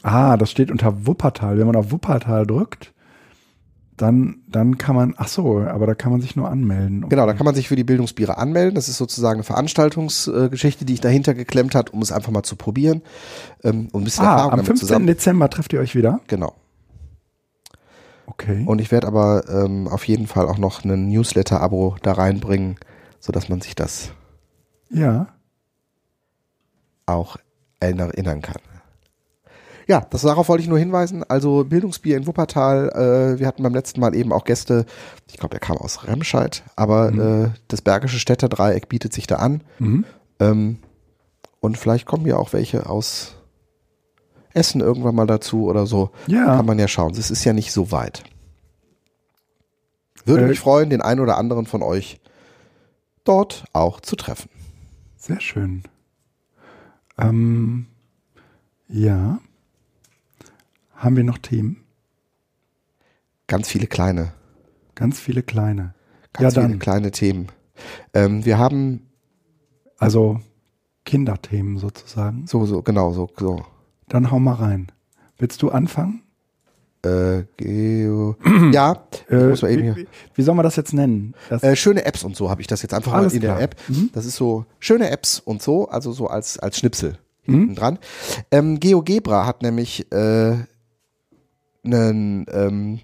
[0.02, 1.58] Ah, das steht unter Wuppertal.
[1.58, 2.92] Wenn man auf Wuppertal drückt,
[4.00, 7.08] dann, dann kann man, ach so, aber da kann man sich nur anmelden.
[7.08, 8.74] Genau, da kann man sich für die Bildungsbiere anmelden.
[8.74, 12.56] Das ist sozusagen eine Veranstaltungsgeschichte, die ich dahinter geklemmt hat, um es einfach mal zu
[12.56, 13.02] probieren,
[13.62, 14.86] ähm, um ein bisschen Ah, Erfahrung am damit 15.
[14.88, 15.06] zusammen.
[15.06, 16.20] Dezember trefft ihr euch wieder?
[16.28, 16.54] Genau.
[18.26, 18.64] Okay.
[18.66, 22.76] Und ich werde aber ähm, auf jeden Fall auch noch ein Newsletter-Abo da reinbringen,
[23.18, 24.12] sodass man sich das
[24.88, 25.26] ja.
[27.04, 27.36] auch
[27.80, 28.60] erinnern kann.
[29.86, 31.24] Ja, das, darauf wollte ich nur hinweisen.
[31.28, 32.88] Also Bildungsbier in Wuppertal.
[33.34, 34.86] Äh, wir hatten beim letzten Mal eben auch Gäste.
[35.30, 39.62] Ich glaube, er kam aus Remscheid, aber äh, das Bergische Städterdreieck bietet sich da an.
[39.78, 40.04] Mhm.
[40.38, 40.78] Ähm,
[41.60, 43.36] und vielleicht kommen ja auch welche aus
[44.52, 46.10] Essen irgendwann mal dazu oder so.
[46.26, 46.56] Ja.
[46.56, 47.12] Kann man ja schauen.
[47.12, 48.22] Es ist ja nicht so weit.
[50.24, 52.20] Würde Äh, mich freuen, den einen oder anderen von euch
[53.24, 54.50] dort auch zu treffen.
[55.16, 55.82] Sehr schön.
[57.18, 57.86] Ähm,
[58.88, 59.38] ja.
[61.00, 61.84] Haben wir noch Themen?
[63.46, 64.32] Ganz viele kleine,
[64.94, 65.94] Ganz viele kleine.
[66.34, 66.78] ganz ja, viele dann.
[66.78, 67.46] kleine Themen.
[68.14, 69.06] Ähm, wir haben
[69.98, 70.40] Also
[71.06, 72.46] Kinderthemen sozusagen.
[72.46, 73.64] so, so, genau, so, so.
[74.08, 74.88] Dann hau mal rein.
[75.38, 76.22] Willst du anfangen?
[77.02, 78.36] Äh, Geo.
[78.72, 80.06] ja, Äh, muss mal eben wie, hier.
[80.34, 81.34] wie, soll man das jetzt nennen?
[81.48, 83.56] Das, Äh, schöne Apps und so habe ich das jetzt einfach Alles mal in klar.
[83.56, 83.76] der App.
[83.88, 84.10] Mhm.
[84.12, 87.98] Das ist so schöne Apps und so, also so als als Schnipsel hinten dran.
[88.50, 90.58] Ähm, GeoGebra hat nämlich äh,
[91.84, 93.00] einen, ähm,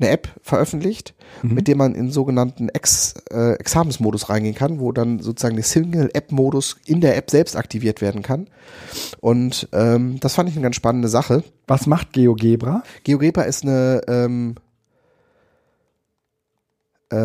[0.00, 5.18] eine App veröffentlicht, mit der man in sogenannten Ex, äh, Examensmodus reingehen kann, wo dann
[5.18, 8.48] sozusagen der Single-App-Modus in der App selbst aktiviert werden kann.
[9.20, 11.42] Und ähm, das fand ich eine ganz spannende Sache.
[11.66, 12.84] was macht GeoGebra?
[13.02, 14.54] GeoGebra ist eine ähm,
[17.10, 17.16] äh,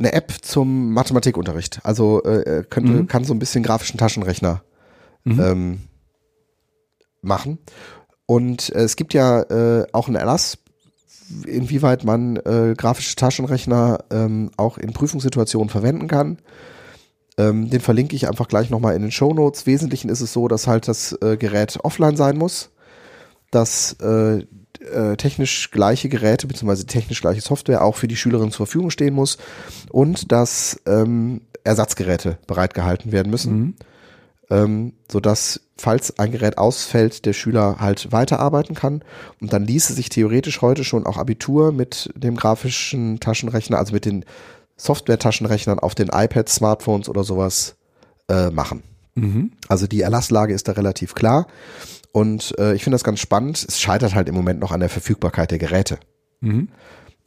[0.00, 1.80] eine App zum Mathematikunterricht.
[1.84, 3.06] Also äh, könnte, Mhm.
[3.08, 4.62] kann so ein bisschen grafischen Taschenrechner
[5.26, 5.80] ähm,
[7.20, 7.58] machen.
[8.28, 10.58] Und äh, es gibt ja äh, auch einen Erlass,
[11.46, 16.36] inwieweit man äh, grafische Taschenrechner ähm, auch in Prüfungssituationen verwenden kann.
[17.38, 19.64] Ähm, den verlinke ich einfach gleich nochmal in den Show Notes.
[19.64, 22.68] Wesentlichen ist es so, dass halt das äh, Gerät offline sein muss,
[23.50, 24.44] dass äh,
[24.92, 26.84] äh, technisch gleiche Geräte bzw.
[26.84, 29.38] technisch gleiche Software auch für die Schülerin zur Verfügung stehen muss
[29.90, 33.76] und dass ähm, Ersatzgeräte bereitgehalten werden müssen,
[34.50, 39.02] ähm, sodass falls ein Gerät ausfällt, der Schüler halt weiterarbeiten kann
[39.40, 44.04] und dann ließe sich theoretisch heute schon auch Abitur mit dem grafischen Taschenrechner, also mit
[44.04, 44.24] den
[44.76, 47.76] Software-Taschenrechnern auf den iPads, Smartphones oder sowas
[48.28, 48.82] äh, machen.
[49.68, 51.46] Also die Erlasslage ist da relativ klar.
[52.12, 53.64] Und äh, ich finde das ganz spannend.
[53.68, 55.98] Es scheitert halt im Moment noch an der Verfügbarkeit der Geräte.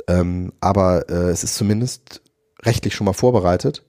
[0.08, 2.22] Ähm, aber äh, es ist zumindest
[2.64, 3.84] rechtlich schon mal vorbereitet.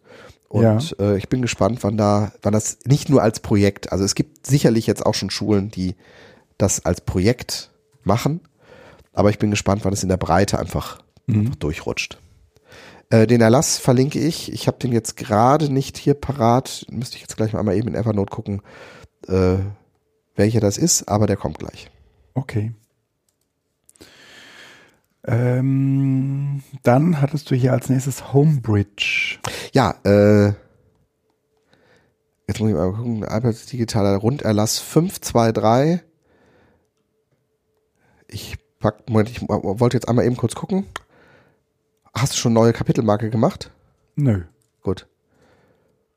[0.53, 4.15] Und äh, ich bin gespannt, wann da, wann das nicht nur als Projekt, also es
[4.15, 5.95] gibt sicherlich jetzt auch schon Schulen, die
[6.59, 7.71] das als Projekt
[8.05, 8.41] machen,
[9.15, 12.19] aber ich bin gespannt, wann es in der Breite einfach, einfach durchrutscht.
[13.09, 14.53] Äh, den Erlass verlinke ich.
[14.53, 16.85] Ich habe den jetzt gerade nicht hier parat.
[16.91, 18.61] Müsste ich jetzt gleich mal einmal eben in Evernote gucken,
[19.29, 19.57] äh,
[20.35, 21.91] welcher das ist, aber der kommt gleich.
[22.35, 22.75] Okay.
[25.25, 29.39] Ähm, dann hattest du hier als nächstes Homebridge.
[29.73, 30.49] Ja, äh,
[32.49, 36.05] jetzt muss ich mal gucken, iPad digitaler Runderlass 523.
[38.29, 40.87] Ich pack, Moment, ich wollte jetzt einmal eben kurz gucken.
[42.15, 43.71] Hast du schon neue Kapitelmarke gemacht?
[44.17, 44.43] Nö.
[44.83, 45.07] Gut.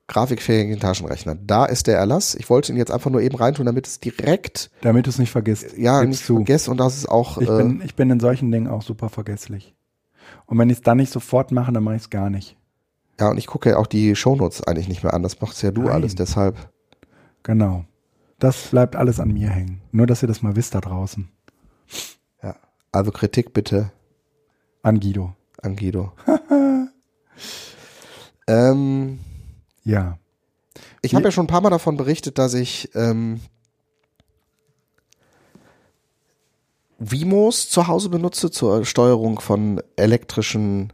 [0.08, 1.36] Grafikfähigen Taschenrechner.
[1.36, 2.36] Da ist der Erlass.
[2.36, 5.32] Ich wollte ihn jetzt einfach nur eben reintun, damit es direkt, Damit du es nicht
[5.32, 5.76] vergisst.
[5.78, 6.70] ja, Gib's nicht zu.
[6.72, 9.74] und das ist auch, Ich, äh, bin, ich bin in solchen Dingen auch super vergesslich.
[10.46, 12.56] Und wenn ich es dann nicht sofort mache, dann mache ich es gar nicht.
[13.20, 15.24] ja, und ich gucke ja auch die Shownotes eigentlich nicht mehr an.
[15.24, 15.92] Das machst ja du Nein.
[15.94, 16.56] alles, deshalb.
[17.44, 17.86] Genau.
[18.38, 19.82] Das bleibt alles an mir hängen.
[19.92, 21.30] Nur, dass ihr das mal wisst da draußen.
[22.44, 22.56] Ja.
[22.92, 23.92] Also Kritik bitte
[24.84, 25.34] An Guido.
[25.64, 26.12] an Guido.
[28.48, 29.20] ähm,
[29.86, 30.18] Ja.
[31.02, 33.40] Ich habe ja schon ein paar Mal davon berichtet, dass ich ähm,
[36.98, 40.92] Vimos zu Hause benutze zur Steuerung von elektrischen,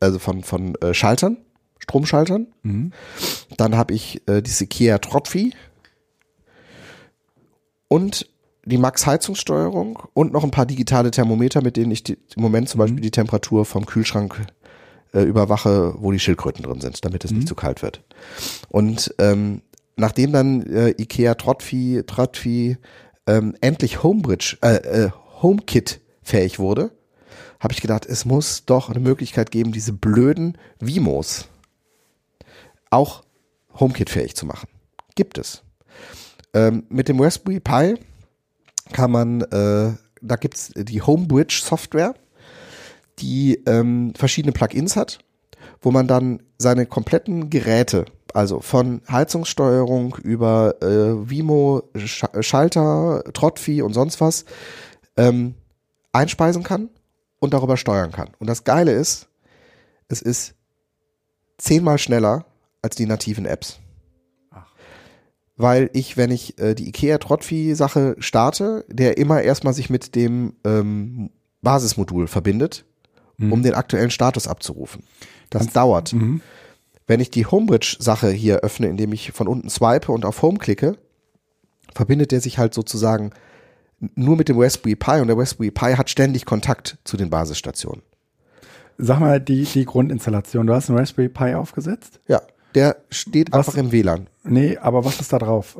[0.00, 1.38] also von, von äh, Schaltern,
[1.78, 2.46] Stromschaltern.
[3.56, 5.52] Dann habe ich äh, diese Kia Trophy
[7.88, 8.28] und
[8.64, 12.68] die Max Heizungssteuerung und noch ein paar digitale Thermometer, mit denen ich die, im Moment
[12.68, 14.46] zum Beispiel die Temperatur vom Kühlschrank
[15.12, 18.02] äh, überwache, wo die Schildkröten drin sind, damit es nicht zu kalt wird.
[18.68, 19.62] Und ähm,
[19.96, 22.76] nachdem dann äh, Ikea Trotfi, Trotfi
[23.26, 25.10] ähm, endlich Homebridge, äh, äh,
[25.42, 26.90] HomeKit fähig wurde,
[27.60, 31.48] habe ich gedacht, es muss doch eine Möglichkeit geben, diese blöden Vimos
[32.90, 33.22] auch
[33.78, 34.68] HomeKit fähig zu machen.
[35.14, 35.62] Gibt es.
[36.54, 37.94] Ähm, mit dem Raspberry Pi
[38.92, 42.14] kann man, äh, da gibt's die Homebridge Software,
[43.18, 45.18] die ähm, verschiedene Plugins hat,
[45.80, 53.82] wo man dann seine kompletten Geräte, also von Heizungssteuerung über äh, Vimo, Sch Schalter, Trotfi
[53.82, 54.44] und sonst was,
[55.16, 55.54] ähm,
[56.12, 56.88] einspeisen kann
[57.38, 58.30] und darüber steuern kann.
[58.38, 59.28] Und das Geile ist,
[60.08, 60.54] es ist
[61.58, 62.46] zehnmal schneller
[62.82, 63.78] als die nativen Apps.
[65.56, 70.14] Weil ich, wenn ich äh, die IKEA Trotfi Sache starte, der immer erstmal sich mit
[70.14, 71.30] dem ähm,
[71.60, 72.84] Basismodul verbindet,
[73.38, 75.02] um den aktuellen Status abzurufen.
[75.50, 76.14] Das dauert.
[77.06, 80.96] Wenn ich die Homebridge-Sache hier öffne, indem ich von unten swipe und auf Home klicke,
[81.94, 83.30] verbindet der sich halt sozusagen
[84.14, 88.02] nur mit dem Raspberry Pi und der Raspberry Pi hat ständig Kontakt zu den Basisstationen.
[88.98, 90.66] Sag mal, die, die Grundinstallation.
[90.66, 92.20] Du hast einen Raspberry Pi aufgesetzt?
[92.28, 92.42] Ja,
[92.74, 94.28] der steht Was- einfach im WLAN.
[94.44, 95.78] Nee, aber was ist da drauf?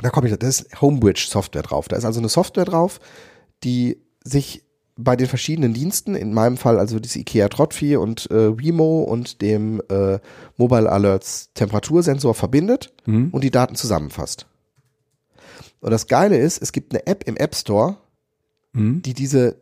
[0.00, 1.88] Da komme ich, das ist Homebridge Software drauf.
[1.88, 3.00] Da ist also eine Software drauf,
[3.62, 4.64] die sich
[4.96, 9.42] bei den verschiedenen Diensten, in meinem Fall also das IKEA Trotfi und äh, Wemo und
[9.42, 10.18] dem äh,
[10.56, 12.92] Mobile Alerts Temperatursensor verbindet
[13.32, 14.46] und die Daten zusammenfasst.
[15.80, 17.96] Und das Geile ist, es gibt eine App im App Store,
[19.02, 19.56] die diese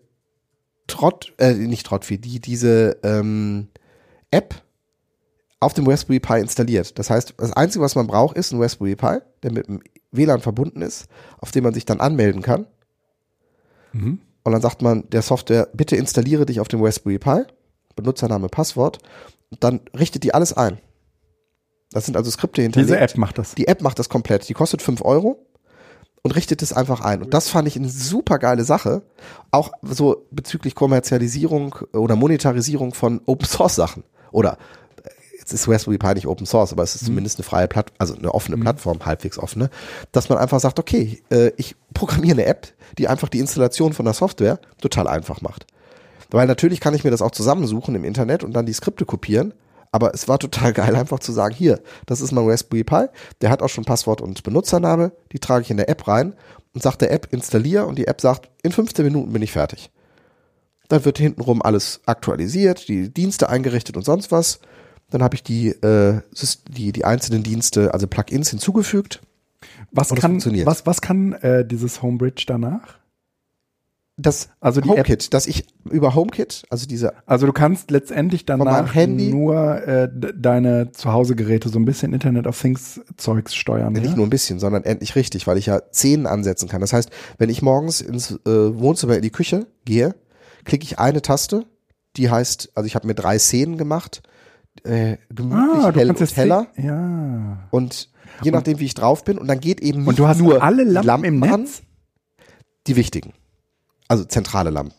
[0.86, 3.68] Trott, äh, nicht Trottvi, die diese ähm,
[4.30, 4.54] App
[5.60, 6.98] auf dem Raspberry Pi installiert.
[6.98, 9.80] Das heißt, das Einzige, was man braucht, ist ein Raspberry Pi, der mit dem
[10.10, 11.06] WLAN verbunden ist,
[11.38, 12.66] auf dem man sich dann anmelden kann.
[14.44, 17.42] Und dann sagt man der Software, bitte installiere dich auf dem Raspberry Pi,
[17.94, 18.98] Benutzername, Passwort,
[19.50, 20.78] und dann richtet die alles ein.
[21.92, 22.90] Das sind also Skripte hinterlegt.
[22.90, 23.54] Diese App macht das.
[23.54, 24.48] Die App macht das komplett.
[24.48, 25.46] Die kostet 5 Euro
[26.22, 27.22] und richtet es einfach ein.
[27.22, 29.02] Und das fand ich eine super geile Sache.
[29.50, 34.04] Auch so bezüglich Kommerzialisierung oder Monetarisierung von Open Source Sachen.
[34.30, 34.56] Oder
[35.42, 38.14] jetzt ist Raspberry Pi nicht Open Source, aber es ist zumindest eine freie Plattform, also
[38.14, 39.70] eine offene Plattform, halbwegs offene,
[40.12, 44.04] dass man einfach sagt, okay, äh, ich programmiere eine App, die einfach die Installation von
[44.04, 45.66] der Software total einfach macht.
[46.30, 49.52] Weil natürlich kann ich mir das auch zusammensuchen im Internet und dann die Skripte kopieren.
[49.90, 53.06] Aber es war total geil, einfach zu sagen, hier, das ist mein Raspberry Pi,
[53.40, 56.34] der hat auch schon Passwort und Benutzername, die trage ich in der App rein
[56.72, 59.90] und sagt der App, installier und die App sagt, in 15 Minuten bin ich fertig.
[60.88, 64.60] Dann wird hintenrum alles aktualisiert, die Dienste eingerichtet und sonst was.
[65.12, 66.20] Dann habe ich die, äh,
[66.68, 69.20] die, die einzelnen Dienste, also Plugins hinzugefügt.
[69.92, 70.66] Was kann, funktioniert.
[70.66, 72.98] was, was kann äh, dieses Homebridge danach?
[74.18, 78.44] Das Also die App, HomeKit, dass ich über HomeKit, also diese also du kannst letztendlich
[78.44, 83.94] danach nur äh, de- deine Zuhausegeräte so ein bisschen Internet of Things Zeugs steuern.
[83.94, 84.14] Nicht Ja?
[84.16, 86.82] nur ein bisschen, sondern endlich richtig, weil ich ja Szenen ansetzen kann.
[86.82, 90.14] Das heißt, wenn ich morgens ins äh, Wohnzimmer in die Küche gehe,
[90.64, 91.64] klicke ich eine Taste,
[92.18, 94.22] die heißt, also ich habe mir drei Szenen gemacht,
[94.84, 97.68] äh, gemütlich, Ah, hell und heller Ja.
[97.70, 98.08] und
[98.42, 100.62] je nachdem, wie ich drauf bin und dann geht eben nicht Und du hast nur
[100.62, 101.82] alle die Lampen im an, Netz?
[102.86, 103.32] die wichtigen,
[104.08, 104.94] also zentrale Lampen.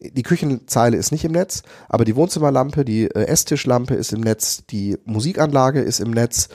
[0.00, 4.64] Die Küchenzeile ist nicht im Netz, aber die Wohnzimmerlampe, die äh, Esstischlampe ist im Netz,
[4.70, 6.48] die Musikanlage ist im Netz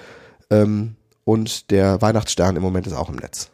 [0.49, 0.95] ähm,
[1.25, 3.49] und der Weihnachtsstern im Moment ist auch im Netz.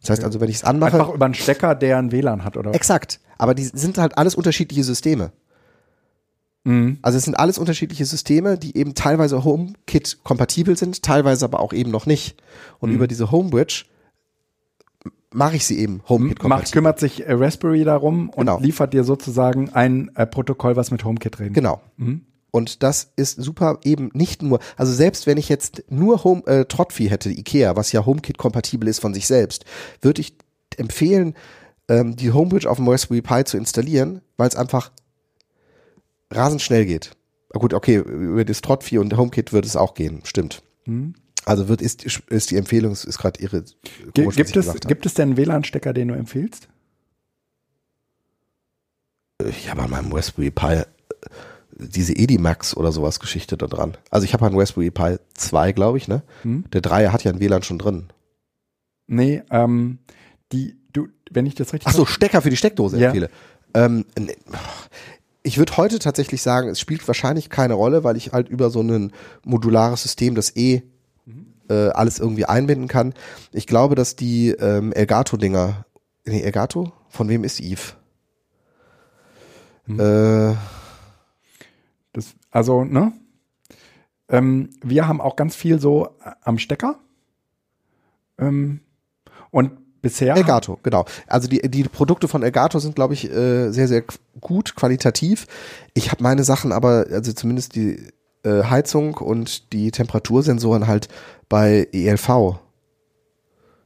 [0.00, 2.56] Das heißt also, wenn ich es anmache, Einfach über einen Stecker, der ein WLAN hat,
[2.56, 2.74] oder?
[2.74, 5.30] exakt, aber die sind halt alles unterschiedliche Systeme.
[6.64, 6.98] Mhm.
[7.02, 11.72] Also es sind alles unterschiedliche Systeme, die eben teilweise HomeKit kompatibel sind, teilweise aber auch
[11.72, 12.36] eben noch nicht.
[12.78, 13.84] Und über diese Homebridge
[15.32, 16.72] mache ich sie eben HomeKit Macht, kompatibel.
[16.72, 18.58] kümmert sich äh, Raspberry darum und Genau.
[18.60, 21.54] liefert dir sozusagen ein äh, Protokoll, was mit HomeKit redet.
[21.54, 21.80] Genau.
[22.50, 26.64] Und das ist super eben nicht nur, also selbst wenn ich jetzt nur Home, äh,
[26.64, 29.64] Trottvi hätte, Ikea, was ja HomeKit kompatibel ist von sich selbst,
[30.02, 30.34] würde ich
[30.76, 31.34] empfehlen,
[31.88, 34.90] ähm, die Homebridge auf dem Raspberry Pi zu installieren, weil es einfach
[36.30, 37.12] rasend schnell geht.
[37.52, 40.62] Ah, Gut, okay, über das Trottvi und HomeKit wird es auch gehen, stimmt.
[41.44, 43.64] Also wird ist, ist die Empfehlung, ist gerade ihre
[44.14, 46.68] komisch, gibt, es, gibt es denn einen WLAN-Stecker, den du empfiehlst?
[49.48, 50.82] Ich habe an meinem Raspberry Pi
[51.78, 53.96] diese Edimax oder sowas Geschichte da dran.
[54.10, 56.22] Also ich habe einen Raspberry Pi 2, glaube ich, ne?
[56.42, 56.64] Hm?
[56.72, 58.08] Der 3 hat ja ein WLAN schon drin.
[59.06, 59.98] Nee, ähm,
[60.52, 63.06] die, du, wenn ich das richtig Ach so, Stecker für die Steckdose Ja.
[63.08, 63.30] empfehle.
[63.72, 64.04] Ähm,
[65.42, 68.82] ich würde heute tatsächlich sagen, es spielt wahrscheinlich keine Rolle, weil ich halt über so
[68.82, 69.12] ein
[69.44, 70.82] modulares System das eh
[71.68, 73.14] äh, alles irgendwie einbinden kann.
[73.52, 75.86] Ich glaube, dass die ähm, Elgato-Dinger,
[76.26, 76.92] nee, Elgato?
[77.08, 77.94] Von wem ist Eve?
[79.88, 80.54] Äh,
[82.12, 83.12] Das, also, ne?
[84.28, 86.98] Ähm, wir haben auch ganz viel so äh, am Stecker.
[88.38, 88.80] Ähm,
[89.50, 89.72] und
[90.02, 90.36] bisher.
[90.36, 91.04] Elgato, genau.
[91.26, 94.04] Also die, die Produkte von Elgato sind, glaube ich, äh, sehr, sehr
[94.40, 95.46] gut, qualitativ.
[95.94, 98.08] Ich habe meine Sachen aber, also zumindest die
[98.42, 101.08] äh, Heizung und die Temperatursensoren halt
[101.48, 102.58] bei ELV,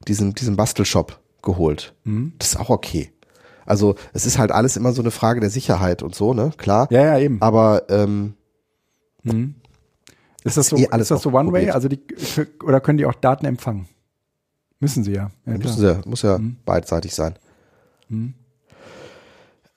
[0.07, 1.93] diesem, diesem Bastelshop, geholt.
[2.39, 3.11] Das ist auch okay.
[3.65, 6.51] Also es ist halt alles immer so eine Frage der Sicherheit und so, ne?
[6.57, 6.87] Klar.
[6.91, 7.41] Ja, ja, eben.
[7.41, 8.33] Aber ähm,
[10.43, 11.71] ist das so, eh ist das so One-Way?
[11.71, 11.99] Also die,
[12.63, 13.87] oder können die auch Daten empfangen?
[14.79, 15.31] Müssen sie ja.
[15.45, 15.57] ja klar.
[15.57, 17.35] Müssen sie, muss ja beidseitig sein.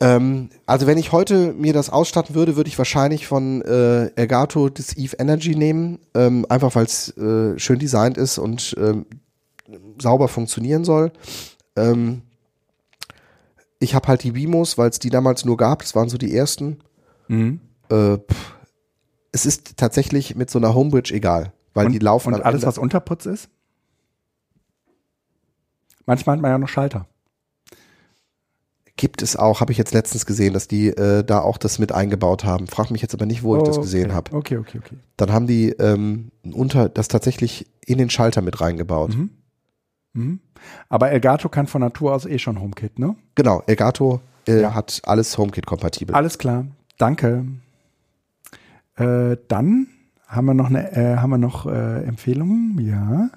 [0.01, 4.69] Ähm, also wenn ich heute mir das ausstatten würde, würde ich wahrscheinlich von äh, Elgato
[4.69, 9.07] das Eve Energy nehmen, ähm, einfach weil es äh, schön designt ist und ähm,
[10.01, 11.12] sauber funktionieren soll.
[11.77, 12.23] Ähm,
[13.81, 15.81] ich habe halt die Vimos, weil es die damals nur gab.
[15.81, 16.79] Das waren so die ersten.
[17.29, 17.61] Mhm.
[17.91, 18.19] Äh,
[19.33, 22.79] es ist tatsächlich mit so einer Homebridge egal, weil und, die laufen und alles, was
[22.79, 23.49] Unterputz ist?
[26.09, 27.05] Manchmal hat man ja noch Schalter.
[28.97, 31.93] Gibt es auch, habe ich jetzt letztens gesehen, dass die äh, da auch das mit
[31.93, 32.66] eingebaut haben.
[32.66, 34.14] Frag mich jetzt aber nicht, wo ich das Oh, gesehen okay.
[34.14, 34.35] habe.
[34.36, 34.97] Okay, okay, okay.
[35.18, 39.14] Dann haben die ähm, unter das tatsächlich in den Schalter mit reingebaut.
[40.14, 40.40] Mhm.
[40.89, 43.14] Aber Elgato kann von Natur aus eh schon HomeKit, ne?
[43.35, 44.74] Genau, Elgato äh, Ja.
[44.74, 46.14] hat alles HomeKit-kompatibel.
[46.14, 46.66] Alles klar.
[46.97, 47.44] Danke.
[48.97, 49.89] Äh, dann
[50.26, 52.78] haben wir noch eine, äh, haben wir noch äh, Empfehlungen?
[52.80, 53.28] Ja.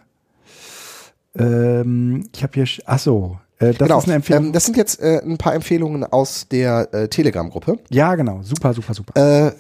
[1.38, 3.98] Ähm, ich habe hier, ach so, Äh, das genau.
[4.00, 4.46] ist eine Empfehlung.
[4.48, 7.78] Ähm, das sind jetzt äh, ein paar Empfehlungen aus der äh, Telegram-Gruppe.
[7.90, 8.42] ja, genau.
[8.44, 9.48] Super, super, super.
[9.48, 9.52] Äh,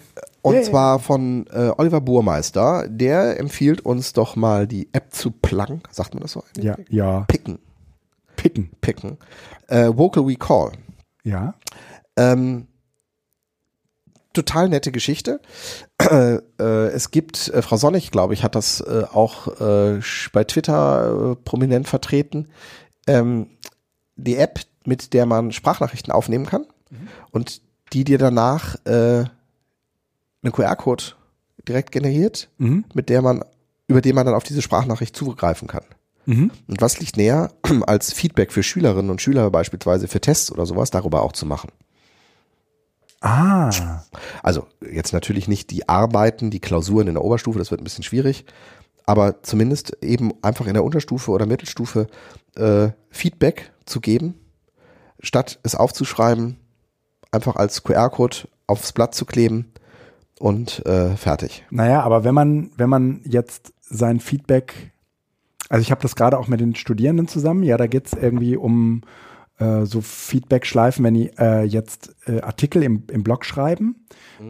[0.44, 0.64] und Yeah.
[0.64, 2.86] zwar von äh, Oliver Burmeister.
[2.90, 5.82] Der empfiehlt uns doch mal die App zu pluggen.
[5.92, 6.44] Sagt man das so?
[6.58, 7.22] ja, ja.
[7.28, 7.60] Picken.
[8.38, 8.72] Picken.
[8.82, 9.18] Picken.
[9.68, 10.72] Äh, Vocal Recall.
[11.24, 11.54] Ja.
[12.18, 12.66] Ähm,
[14.34, 15.40] total nette Geschichte.
[16.00, 20.00] Äh, äh, es gibt, äh, Frau Sonnig, glaube ich, hat das äh, auch äh,
[20.32, 22.48] bei Twitter äh, prominent vertreten.
[23.08, 23.48] Ähm,
[24.16, 26.66] die App, mit der man Sprachnachrichten aufnehmen kann
[27.32, 27.62] und
[27.94, 29.30] die dir danach einen
[30.44, 31.04] QR-Code
[31.68, 32.86] direkt generiert, Mhm.
[32.94, 33.44] mit der man,
[33.88, 35.84] über den man dann auf diese Sprachnachricht zugreifen kann.
[36.26, 36.52] Mhm.
[36.68, 37.52] Und was liegt näher,
[37.88, 41.72] als Feedback für Schülerinnen und Schüler beispielsweise für Tests oder sowas, darüber auch zu machen?
[43.22, 44.04] Ah.
[44.42, 48.04] Also jetzt natürlich nicht die Arbeiten, die Klausuren in der Oberstufe, das wird ein bisschen
[48.04, 48.46] schwierig,
[49.06, 52.08] aber zumindest eben einfach in der Unterstufe oder Mittelstufe
[52.56, 54.34] äh, Feedback zu geben,
[55.20, 56.58] statt es aufzuschreiben,
[57.32, 59.72] einfach als QR-Code aufs Blatt zu kleben
[60.40, 61.64] und äh, fertig.
[61.70, 64.92] Naja, aber wenn man, wenn man jetzt sein Feedback,
[65.70, 69.04] also ich habe das gerade auch mit den Studierenden zusammen, ja, da geht's irgendwie um
[69.62, 73.96] äh, so Feedback-Schleifen, wenn die äh, jetzt äh, Artikel im, im Blog schreiben.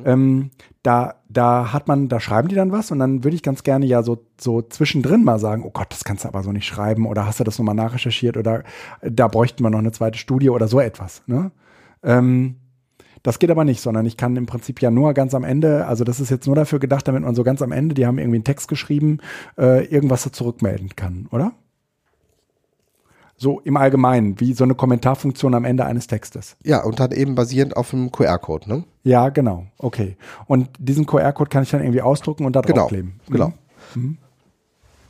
[0.06, 0.52] Ähm,
[0.84, 3.86] da, da hat man, da schreiben die dann was und dann würde ich ganz gerne
[3.86, 7.06] ja so, so zwischendrin mal sagen, oh Gott, das kannst du aber so nicht schreiben
[7.06, 8.64] oder hast du das nochmal nachrecherchiert oder
[9.02, 11.24] äh, da bräuchten wir noch eine zweite Studie oder so etwas.
[11.28, 11.52] Ne?
[12.04, 12.56] Ähm,
[13.24, 16.04] das geht aber nicht, sondern ich kann im Prinzip ja nur ganz am Ende, also
[16.04, 18.38] das ist jetzt nur dafür gedacht, damit man so ganz am Ende, die haben irgendwie
[18.38, 19.20] einen Text geschrieben,
[19.58, 21.52] äh, irgendwas da zurückmelden kann, oder?
[23.42, 26.56] So im Allgemeinen, wie so eine Kommentarfunktion am Ende eines Textes.
[26.64, 28.84] Ja, und dann eben basierend auf dem QR-Code, ne?
[29.04, 29.66] Ja, genau.
[29.80, 30.16] Okay.
[30.46, 33.20] Und diesen QR-Code kann ich dann irgendwie ausdrucken und da Genau, draufkleben.
[33.28, 33.34] Mhm.
[33.34, 33.54] genau.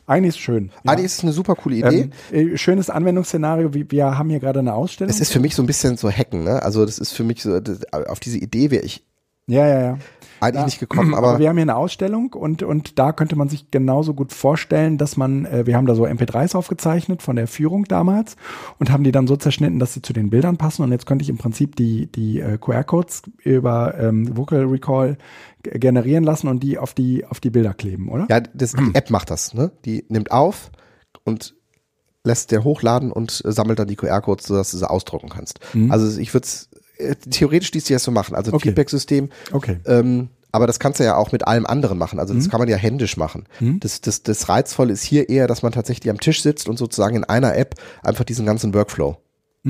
[0.06, 0.70] Eigentlich ist es schön.
[0.82, 0.92] Ja.
[0.92, 2.10] Eigentlich ist es eine super coole Idee.
[2.32, 3.70] ähm, äh, schönes Anwendungsszenario.
[3.74, 5.10] Wir, haben hier gerade eine Ausstellung.
[5.10, 6.62] es ist für mich so ein bisschen so Hacken, ne?
[6.62, 7.60] Also das ist für mich so,
[8.08, 9.04] auf diese Idee wäre ich
[9.48, 9.98] ja, ja, ja.
[10.40, 13.36] eigentlich Ja, nicht gekommen, aber, aber, wir haben hier eine Ausstellung und, und da könnte
[13.36, 17.36] man sich genauso gut vorstellen, dass man, äh, wir haben da so MP3s aufgezeichnet von
[17.36, 18.36] der Führung damals
[18.78, 21.22] und haben die dann so zerschnitten, dass sie zu den Bildern passen und jetzt könnte
[21.22, 25.18] ich im Prinzip die, die äh, QR-Codes über ähm, Vocal Recall
[25.62, 28.26] generieren lassen und die auf die, auf die Bilder kleben, oder?
[28.28, 29.72] ja, das, die App macht das, ne?
[29.84, 30.70] Die nimmt auf
[31.24, 31.54] und
[32.24, 35.60] lässt der hochladen und äh, sammelt dann die QR-Codes, sodass du sie ausdrucken kannst.
[35.90, 36.70] Also ich würde es,
[37.30, 38.68] theoretisch dies das so machen, also ein Okay.
[38.68, 39.78] Feedback-System, Okay.
[39.86, 42.18] ähm, aber das kannst du ja auch mit allem anderen machen.
[42.18, 43.46] Also das kann man ja händisch machen.
[43.80, 47.16] Das, das, das Reizvolle ist hier eher, dass man tatsächlich am Tisch sitzt und sozusagen
[47.16, 49.16] in einer App einfach diesen ganzen Workflow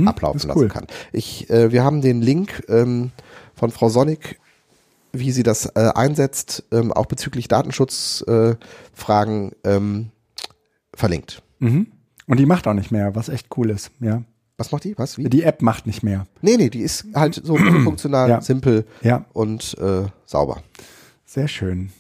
[0.07, 0.67] ablaufen ist lassen cool.
[0.69, 0.87] kann.
[1.13, 3.13] Ich, äh, wir haben den Link ähm,
[3.55, 4.41] von Frau Sonnig,
[5.13, 10.11] wie sie das äh, einsetzt, ähm, auch bezüglich Datenschutzfragen äh, ähm,
[10.95, 11.43] verlinkt.
[11.61, 11.93] Mhm.
[12.27, 14.23] Und die macht auch nicht mehr, was echt cool ist, ja.
[14.63, 14.97] Was macht die?
[14.97, 15.19] Was?
[15.19, 15.25] Wie?
[15.25, 16.27] Die App macht nicht mehr.
[16.41, 18.41] Nee, nee, die ist halt so funktional, Ja.
[18.41, 19.25] simpel Ja.
[19.33, 20.63] und äh, sauber.
[21.25, 21.91] Sehr schön.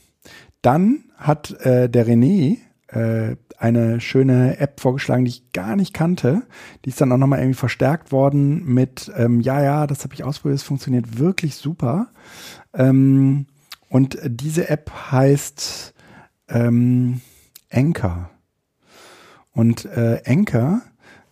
[0.62, 2.58] Dann hat äh, der René
[2.88, 6.42] äh, eine schöne App vorgeschlagen, die ich gar nicht kannte.
[6.84, 10.22] Die ist dann auch nochmal irgendwie verstärkt worden mit, ähm, ja, ja, das habe ich
[10.24, 12.08] ausprobiert, es funktioniert wirklich super.
[12.74, 13.46] Ähm,
[13.88, 15.94] und diese App heißt
[16.48, 17.20] ähm,
[17.72, 18.30] Anchor.
[19.52, 20.82] Und äh, Anchor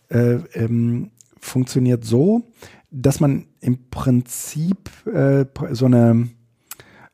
[0.09, 1.10] äh, ähm,
[1.41, 2.43] funktioniert so,
[2.91, 6.29] dass man im Prinzip äh, so eine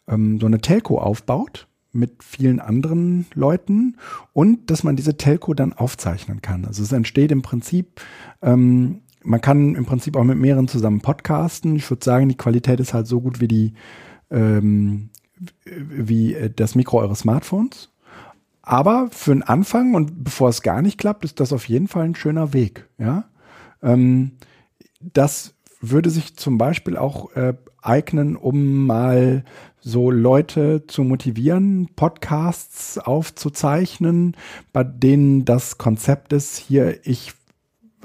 [0.07, 3.97] ähm, so eine Telco aufbaut mit vielen anderen Leuten
[4.33, 6.65] und dass man diese Telco dann aufzeichnen kann.
[6.65, 8.01] Also es entsteht im Prinzip,
[8.41, 11.75] ähm, man kann im Prinzip auch mit mehreren zusammen podcasten.
[11.75, 13.73] Ich würde sagen, die Qualität ist halt so gut wie die
[14.29, 15.09] ähm,
[15.65, 17.91] wie äh, das Mikro eures Smartphones.
[18.61, 22.03] Aber für den Anfang und bevor es gar nicht klappt, ist das auf jeden Fall
[22.03, 22.89] ein schöner Weg.
[22.97, 23.25] Ja,
[23.81, 24.31] ähm,
[24.99, 29.43] das würde sich zum Beispiel auch äh, eignen, um mal
[29.79, 34.35] so Leute zu motivieren, Podcasts aufzuzeichnen,
[34.73, 37.33] bei denen das Konzept ist, hier, ich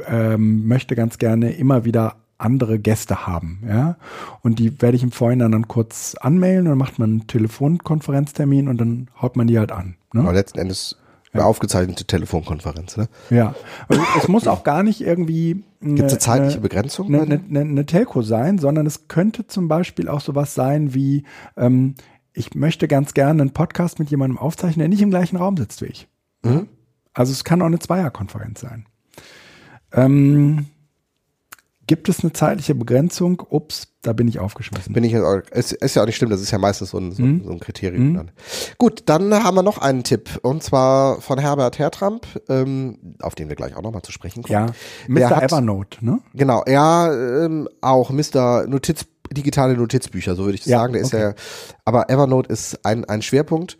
[0.06, 3.96] ähm, möchte ganz gerne immer wieder andere Gäste haben, ja.
[4.42, 8.68] Und die werde ich im Vorhinein dann kurz anmailen und dann macht man einen Telefonkonferenztermin
[8.68, 9.96] und dann haut man die halt an.
[10.12, 10.22] Ne?
[10.22, 10.96] Aber letzten Endes
[11.32, 12.96] eine aufgezeichnete Telefonkonferenz.
[12.96, 13.08] Ne?
[13.30, 13.54] Ja.
[13.88, 17.06] Also es muss auch gar nicht irgendwie Gibt es eine zeitliche Begrenzung?
[17.08, 21.24] eine, eine, eine, eine Telco sein, sondern es könnte zum Beispiel auch sowas sein wie,
[21.56, 21.94] ähm,
[22.34, 25.80] ich möchte ganz gerne einen Podcast mit jemandem aufzeichnen, der nicht im gleichen Raum sitzt
[25.82, 26.08] wie ich.
[27.14, 28.86] Also es kann auch eine Zweierkonferenz sein.
[29.92, 30.66] Ähm,
[31.92, 33.42] Gibt es eine zeitliche Begrenzung?
[33.50, 34.94] Ups, da bin ich aufgeschmissen.
[34.94, 37.22] Bin ich ist, ist ja auch nicht schlimm, das ist ja meistens so ein, so,
[37.22, 37.44] Mhm.
[37.44, 38.30] so ein Kriterium dann.
[38.78, 43.50] Gut, dann haben wir noch einen Tipp und zwar von Herbert Hertramp, ähm, auf den
[43.50, 44.52] wir gleich auch nochmal zu sprechen kommen.
[44.54, 44.66] ja,
[45.06, 45.36] Der Mr.
[45.36, 46.20] hat- Evernote, ne?
[46.32, 47.12] Genau, ja,
[47.44, 48.66] ähm, auch Mr.
[48.66, 50.94] Notiz, digitale Notizbücher, so würde ich Ja, sagen.
[50.94, 51.22] Der ist okay.
[51.22, 51.34] ja,
[51.84, 53.76] aber Evernote ist ein, ein Schwerpunkt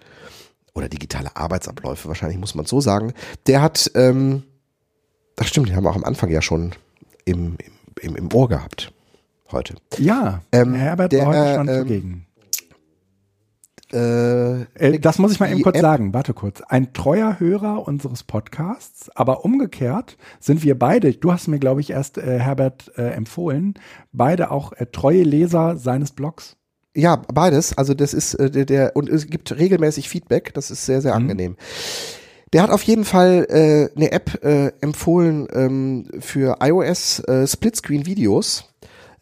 [0.75, 3.15] oder digitale Arbeitsabläufe, wahrscheinlich muss man so sagen.
[3.47, 4.43] Der hat, ähm,
[5.37, 6.73] das stimmt, die haben wir auch am Anfang ja schon
[7.25, 7.57] im,
[8.03, 8.93] im, im, Ohr gehabt
[9.51, 9.75] heute.
[9.99, 12.27] Ja, Ähm, Herbert der, war heute schon äh, ähm, zugegen.
[13.93, 16.15] Äh, Äh, das muss ich mal eben kurz App- sagen.
[16.15, 16.63] Warte kurz.
[16.63, 21.91] Ein treuer Hörer unseres Podcasts, aber umgekehrt sind wir beide, du hast mir, glaube ich,
[21.91, 23.75] erst äh, Herbert äh, empfohlen,
[24.13, 26.57] beide auch äh, treue Leser seines Blogs.
[26.95, 27.77] Ja, beides.
[27.77, 30.55] Also das ist äh, der, der und es gibt regelmäßig Feedback.
[30.55, 31.57] Das ist sehr sehr angenehm.
[32.53, 38.05] Der hat auf jeden Fall äh, eine App äh, empfohlen ähm, für iOS äh, Splitscreen
[38.05, 38.65] Videos,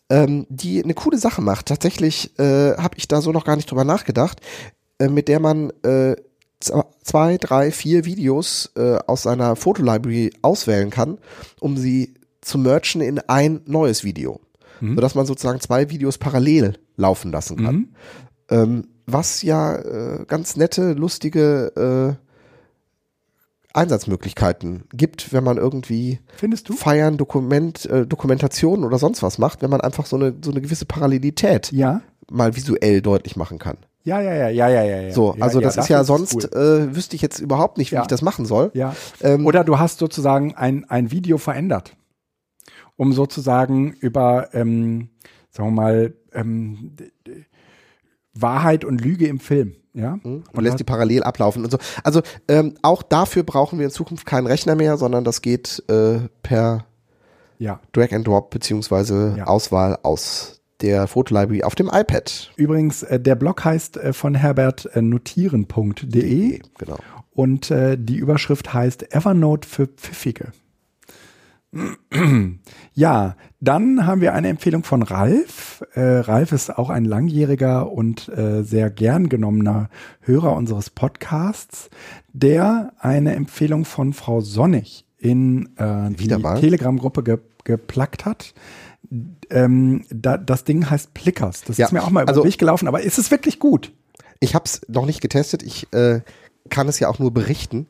[0.08, 1.66] ähm, die eine coole Sache macht.
[1.66, 4.40] Tatsächlich äh, habe ich da so noch gar nicht drüber nachgedacht,
[4.98, 6.16] äh, mit der man äh,
[7.02, 11.18] zwei, drei, vier Videos äh, aus seiner Fotolibrary auswählen kann,
[11.60, 14.40] um sie zu merchen in ein neues Video,
[14.80, 17.94] sodass man sozusagen zwei Videos parallel laufen lassen kann.
[18.50, 22.29] Ähm, was ja äh, ganz nette, lustige äh,
[23.74, 26.72] Einsatzmöglichkeiten gibt, wenn man irgendwie Findest du?
[26.74, 30.60] Feiern, Dokument, äh, Dokumentation oder sonst was macht, wenn man einfach so eine, so eine
[30.60, 32.00] gewisse Parallelität Ja.
[32.30, 33.76] mal visuell deutlich machen kann.
[34.02, 35.00] Ja, ja, ja, ja, ja, ja.
[35.02, 35.12] ja.
[35.12, 36.88] So, ja, also das ist ja es sonst, cool.
[36.90, 38.02] äh, wüsste ich jetzt überhaupt nicht, wie Ja.
[38.02, 38.70] ich das machen soll.
[38.74, 38.96] Ja.
[39.20, 41.96] Ähm, Oder du hast sozusagen ein, ein Video verändert,
[42.96, 45.10] um sozusagen über, ähm,
[45.50, 46.92] sagen wir mal, ähm,
[48.42, 49.74] Wahrheit und Lüge im Film.
[49.92, 50.20] Ja.
[50.22, 51.78] und lässt die parallel ablaufen und so.
[52.04, 56.20] Also ähm, auch dafür brauchen wir in Zukunft keinen Rechner mehr, sondern das geht äh,
[56.44, 56.84] per
[57.58, 57.80] ja.
[57.92, 59.44] Drag and Drop beziehungsweise Ja.
[59.48, 62.52] Auswahl aus der Fotolibrary auf dem iPad.
[62.56, 66.96] Übrigens, äh, der Blog heißt äh, von Herbert äh, notieren.de Genau.
[67.32, 70.52] und äh, die Überschrift heißt Evernote für Pfiffige.
[72.94, 75.82] Ja, dann haben wir eine Empfehlung von Ralf.
[75.94, 79.88] Äh, Ralf ist auch ein langjähriger und äh, sehr gern genommener
[80.20, 81.88] Hörer unseres Podcasts,
[82.32, 86.28] der eine Empfehlung von Frau Sonnig in äh, die?
[86.28, 88.54] Telegram-Gruppe ge geplackt hat.
[89.50, 91.62] Ähm, da, das Ding heißt Plickers.
[91.62, 93.92] Das Ja, ist mir auch mal über also- Weg gelaufen, aber ist es wirklich gut?
[94.40, 95.62] Ich habe es noch nicht getestet.
[95.62, 96.22] Ich äh,
[96.70, 97.86] kann es ja auch nur berichten.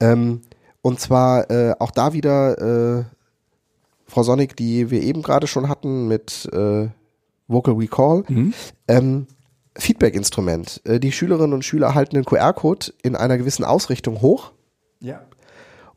[0.00, 0.42] Ähm,
[0.82, 3.04] und zwar äh, auch da wieder äh,
[4.06, 6.88] Frau Sonnig, die wir eben gerade schon hatten mit äh,
[7.48, 8.24] Vocal Recall.
[8.88, 9.26] Ähm,
[9.76, 10.80] Feedback-Instrument.
[10.84, 14.52] Äh, die Schülerinnen und Schüler halten den QR-Code in einer gewissen Ausrichtung hoch.
[15.00, 15.22] Ja.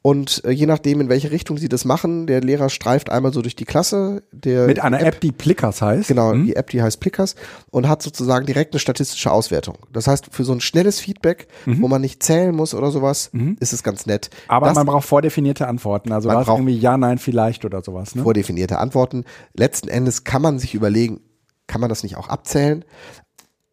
[0.07, 3.41] Und äh, je nachdem, in welche Richtung sie das machen, der Lehrer streift einmal so
[3.41, 4.23] durch die Klasse.
[4.31, 6.07] Der Mit einer App, die Plickers heißt.
[6.07, 6.45] Genau, Hm?
[6.45, 7.35] die App, die heißt Plickers
[7.71, 9.77] und hat sozusagen direkt eine statistische Auswertung.
[9.91, 13.73] Das heißt, für so ein schnelles Feedback, wo man nicht zählen muss oder sowas, ist
[13.73, 14.29] es ganz nett.
[14.47, 16.13] Aber das man braucht vordefinierte Antworten.
[16.13, 18.15] Also Man braucht- irgendwie ja, nein, vielleicht oder sowas.
[18.15, 18.23] Ne?
[18.23, 19.25] vordefinierte Antworten.
[19.55, 21.19] Letzten Endes kann man sich überlegen,
[21.67, 22.85] kann man das nicht auch abzählen?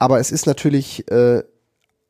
[0.01, 1.45] Aber es ist natürlich äh,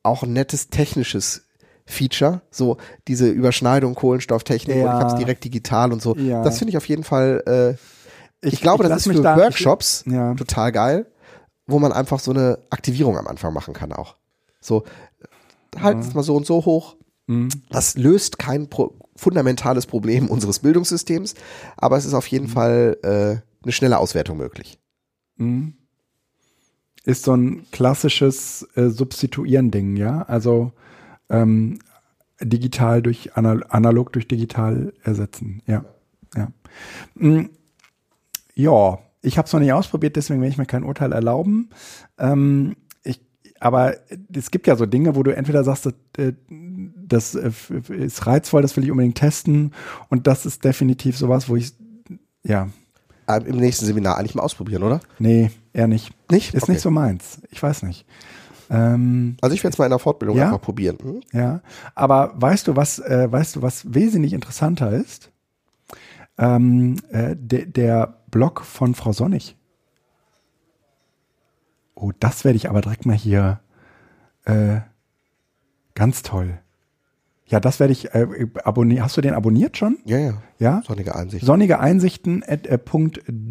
[0.02, 1.42] auch ein nettes technisches
[1.86, 2.78] Feature, so
[3.08, 4.92] diese Überschneidung Kohlenstofftechnik und ich Ja.
[5.00, 6.16] habe es direkt digital und so.
[6.16, 6.42] Ja.
[6.42, 9.36] Das finde ich auf jeden Fall äh, Ich, Ich- glaube, ich das ist für da-
[9.38, 10.34] Workshops ich- ja.
[10.34, 11.06] total geil,
[11.66, 14.16] wo man einfach so eine Aktivierung am Anfang machen kann auch.
[14.60, 14.84] So,
[15.80, 16.96] halt es mal so und so hoch.
[17.26, 17.48] Mhm.
[17.70, 21.34] Das löst kein pro fundamentales Problem unseres Bildungssystems,
[21.76, 22.30] aber es ist auf Mhm.
[22.32, 24.78] jeden Fall äh, eine schnelle Auswertung möglich.
[25.36, 25.74] Mhm.
[27.04, 30.22] Ist so ein klassisches äh, Substituieren-Ding, ja?
[30.22, 30.72] Also
[31.42, 31.78] ähm,
[32.40, 35.62] digital durch anal analog durch digital ersetzen.
[35.66, 35.84] Ja.
[36.36, 36.48] Ja.
[37.14, 37.50] Mm,
[38.54, 41.70] ja, ich habe es noch nicht ausprobiert, deswegen will ich mir kein Urteil erlauben.
[42.18, 43.20] Ähm, ich,
[43.60, 43.94] aber
[44.32, 47.90] es gibt ja so Dinge, wo du entweder sagst, das, äh, das äh, f- f-
[47.90, 49.72] ist reizvoll, das will ich unbedingt testen.
[50.08, 51.72] Und das ist definitiv sowas, wo ich,
[52.42, 52.68] ja,
[53.26, 55.00] Ähm, Im nächsten Seminar eigentlich mal ausprobieren, oder?
[55.18, 56.12] nee, eher nicht.
[56.30, 56.52] Nicht?
[56.52, 56.72] Ist Okay.
[56.72, 57.40] nicht so meins.
[57.50, 58.04] Ich weiß nicht.
[58.74, 60.46] Ähm, Also ich werde es mal in der Fortbildung Ja?
[60.46, 60.98] einfach probieren.
[61.00, 61.20] Hm?
[61.32, 61.60] ja,
[61.94, 65.30] aber weißt du, was, äh, weißt du, was wesentlich interessanter ist?
[66.38, 69.56] Ähm, äh, de, der Blog von Frau Sonnig.
[71.94, 73.60] Oh, das werde ich aber direkt mal hier.
[74.44, 74.80] Äh,
[75.94, 76.58] ganz toll.
[77.46, 78.26] Ja, das werde ich äh,
[78.64, 79.04] abonnieren.
[79.04, 79.98] Hast du den abonniert schon?
[80.04, 80.42] Ja, ja.
[80.58, 80.82] Ja.
[80.86, 81.46] Sonnige Einsicht.
[81.46, 82.78] Sonnige Einsichten at äh,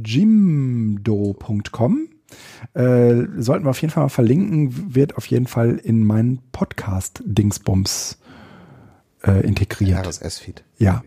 [0.05, 2.09] jimdo.com.
[2.73, 8.17] Äh, sollten wir auf jeden Fall mal verlinken, wird auf jeden Fall in meinen Podcast-Dingsbums
[9.25, 10.05] äh, integriert.
[10.07, 10.63] RSS-Feed.
[10.77, 11.03] Ja.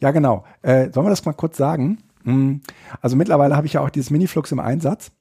[0.00, 0.44] Ja, genau.
[0.62, 1.98] Äh, sollen wir das mal kurz sagen?
[2.24, 2.56] Mm,
[3.00, 5.12] Also mittlerweile habe ich ja auch dieses Miniflux im Einsatz.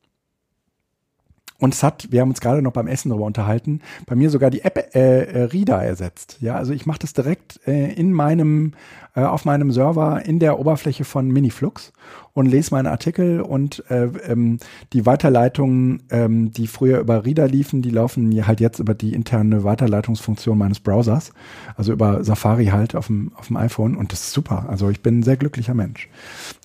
[1.59, 4.49] Und es hat, wir haben uns gerade noch beim Essen darüber unterhalten, bei mir sogar
[4.49, 6.37] die App äh, äh, Reader ersetzt.
[6.41, 8.73] Ja, also ich mache das direkt äh, in meinem,
[9.15, 11.91] äh, auf meinem Server in der Oberfläche von Miniflux
[12.33, 14.57] und lese meine Artikel und äh, ähm,
[14.93, 19.13] die Weiterleitungen, ähm, die früher über Reader liefen, die laufen mir halt jetzt über die
[19.13, 21.31] interne Weiterleitungsfunktion meines Browsers,
[21.75, 24.65] also über Safari halt auf dem, auf dem iPhone und das ist super.
[24.69, 26.07] Also ich bin ein sehr glücklicher Mensch.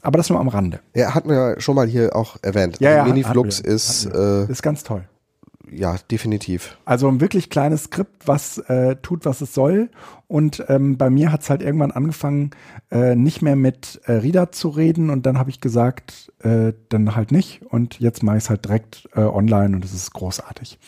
[0.02, 0.81] Aber das nur am Rande.
[0.93, 2.78] Er hat mir schon mal hier auch erwähnt.
[2.81, 4.47] Ja, ja, Also hat- Miniflux hatten wir, ist, hatten wir.
[4.48, 5.02] äh, ist ganz toll.
[5.70, 6.78] Ja, definitiv.
[6.84, 9.90] Also ein wirklich kleines Skript, was äh, tut, was es soll.
[10.28, 12.51] Und ähm, bei mir hat es halt irgendwann angefangen,
[12.90, 15.10] äh, nicht mehr mit äh, Reader zu reden.
[15.10, 17.62] Und dann habe ich gesagt, äh, dann halt nicht.
[17.68, 20.78] Und jetzt mache ich es halt direkt äh, online und es ist großartig.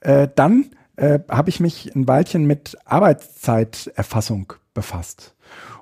[0.00, 0.66] Äh, dann
[0.96, 5.34] äh, habe ich mich ein Weilchen mit Arbeitszeiterfassung befasst.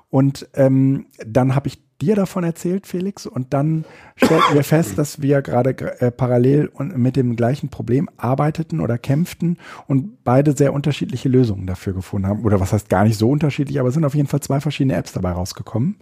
[0.09, 5.21] Und ähm, dann habe ich dir davon erzählt, Felix, und dann stellten wir fest, dass
[5.21, 5.71] wir gerade
[6.01, 9.57] äh, parallel und mit dem gleichen Problem arbeiteten oder kämpften
[9.87, 12.43] und beide sehr unterschiedliche Lösungen dafür gefunden haben.
[12.43, 14.95] Oder was heißt gar nicht so unterschiedlich, aber es sind auf jeden Fall zwei verschiedene
[14.95, 15.97] Apps dabei rausgekommen.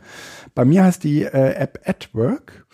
[0.55, 2.65] Bei mir heißt die äh, App AdWork.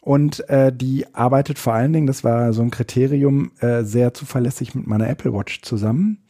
[0.00, 4.72] Und äh, die arbeitet vor allen Dingen, das war so ein Kriterium, äh, sehr zuverlässig
[4.76, 6.22] mit meiner Apple Watch zusammen.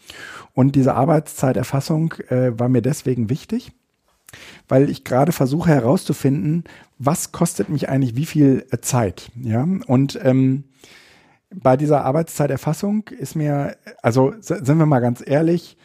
[0.55, 3.73] Und diese Arbeitszeiterfassung äh, war mir deswegen wichtig,
[4.69, 6.65] weil ich gerade versuche herauszufinden,
[6.99, 9.31] was kostet mich eigentlich wie viel äh, Zeit.
[9.41, 10.65] Ja, und ähm,
[11.55, 15.77] bei dieser Arbeitszeiterfassung ist mir, also sind wir mal ganz ehrlich,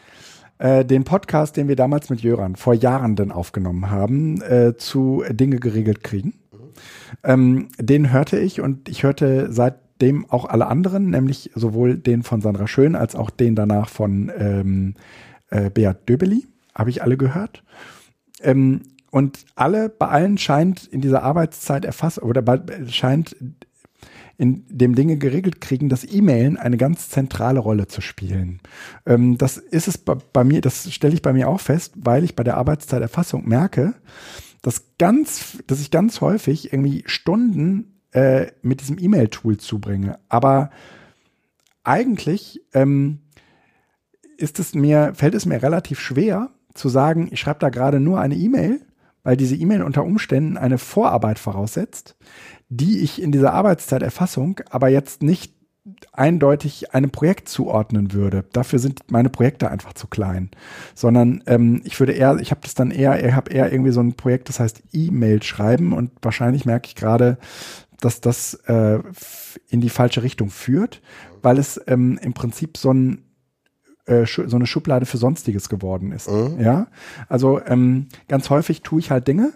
[0.58, 5.24] äh, den Podcast, den wir damals mit Jöran vor Jahren dann aufgenommen haben, äh, zu
[5.30, 6.34] Dinge geregelt kriegen.
[7.24, 12.40] Ähm, den hörte ich und ich hörte seitdem auch alle anderen, nämlich sowohl den von
[12.40, 14.94] Sandra Schön als auch den danach von ähm,
[15.50, 17.62] äh, Beat Döbeli, habe ich alle gehört.
[18.42, 23.36] Ähm, und alle, bei allen scheint in dieser Arbeitszeit erfasst oder bei, scheint
[24.38, 28.60] in dem Dinge geregelt kriegen, dass E-Mailen eine ganz zentrale Rolle zu spielen.
[29.06, 32.24] Ähm, das ist es bei, bei mir, das stelle ich bei mir auch fest, weil
[32.24, 33.94] ich bei der Arbeitszeiterfassung merke,
[34.62, 40.18] dass ganz, dass ich ganz häufig irgendwie Stunden äh, mit diesem E-Mail-Tool zubringe.
[40.28, 40.70] Aber
[41.84, 43.20] eigentlich ähm,
[44.38, 48.20] ist es mir, fällt es mir relativ schwer zu sagen, ich schreibe da gerade nur
[48.20, 48.80] eine E-Mail,
[49.22, 52.16] weil diese E-Mail unter Umständen eine Vorarbeit voraussetzt,
[52.68, 55.54] die ich in dieser Arbeitszeiterfassung aber jetzt nicht
[56.12, 58.44] eindeutig einem Projekt zuordnen würde.
[58.52, 60.50] Dafür sind meine Projekte einfach zu klein.
[60.94, 64.00] Sondern ähm, ich würde eher, ich habe das dann eher, ich habe eher irgendwie so
[64.00, 67.38] ein Projekt, das heißt E-Mail schreiben und wahrscheinlich merke ich gerade,
[68.00, 69.00] dass das äh,
[69.68, 71.02] in die falsche Richtung führt,
[71.40, 73.24] weil es ähm, im Prinzip so ein
[74.06, 76.28] äh, so eine Schublade für Sonstiges geworden ist.
[76.58, 76.88] Ja,
[77.28, 79.52] also ähm, ganz häufig tue ich halt Dinge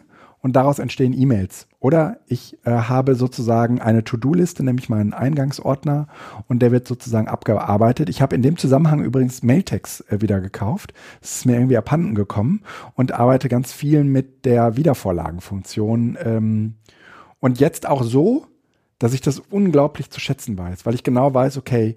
[0.46, 1.66] und daraus entstehen E-Mails.
[1.80, 6.06] Oder ich äh, habe sozusagen eine To-Do-Liste, nämlich meinen Eingangsordner
[6.46, 8.08] und der wird sozusagen abgearbeitet.
[8.08, 10.92] Ich habe in dem Zusammenhang übrigens Mailtex äh, wieder gekauft.
[11.20, 12.62] Das ist mir irgendwie abhanden gekommen
[12.94, 16.16] und arbeite ganz viel mit der Wiedervorlagenfunktion.
[16.22, 16.74] Ähm,
[17.40, 18.46] und jetzt auch so,
[19.00, 21.96] dass ich das unglaublich zu schätzen weiß, weil ich genau weiß, okay,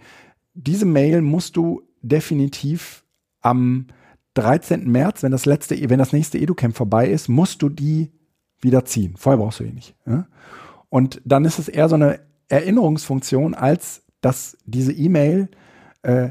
[0.56, 3.04] diese Mail musst du definitiv
[3.42, 3.88] am
[4.36, 4.90] 13.
[4.90, 8.12] März, wenn das letzte, wenn das nächste EduCamp vorbei ist, musst du die
[8.62, 9.16] wieder ziehen.
[9.18, 9.96] Vorher brauchst du die nicht.
[10.06, 10.28] Ja?
[10.90, 15.50] Und dann ist es eher so eine Erinnerungsfunktion, als dass diese E-Mail
[16.02, 16.30] äh,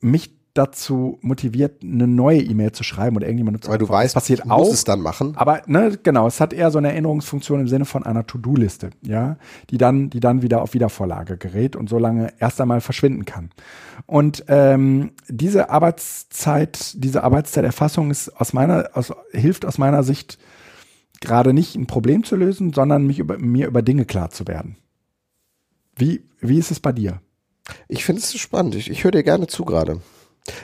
[0.00, 4.22] mich dazu motiviert, eine neue E-Mail zu schreiben oder irgendjemandem zu Weil du weißt, Das
[4.22, 4.58] passiert du auch.
[4.58, 5.36] musst es dann machen.
[5.36, 9.36] Aber ne, genau, es hat eher so eine Erinnerungsfunktion im Sinne von einer To-Do-Liste, ja,
[9.70, 13.50] die dann, die dann wieder auf Wiedervorlage gerät und so lange erst einmal verschwinden kann.
[14.06, 20.38] Und ähm, diese Arbeitszeit, diese Arbeitszeiterfassung ist aus meiner, aus, hilft aus meiner Sicht
[21.20, 24.76] gerade nicht ein Problem zu lösen, sondern mich über, mir über Dinge klar zu werden.
[25.96, 27.20] Wie, wie ist es bei dir?
[27.88, 28.74] Ich finde es spannend.
[28.74, 30.00] Ich, ich höre dir gerne zu gerade.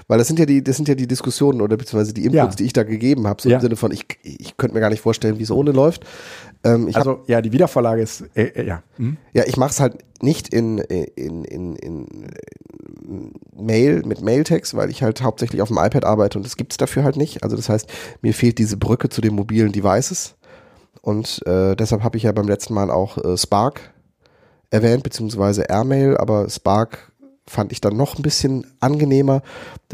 [0.08, 2.56] Weil das sind ja die, das sind ja die Diskussionen oder beziehungsweise die Inputs, Ja.
[2.56, 3.56] die ich da gegeben habe, so Ja.
[3.56, 6.04] im Sinne von, ich, ich könnte mir gar nicht vorstellen, wie es ohne läuft.
[6.64, 8.82] Ähm, ich hab, Also ja, die Wiedervorlage ist äh, äh, ja.
[8.96, 9.16] Hm?
[9.32, 12.06] ja, ich mache es halt nicht in, in, in, in,
[13.56, 17.04] Mail mit Mailtext, weil ich halt hauptsächlich auf dem iPad arbeite und das gibt's dafür
[17.04, 17.42] halt nicht.
[17.42, 17.88] Also das heißt,
[18.22, 20.34] mir fehlt diese Brücke zu den mobilen Devices.
[21.02, 23.94] Und äh, deshalb habe ich ja beim letzten Mal auch äh, Spark
[24.70, 27.09] erwähnt, beziehungsweise Airmail, aber Spark
[27.50, 29.42] fand ich dann noch ein bisschen angenehmer.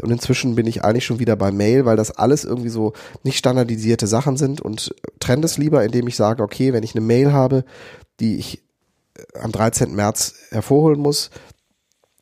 [0.01, 2.93] Und inzwischen bin ich eigentlich schon wieder bei Mail, weil das alles irgendwie so
[3.23, 7.03] nicht standardisierte Sachen sind und trenne es lieber, indem ich sage, okay, wenn ich eine
[7.05, 7.65] Mail habe,
[8.19, 8.63] die ich
[9.17, 9.95] äh, am 13.
[9.95, 11.31] März hervorholen muss,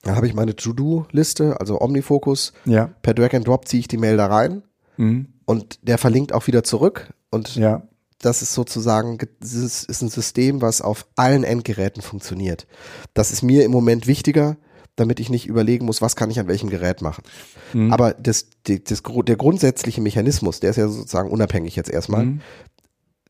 [0.03, 2.53] dann habe ich meine To-Do-Liste, also Omnifocus.
[2.65, 2.91] Ja.
[3.01, 4.63] Per Drag and Drop ziehe ich die Mail da rein
[4.97, 5.27] Mhm.
[5.45, 7.81] und der verlinkt auch wieder zurück und Ja.
[8.21, 12.65] das ist sozusagen, das ist ein System, was auf allen Endgeräten funktioniert.
[13.13, 14.55] Das ist mir im Moment wichtiger,
[14.95, 17.23] damit ich nicht überlegen muss, was kann ich an welchem Gerät machen.
[17.73, 17.91] Mhm.
[17.91, 22.25] Aber das, das, der grundsätzliche Mechanismus, der ist ja sozusagen unabhängig jetzt erstmal.
[22.25, 22.41] Mhm.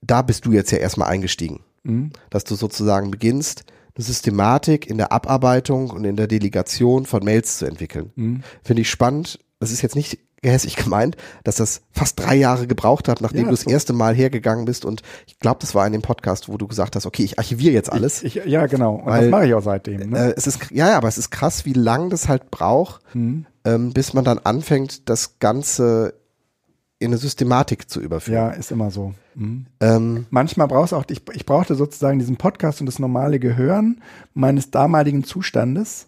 [0.02, 1.62] Da bist du jetzt ja erstmal eingestiegen.
[1.84, 2.12] Mhm.
[2.30, 3.64] Dass du sozusagen beginnst,
[3.96, 8.12] eine Systematik in der Abarbeitung und in der Delegation von Mails zu entwickeln.
[8.16, 8.44] Mhm.
[8.64, 9.40] Finde ich spannend.
[9.60, 13.46] Das ist jetzt nicht gehässig gemeint, dass das fast drei Jahre gebraucht hat, nachdem ja,
[13.46, 13.70] du das so.
[13.70, 14.86] erste Mal hergegangen bist.
[14.86, 17.74] Und ich glaube, das war in dem Podcast, wo du gesagt hast, okay, ich archiviere
[17.74, 18.24] jetzt alles.
[18.24, 18.96] Ich, ich, ja, genau.
[18.96, 20.12] Und weil, das mache ich auch seitdem.
[20.12, 20.30] Ne?
[20.30, 23.46] Äh, es ist, ja, ja, aber es ist krass, wie lang das halt braucht, mhm.
[23.66, 26.14] ähm, bis man dann anfängt, das Ganze
[27.00, 28.36] in eine Systematik zu überführen.
[28.36, 29.14] Ja, ist immer so.
[29.34, 29.66] Mhm.
[29.82, 34.02] Ähm, Manchmal brauchst du auch, ich, ich brauchte sozusagen diesen Podcast und das normale Gehören
[34.34, 36.08] meines damaligen Zustandes,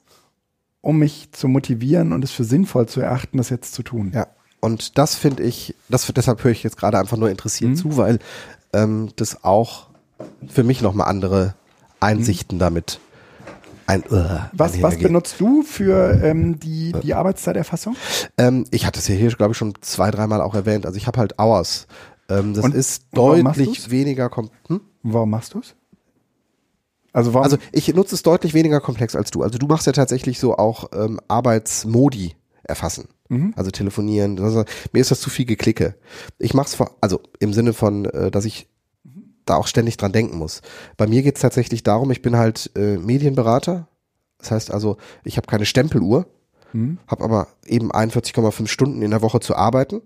[0.82, 4.12] um mich zu motivieren und es für sinnvoll zu erachten, das jetzt zu tun.
[4.14, 4.28] Ja.
[4.60, 7.76] Und das finde ich, das, deshalb höre ich jetzt gerade einfach nur interessiert mhm.
[7.76, 8.20] zu, weil
[8.74, 9.88] ähm, das auch
[10.48, 11.54] für mich nochmal andere
[12.00, 12.60] Einsichten mhm.
[12.60, 13.00] damit
[13.88, 17.96] ein, uh, was, was benutzt du für ähm, die, die Arbeitszeiterfassung?
[18.38, 20.86] Ähm, ich hatte es ja hier, glaube ich, schon zwei, dreimal auch erwähnt.
[20.86, 21.88] Also ich habe halt Hours.
[22.28, 24.30] Ähm, das und, ist deutlich weniger.
[24.68, 24.82] Hm?
[25.04, 25.74] Warum machst du es?
[27.18, 27.46] Also, warum?
[27.46, 29.42] also ich nutze es deutlich weniger komplex als du.
[29.42, 33.08] Also du machst ja tatsächlich so auch ähm, Arbeitsmodi erfassen.
[33.28, 33.56] Mhm.
[33.56, 34.40] Also telefonieren.
[34.40, 35.96] Also, mir ist das zu viel Geklicke.
[36.38, 38.70] Ich mache es also im Sinne von, äh, dass ich
[39.46, 40.62] da auch ständig dran denken muss.
[40.96, 43.88] Bei mir geht es tatsächlich darum, ich bin halt äh, Medienberater.
[44.38, 46.28] Das heißt also, ich habe keine Stempeluhr,
[46.72, 47.00] mhm.
[47.08, 50.04] habe aber eben 41,5 Stunden in der Woche zu arbeiten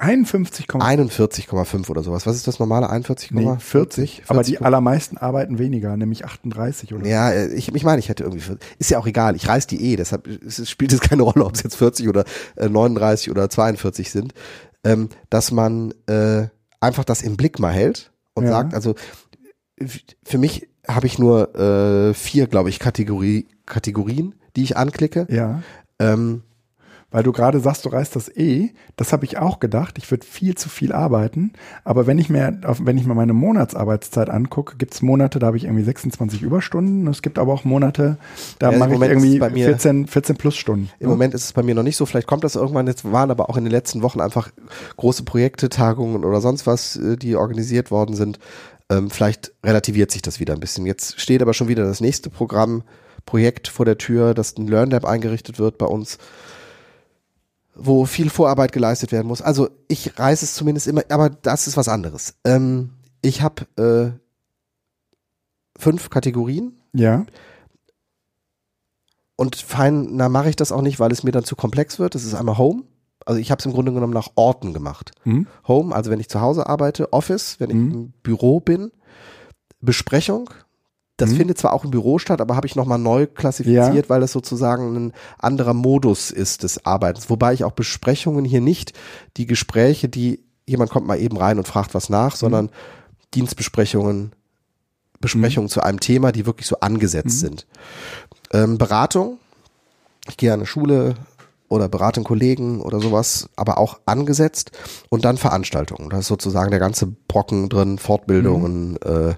[0.00, 2.26] 51,5 41,5 oder sowas.
[2.26, 2.90] Was ist das normale?
[2.90, 3.28] 41,40?
[3.32, 3.60] Nee, 40.
[3.60, 4.30] 40.
[4.30, 8.24] Aber die allermeisten arbeiten weniger, nämlich 38 oder Ja, äh, ich, ich meine, ich hätte
[8.24, 8.42] irgendwie,
[8.78, 10.26] ist ja auch egal, ich reiß die eh, deshalb
[10.64, 12.24] spielt es keine Rolle, ob es jetzt 40 oder
[12.56, 14.32] äh, 39 oder 42 sind,
[14.84, 16.46] ähm, dass man äh,
[16.80, 18.50] einfach das im Blick mal hält und ja.
[18.50, 18.94] sagt, also
[20.24, 25.26] für mich habe ich nur äh, vier, glaube ich, Kategorie, Kategorien, die ich anklicke.
[25.30, 25.62] Ja.
[25.98, 26.42] Ähm,
[27.10, 29.98] weil du gerade sagst, du reißt das eh, das habe ich auch gedacht.
[29.98, 31.52] Ich würde viel zu viel arbeiten.
[31.84, 35.56] Aber wenn ich mir, wenn ich mir meine Monatsarbeitszeit angucke, gibt es Monate, da habe
[35.56, 37.06] ich irgendwie 26 Überstunden.
[37.08, 38.16] Es gibt aber auch Monate,
[38.58, 40.90] da ja, mache ich irgendwie 14, 14 plus Stunden.
[40.98, 41.10] Im.
[41.10, 42.06] Moment ist es bei mir noch nicht so.
[42.06, 42.86] Vielleicht kommt das irgendwann.
[42.86, 44.50] Jetzt waren aber auch in den letzten Wochen einfach
[44.96, 48.38] große Projekte, Tagungen oder sonst was, äh, die organisiert worden sind.
[48.88, 50.86] Ähm, vielleicht relativiert sich das wieder ein bisschen.
[50.86, 52.82] Jetzt steht aber schon wieder das nächste Programm,
[53.26, 56.18] Projekt vor der Tür, dass ein LearnLab eingerichtet wird bei uns
[57.80, 59.42] wo viel Vorarbeit geleistet werden muss.
[59.42, 62.34] Also ich reiße es zumindest immer, aber das ist was anderes.
[62.44, 62.90] Ähm,
[63.22, 64.18] ich habe äh,
[65.80, 66.78] fünf Kategorien.
[66.92, 67.24] Ja.
[69.36, 72.14] Und fein, na mache ich das auch nicht, weil es mir dann zu komplex wird.
[72.14, 72.84] Das ist einmal Home.
[73.24, 75.12] Also ich habe es im Grunde genommen nach Orten gemacht.
[75.24, 75.46] Mhm.
[75.66, 77.92] Home, also wenn ich zu Hause arbeite, Office, wenn ich mhm.
[77.92, 78.92] im Büro bin,
[79.80, 80.50] Besprechung,
[81.20, 81.36] das mhm.
[81.36, 84.08] findet zwar auch im Büro statt, aber habe ich nochmal neu klassifiziert, ja.
[84.08, 87.28] weil das sozusagen ein anderer Modus ist des Arbeitens.
[87.28, 88.92] Wobei ich auch Besprechungen hier nicht
[89.36, 92.38] die Gespräche, die jemand kommt mal eben rein und fragt was nach, mhm.
[92.38, 92.70] sondern
[93.34, 94.32] Dienstbesprechungen,
[95.20, 95.70] Besprechungen mhm.
[95.70, 97.46] zu einem Thema, die wirklich so angesetzt mhm.
[97.46, 97.66] sind.
[98.52, 99.38] Ähm, Beratung.
[100.28, 101.14] Ich gehe an eine Schule
[101.68, 104.72] oder berate einen Kollegen oder sowas, aber auch angesetzt.
[105.08, 106.10] Und dann Veranstaltungen.
[106.10, 108.98] Da ist sozusagen der ganze Brocken drin, Fortbildungen, mhm.
[109.04, 109.34] äh,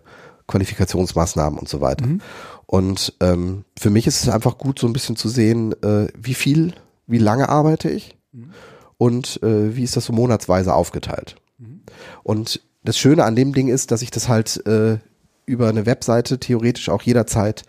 [0.53, 2.07] Qualifikationsmaßnahmen und so weiter.
[2.07, 2.20] Mhm.
[2.66, 6.35] Und ähm, für mich ist es einfach gut, so ein bisschen zu sehen, äh, wie
[6.35, 6.74] viel,
[7.07, 8.51] wie lange arbeite ich mhm.
[8.99, 11.37] und äh, wie ist das so monatsweise aufgeteilt.
[11.59, 11.81] Mhm.
[12.23, 14.99] Und das Schöne an dem Ding ist, dass ich das halt äh,
[15.47, 17.62] über eine Webseite theoretisch auch jederzeit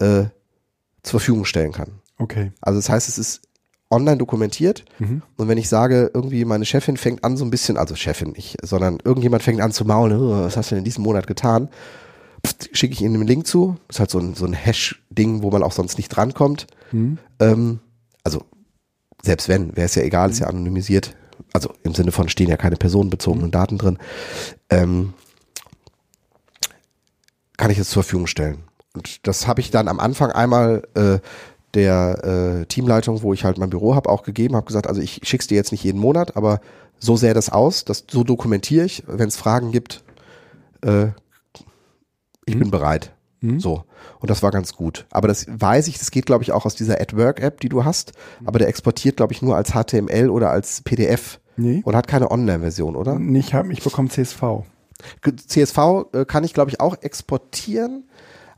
[0.00, 0.24] äh,
[1.02, 2.00] zur Verfügung stellen kann.
[2.18, 2.52] Okay.
[2.60, 3.42] Also das heißt, es ist
[3.90, 4.84] online dokumentiert.
[4.98, 5.22] Mhm.
[5.36, 8.56] Und wenn ich sage, irgendwie meine Chefin fängt an so ein bisschen, also Chefin nicht,
[8.62, 11.68] sondern irgendjemand fängt an zu maulen, oh, was hast du denn in diesem Monat getan?
[12.72, 13.76] Schicke ich Ihnen einen Link zu.
[13.88, 16.66] Das ist halt so ein, so ein Hash-Ding, wo man auch sonst nicht drankommt.
[16.92, 17.18] Mhm.
[17.38, 17.80] Ähm,
[18.24, 18.44] also,
[19.22, 21.14] selbst wenn, wäre es ja egal, ist ja anonymisiert.
[21.52, 23.52] Also im Sinne von stehen ja keine personenbezogenen mhm.
[23.52, 23.98] Daten drin.
[24.68, 25.14] Ähm,
[27.56, 28.62] kann ich jetzt zur Verfügung stellen.
[28.94, 31.18] Und das habe ich dann am Anfang einmal äh,
[31.74, 35.20] der äh, Teamleitung, wo ich halt mein Büro habe, auch gegeben, habe gesagt, also ich
[35.22, 36.60] schick's dir jetzt nicht jeden Monat, aber
[36.98, 39.04] so sähe das aus, das so dokumentiere ich.
[39.06, 40.02] Wenn es Fragen gibt,
[40.82, 41.08] äh,
[42.50, 42.60] ich mhm.
[42.60, 43.12] bin bereit.
[43.40, 43.60] Mhm.
[43.60, 43.84] So.
[44.18, 45.06] Und das war ganz gut.
[45.10, 48.12] Aber das weiß ich, das geht, glaube ich, auch aus dieser AdWork-App, die du hast.
[48.44, 51.40] Aber der exportiert, glaube ich, nur als HTML oder als PDF.
[51.56, 51.82] Nee.
[51.84, 53.18] Und hat keine Online-Version, oder?
[53.34, 54.42] Ich, hab, ich bekomme CSV.
[55.46, 55.78] CSV
[56.12, 58.04] äh, kann ich, glaube ich, auch exportieren.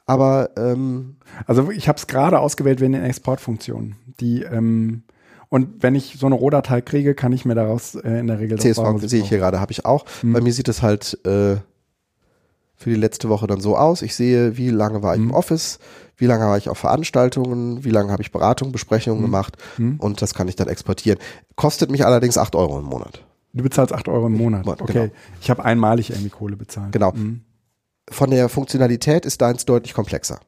[0.07, 1.17] Aber ähm,
[1.47, 3.97] also ich habe es gerade ausgewählt wegen den Exportfunktionen.
[4.21, 5.05] Die ähm,
[5.49, 8.59] und wenn ich so eine Rohdatei kriege, kann ich mir daraus äh, in der Regel
[8.59, 10.07] CSV sehe ich hier gerade, habe ich auch.
[10.23, 10.33] Mhm.
[10.33, 11.57] Bei mir sieht es halt äh,
[12.83, 14.03] für die letzte Woche dann so aus.
[14.03, 15.31] Ich sehe, wie lange war ich Mhm.
[15.31, 15.79] im Office,
[16.17, 19.25] wie lange war ich auf Veranstaltungen, wie lange habe ich Beratungen, Besprechungen Mhm.
[19.25, 19.57] gemacht
[19.99, 21.19] und das kann ich dann exportieren.
[21.57, 23.25] Kostet mich allerdings 8 Euro im Monat.
[23.55, 24.65] Du bezahlst 8 Euro im Monat.
[24.65, 24.93] Monat, Okay.
[24.93, 25.09] genau.
[25.41, 26.93] Ich habe einmalig irgendwie Kohle bezahlt.
[26.93, 27.13] Genau.
[27.13, 27.43] Mhm.
[28.11, 30.41] Von der Funktionalität ist deins deutlich komplexer.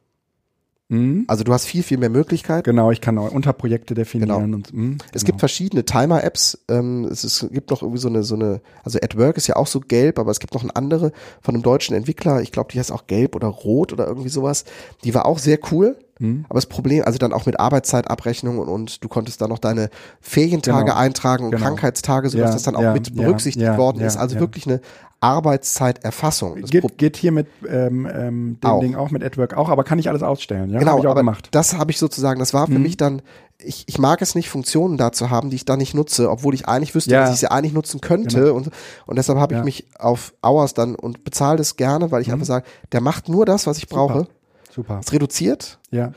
[0.94, 1.24] Mhm.
[1.28, 2.62] Also du hast viel, viel mehr Möglichkeiten.
[2.64, 4.56] Genau, ich kann auch Unterprojekte definieren Genau.
[4.56, 5.26] und mhm, Es genau.
[5.26, 6.58] gibt verschiedene Timer-Apps.
[6.68, 9.66] Ähm, es ist, gibt noch irgendwie so eine, so eine, also AdWork ist ja auch
[9.66, 11.12] so gelb, aber es gibt noch eine andere
[11.42, 12.40] von einem deutschen Entwickler.
[12.42, 14.64] Ich glaube, die heißt auch gelb oder rot oder irgendwie sowas.
[15.04, 15.96] Die war auch sehr cool.
[16.20, 16.44] Mhm.
[16.48, 19.90] Aber das Problem, also dann auch mit Arbeitszeitabrechnung und, und du konntest da noch deine
[20.20, 20.96] Ferientage Genau.
[20.96, 21.64] eintragen und Genau.
[21.64, 24.16] Krankheitstage, sodass Ja, das dann auch ja, mit berücksichtigt ja, worden ist.
[24.16, 24.80] Also wirklich eine
[25.24, 26.60] Arbeitszeiterfassung.
[26.60, 28.80] Das geht, geht hier mit ähm, ähm, dem Auch.
[28.80, 30.78] Ding auch mit AdWork auch, aber kann ich alles ausstellen, ja?
[30.78, 31.48] Genau, Hab ich auch gemacht.
[31.52, 32.82] das habe ich sozusagen, das war für Mhm.
[32.82, 33.22] mich dann,
[33.58, 36.54] ich, ich mag es nicht, Funktionen da zu haben, die ich da nicht nutze, obwohl
[36.54, 37.20] ich eigentlich wüsste, Ja.
[37.22, 38.54] dass ich sie eigentlich nutzen könnte Genau.
[38.54, 38.70] und,
[39.06, 39.64] und deshalb habe ich Ja.
[39.64, 42.34] mich auf Hours dann und bezahle das gerne, weil ich Mhm.
[42.34, 44.26] einfach sage, der macht nur das, was ich brauche,
[44.70, 45.00] Super.
[45.00, 46.12] ist reduziert Ja.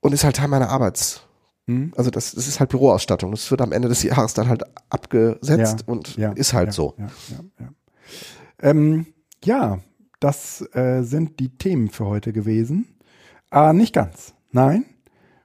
[0.00, 1.22] und ist halt Teil meiner Arbeits.
[1.68, 1.92] Mhm.
[1.96, 3.30] Also das, das ist halt Büroausstattung.
[3.30, 6.72] Das wird am Ende des Jahres dann halt abgesetzt Ja, und Ja, ist halt ja,
[6.72, 6.94] so.
[8.60, 9.06] Ähm,
[9.44, 9.78] ja
[10.20, 12.88] das äh, sind die Themen für heute gewesen.
[13.50, 14.34] Ah, nicht ganz.
[14.50, 14.84] Nein.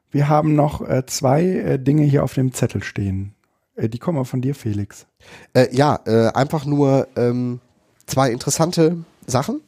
[0.10, 3.36] Wir haben noch äh, zwei äh, Dinge hier auf dem Zettel stehen.
[3.76, 5.08] Äh, die kommen auch von dir, Felix.
[5.54, 7.60] Äh, ja, äh, einfach nur ähm,
[8.06, 8.98] zwei interessante
[9.28, 9.62] Sachen.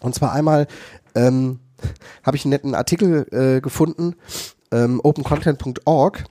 [0.00, 0.66] Und zwar einmal
[1.14, 1.60] ähm,
[2.22, 4.14] habe ich einen netten Artikel gefunden,
[4.74, 6.24] ähm, opencontent.org.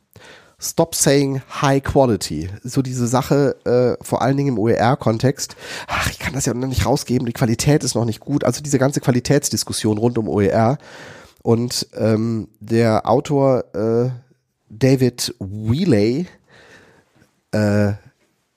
[0.59, 2.49] Stop saying high quality.
[2.63, 5.55] So diese Sache, äh, vor allen Dingen im OER-Kontext.
[5.87, 8.43] Ach, ich kann das ja noch nicht rausgeben, die Qualität ist noch nicht gut.
[8.43, 10.77] Also diese ganze Qualitätsdiskussion rund um OER.
[11.41, 14.11] Und ähm, der Autor äh,
[14.69, 16.27] David Wheeley
[17.51, 17.93] äh,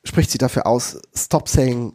[0.05, 1.95] spricht sie dafür aus, stop saying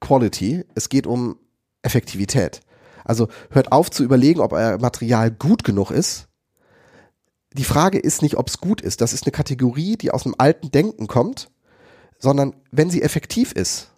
[0.00, 0.64] quality.
[0.74, 1.36] Es geht um
[1.82, 2.60] Effektivität.
[3.04, 6.28] Also hört auf zu überlegen, ob euer Material gut genug ist.
[7.54, 9.00] Die Frage ist nicht, ob es gut ist.
[9.00, 11.50] Das ist eine Kategorie, die aus einem alten Denken kommt,
[12.18, 13.90] sondern wenn sie effektiv ist,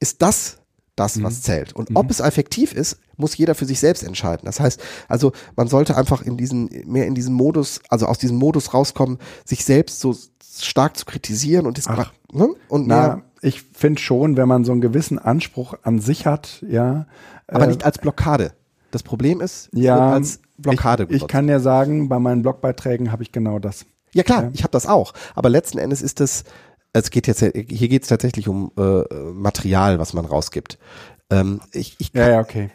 [0.00, 0.58] ist das
[0.96, 1.72] das, was zählt.
[1.72, 4.46] Und ob es effektiv ist, muss jeder für sich selbst entscheiden.
[4.46, 8.36] Das heißt, also man sollte einfach in diesen, mehr in diesen Modus, also aus diesem
[8.36, 10.14] Modus rauskommen, sich selbst so
[10.56, 12.12] stark zu kritisieren und, das, Ach.
[12.32, 12.48] ne?
[12.68, 17.06] und Na, ich finde schon, wenn man so einen gewissen Anspruch an sich hat, ja.
[17.48, 18.52] aber äh, nicht als Blockade.
[18.94, 23.24] Das Problem ist, ja, als Blockade ich, ich kann ja sagen, bei meinen Blogbeiträgen habe
[23.24, 23.86] ich genau das.
[24.12, 24.50] Ja klar, Ja.
[24.54, 25.12] ich habe das auch.
[25.34, 26.44] Aber letzten Endes ist es,
[26.92, 29.02] es geht jetzt, hier geht es tatsächlich um äh,
[29.32, 30.78] Material, was man rausgibt.
[31.28, 32.70] Ähm, ich, ich, Ja, ja, okay.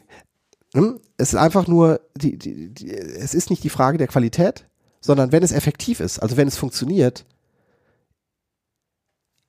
[0.73, 4.67] hm, es ist einfach nur, die, die, die, es ist nicht die Frage der Qualität,
[4.99, 7.25] sondern wenn es effektiv ist, also wenn es funktioniert,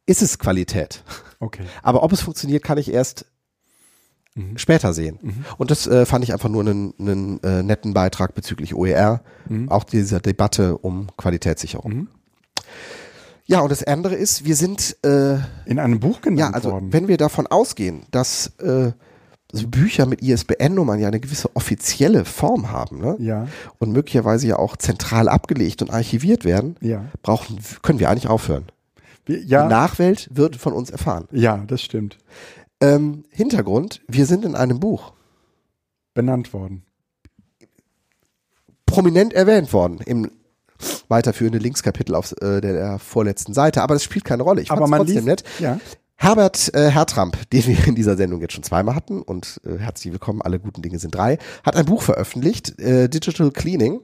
[0.06, 1.02] ist es Qualität.
[1.40, 1.64] Okay.
[1.82, 3.26] Aber ob es funktioniert, kann ich erst
[4.34, 4.56] Mhm.
[4.58, 5.18] später sehen.
[5.22, 5.44] Mhm.
[5.58, 9.68] Und das äh, fand ich einfach nur einen, einen äh, netten Beitrag bezüglich OER, Mhm.
[9.70, 11.92] auch dieser Debatte um Qualitätssicherung.
[11.92, 12.08] Mhm.
[13.46, 16.92] Ja, und das andere ist, wir sind, äh, In einem Buch genannt ja, also worden.
[16.92, 18.92] wenn wir davon ausgehen, dass äh,
[19.52, 23.16] so Bücher mit ISBN-Nummern ja eine gewisse offizielle Form haben ne?
[23.18, 23.48] ja,
[23.80, 27.06] und möglicherweise ja auch zentral abgelegt und archiviert werden, ja.
[27.22, 28.66] brauchen, können wir eigentlich aufhören.
[29.26, 31.26] Ja, Die Nachwelt wird von uns erfahren.
[31.32, 32.18] ja, das stimmt.
[32.80, 35.12] Ähm, Hintergrund, wir sind in einem Buch
[36.14, 36.84] Benannt worden.
[38.86, 40.30] prominent erwähnt worden im
[41.08, 44.62] weiterführende Linkskapitel auf äh, der, der vorletzten Seite, aber das spielt keine Rolle.
[44.62, 45.44] Ich Aber man trotzdem liest, nett.
[45.58, 45.78] ja,
[46.16, 50.12] Herbert äh, Hertramp, den wir in dieser Sendung jetzt schon zweimal hatten und äh, herzlich
[50.12, 54.00] willkommen, alle guten Dinge sind drei, hat ein Buch veröffentlicht, äh, Digital Cleaning.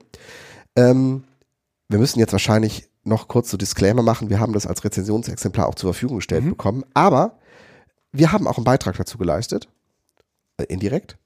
[0.77, 1.25] Ähm,
[1.89, 5.77] wir müssen jetzt wahrscheinlich noch kurz so Disclaimer machen, wir haben das als Rezensionsexemplar auch
[5.77, 6.51] zur Verfügung gestellt Mhm.
[6.51, 7.39] bekommen, aber
[8.19, 9.69] wir haben auch einen Beitrag dazu geleistet,
[10.59, 11.17] äh, indirekt,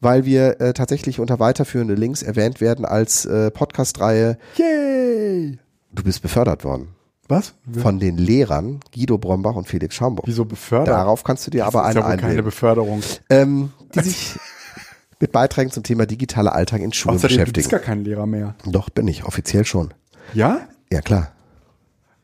[0.00, 5.58] weil wir äh, tatsächlich unter weiterführende Links erwähnt werden als äh, Podcast-Reihe yay!
[5.92, 6.88] Du bist befördert worden
[7.28, 7.54] Was?
[7.80, 10.26] von den Lehrern Guido Brombach und Felix Schaumburg.
[10.26, 10.88] Wieso befördert?
[10.88, 12.42] Darauf kannst du dir Das aber ist eine ja wohl keine.
[12.42, 13.02] Beförderung.
[13.30, 14.38] ähm, die sich
[15.20, 17.70] mit Beiträgen zum Thema digitaler Alltag in Schulen Außerdem, du bist beschäftigen.
[17.70, 18.54] gar kein Lehrer mehr.
[18.66, 19.94] Doch, bin ich, offiziell schon.
[20.34, 20.60] Ja?
[20.92, 21.32] Ja, klar.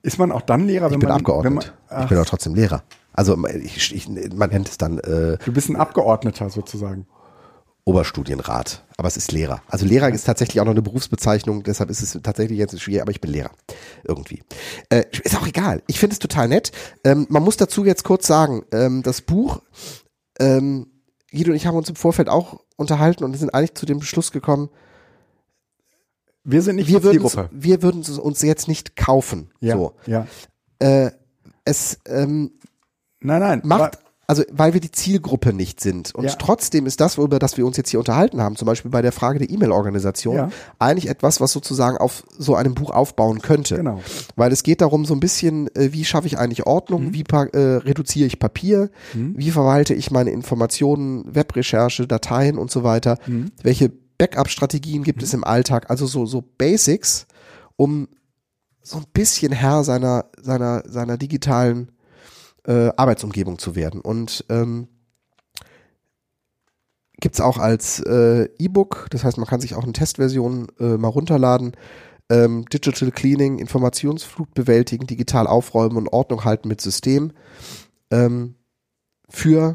[0.02, 1.72] Ist man auch dann Lehrer, Ich wenn bin man, Abgeordnet.
[1.88, 2.82] Wenn man, ich bin auch trotzdem Lehrer.
[3.12, 7.06] Also ich, ich, man nennt es dann äh, du bist ein Abgeordneter sozusagen.
[7.84, 9.60] Oberstudienrat, aber es ist Lehrer.
[9.66, 13.10] Also Lehrer ist tatsächlich auch noch eine Berufsbezeichnung, deshalb ist es tatsächlich jetzt schwierig, aber
[13.10, 13.50] ich bin Lehrer.
[14.04, 14.44] Irgendwie.
[14.88, 15.82] Äh, ist auch egal.
[15.88, 16.70] Ich finde es total nett.
[17.02, 19.62] Ähm, man muss dazu jetzt kurz sagen, ähm, das Buch,
[20.38, 20.86] ähm,
[21.32, 24.30] Guido und ich haben uns im Vorfeld auch unterhalten und sind eigentlich zu dem Beschluss
[24.30, 24.70] gekommen,
[26.44, 27.50] Wir sind nicht wir die würden, Zielgruppe.
[27.52, 29.50] wir würden es uns jetzt nicht kaufen.
[29.58, 29.94] Ja, So.
[30.06, 30.26] ja.
[30.78, 31.10] Äh,
[31.64, 32.52] es ähm,
[33.22, 33.60] Nein, nein.
[33.64, 36.14] macht, also weil wir die Zielgruppe nicht sind.
[36.14, 36.30] Und Ja.
[36.38, 39.12] trotzdem ist das, über das wir uns jetzt hier unterhalten haben, zum Beispiel bei der
[39.12, 40.50] Frage der E-Mail-Organisation, Ja.
[40.78, 43.76] eigentlich etwas, was sozusagen auf so einem Buch aufbauen könnte.
[43.76, 44.00] Genau.
[44.36, 47.14] Weil es geht darum, so ein bisschen, äh, wie schaffe ich eigentlich Ordnung, Mhm.
[47.14, 53.18] wie äh, reduziere ich Papier, wie verwalte ich meine Informationen, Webrecherche, Dateien und so weiter,
[53.26, 53.50] Mhm.
[53.62, 57.26] welche Backup-Strategien gibt es im Alltag, also so, so Basics,
[57.76, 58.08] um
[58.82, 61.90] so ein bisschen Herr seiner, seiner, seiner digitalen
[62.66, 64.00] äh, Arbeitsumgebung zu werden.
[64.00, 64.88] Und ähm,
[67.20, 70.96] gibt es auch als äh, E-Book, das heißt, man kann sich auch eine Testversion äh,
[70.96, 71.72] mal runterladen.
[72.28, 77.32] Ähm, Digital Cleaning, Informationsflut bewältigen, digital aufräumen und Ordnung halten mit System
[78.10, 78.54] ähm,
[79.28, 79.74] für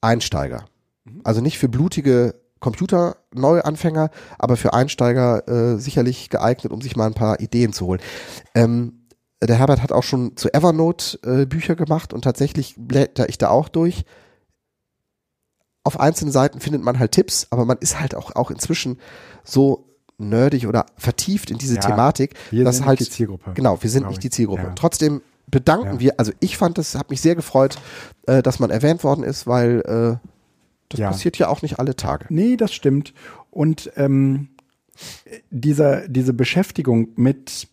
[0.00, 0.66] Einsteiger.
[1.24, 7.14] Also nicht für blutige Computer-Neuanfänger, aber für Einsteiger äh, sicherlich geeignet, um sich mal ein
[7.14, 8.00] paar Ideen zu holen.
[8.54, 9.01] Ähm,
[9.46, 13.48] der Herbert hat auch schon zu Evernote äh, Bücher gemacht und tatsächlich blätter ich da
[13.50, 14.04] auch durch.
[15.84, 18.98] Auf einzelnen Seiten findet man halt Tipps, aber man ist halt auch, auch inzwischen
[19.42, 19.88] so
[20.18, 23.82] nerdig oder vertieft in diese Ja, Thematik, wir dass sind halt nicht die Zielgruppe, Genau,
[23.82, 24.30] wir sind nicht die.
[24.30, 24.62] Zielgruppe.
[24.62, 24.72] Ja.
[24.74, 26.00] Trotzdem bedanken Ja.
[26.00, 27.78] wir, also ich fand das, hat mich sehr gefreut,
[28.28, 29.80] äh, dass man erwähnt worden ist, weil
[30.20, 30.28] äh,
[30.88, 32.26] das passiert ja auch nicht alle Tage.
[32.28, 33.12] Nee, das stimmt.
[33.50, 34.50] Und ähm,
[35.50, 37.66] diese, diese Beschäftigung mit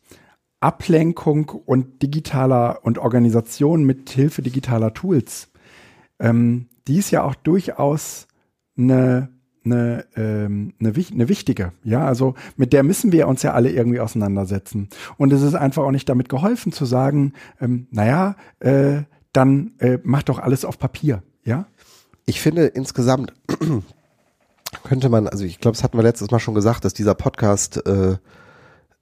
[0.59, 5.49] Ablenkung und digitaler und Organisation mit Hilfe digitaler Tools,
[6.19, 8.27] ähm, die ist ja auch durchaus
[8.77, 9.29] eine,
[9.63, 11.71] eine, ähm, eine, eine wichtige.
[11.83, 14.89] Ja, also mit der müssen wir uns ja alle irgendwie auseinandersetzen.
[15.17, 19.99] Und es ist einfach auch nicht damit geholfen zu sagen, ähm, naja, äh, dann äh,
[20.03, 21.23] mach doch alles auf Papier.
[21.43, 21.67] Ja,
[22.25, 23.33] Ich finde insgesamt
[24.83, 27.85] könnte man, also ich glaube, das hatten wir letztes Mal schon gesagt, dass dieser Podcast
[27.87, 28.17] äh,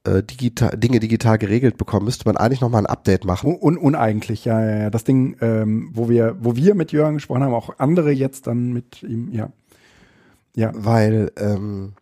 [0.08, 3.48] äh, digital, Dinge digital geregelt bekommen, müsste man eigentlich nochmal ein Update machen.
[3.50, 4.90] Un, un uneigentlich, ja, ja, ja.
[4.90, 8.74] Das Ding, ähm, wo wir, wo wir mit Jürgen gesprochen haben, auch andere jetzt dann
[8.74, 9.50] mit ihm, ja.
[10.56, 11.94] Ja, Weil, ähm,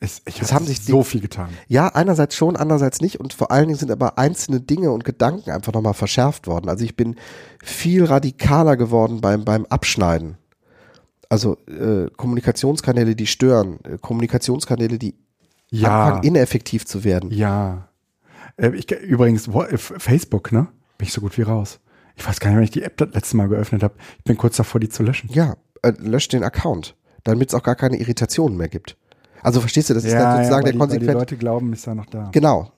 [0.00, 1.50] es, ich Es hab haben sich so viel getan.
[1.68, 5.50] ja, einerseits schon, andererseits nicht und vor allen Dingen sind aber einzelne Dinge und Gedanken
[5.50, 6.68] einfach nochmal verschärft worden.
[6.68, 7.16] Also ich bin
[7.62, 10.36] viel radikaler geworden beim, beim Abschneiden.
[11.28, 15.14] Also äh, Kommunikationskanäle, die stören, äh, Kommunikationskanäle, die
[15.70, 17.30] Ja, anfangen ineffektiv zu werden.
[17.30, 17.88] ja.
[18.56, 20.68] Äh, ich, übrigens, äh, Facebook, ne?
[20.96, 21.78] Bin ich so gut wie raus.
[22.14, 23.94] Ich weiß gar nicht, wenn ich die App das letzte Mal geöffnet habe.
[24.16, 25.28] Ich bin kurz davor, die zu löschen.
[25.30, 28.96] Ja, äh, löscht den Account, damit es auch gar keine Irritationen mehr gibt.
[29.42, 31.18] Also verstehst du, das ist dann ja, sozusagen weil der die, weil die konsequent.
[31.18, 32.30] Leute glauben, ist ja noch da.
[32.32, 32.72] Genau.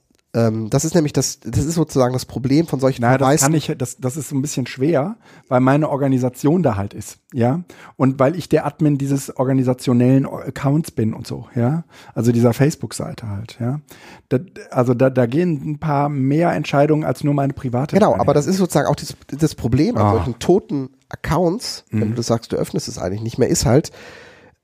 [0.46, 3.44] Ähm, das ist nämlich das, das ist sozusagen das Problem von solchen Naja, das Verweisen.
[3.46, 5.16] kann ich, das, das ist so ein bisschen schwer,
[5.48, 7.62] weil meine Organisation da halt ist, ja.
[7.96, 11.84] Und weil ich der Admin dieses organisationellen Accounts bin und so, ja.
[12.14, 13.80] Also dieser Facebook-Seite halt, ja.
[14.28, 14.38] Da,
[14.70, 17.94] also da, da gehen ein paar mehr Entscheidungen als nur meine private.
[17.96, 20.12] Genau, aber das ist sozusagen auch das, das Problem an Ah.
[20.12, 23.90] solchen toten Accounts, wenn du sagst, du öffnest es eigentlich nicht mehr, ist halt,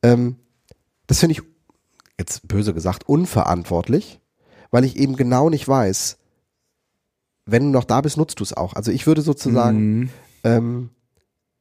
[0.03, 0.37] ähm,
[1.07, 1.43] das finde ich
[2.19, 4.21] jetzt böse gesagt unverantwortlich,
[4.75, 6.17] weil ich eben genau nicht weiß,
[7.47, 8.73] wenn du noch da bist, nutzt du es auch.
[8.75, 10.11] Also ich würde sozusagen Mhm.
[10.43, 10.91] ähm,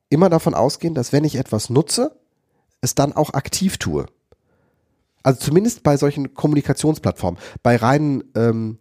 [0.10, 2.18] immer davon ausgehen, dass wenn ich etwas nutze,
[2.82, 4.08] es dann auch aktiv tue.
[5.22, 8.80] Also zumindest bei solchen Kommunikationsplattformen, bei reinen ähm,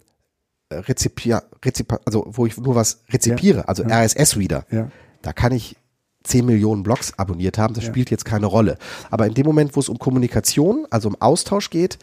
[0.73, 4.01] Rezipia, Rezip, also wo ich nur was rezipiere, also ja.
[4.03, 4.91] RSS-Reader, Ja.
[5.21, 5.77] da kann ich
[6.25, 7.91] 10 Millionen Blogs abonniert haben, das Ja.
[7.91, 8.79] spielt jetzt keine Rolle.
[9.11, 11.99] Aber in dem Moment, wo es um Kommunikation, also um Austausch geht,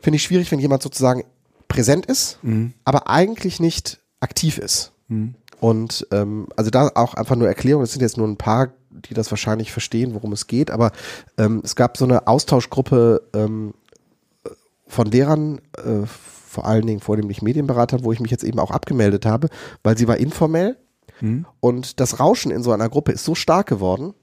[0.00, 1.24] finde ich schwierig, wenn jemand sozusagen
[1.68, 2.72] präsent ist, Mhm.
[2.84, 4.92] aber eigentlich nicht aktiv ist.
[5.60, 9.14] Und ähm, also da auch einfach nur Erklärung, das sind jetzt nur ein paar, die
[9.14, 10.92] das wahrscheinlich verstehen, worum es geht, aber
[11.36, 13.74] ähm, es gab so eine Austauschgruppe ähm,
[14.86, 19.26] von Lehrern, äh, vor allen Dingen vornehmlich Medienberatern, wo ich mich jetzt eben auch abgemeldet
[19.26, 19.48] habe,
[19.82, 20.76] weil sie war informell
[21.60, 24.14] und das Rauschen in so einer Gruppe ist so stark geworden,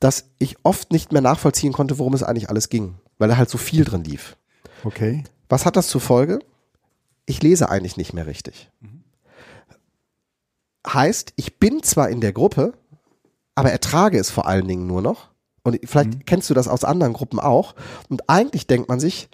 [0.00, 3.48] dass ich oft nicht mehr nachvollziehen konnte, worum es eigentlich alles ging, weil da halt
[3.50, 4.36] so viel drin lief.
[4.84, 5.24] Okay.
[5.48, 6.40] Was hat das zur Folge?
[7.26, 8.70] Ich lese eigentlich nicht mehr richtig.
[10.86, 12.72] Heißt, ich bin zwar in der Gruppe,
[13.54, 15.30] aber ertrage es vor allen Dingen nur noch.
[15.62, 17.74] Und vielleicht kennst du das aus anderen Gruppen auch.
[18.08, 19.28] Und eigentlich denkt man sich,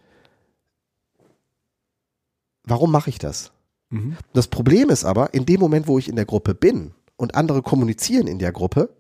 [2.65, 3.53] warum mache ich das?
[3.91, 4.17] Mhm.
[4.33, 7.63] Das Problem ist aber, in dem Moment, wo ich in der Gruppe bin und andere
[7.63, 8.91] kommunizieren in der Gruppe,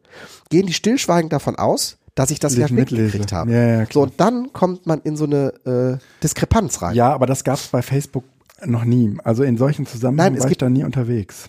[0.50, 3.50] gehen die stillschweigend davon aus, dass ich das ja mitgekriegt habe.
[3.52, 5.52] Ja, ja, so, und dann kommt man in so eine
[6.00, 6.94] äh, Diskrepanz rein.
[6.94, 8.24] Ja, aber das gab es bei Facebook
[8.64, 9.16] noch nie.
[9.24, 11.48] Also in solchen Zusammenhängen Nein, es war ich da nie unterwegs.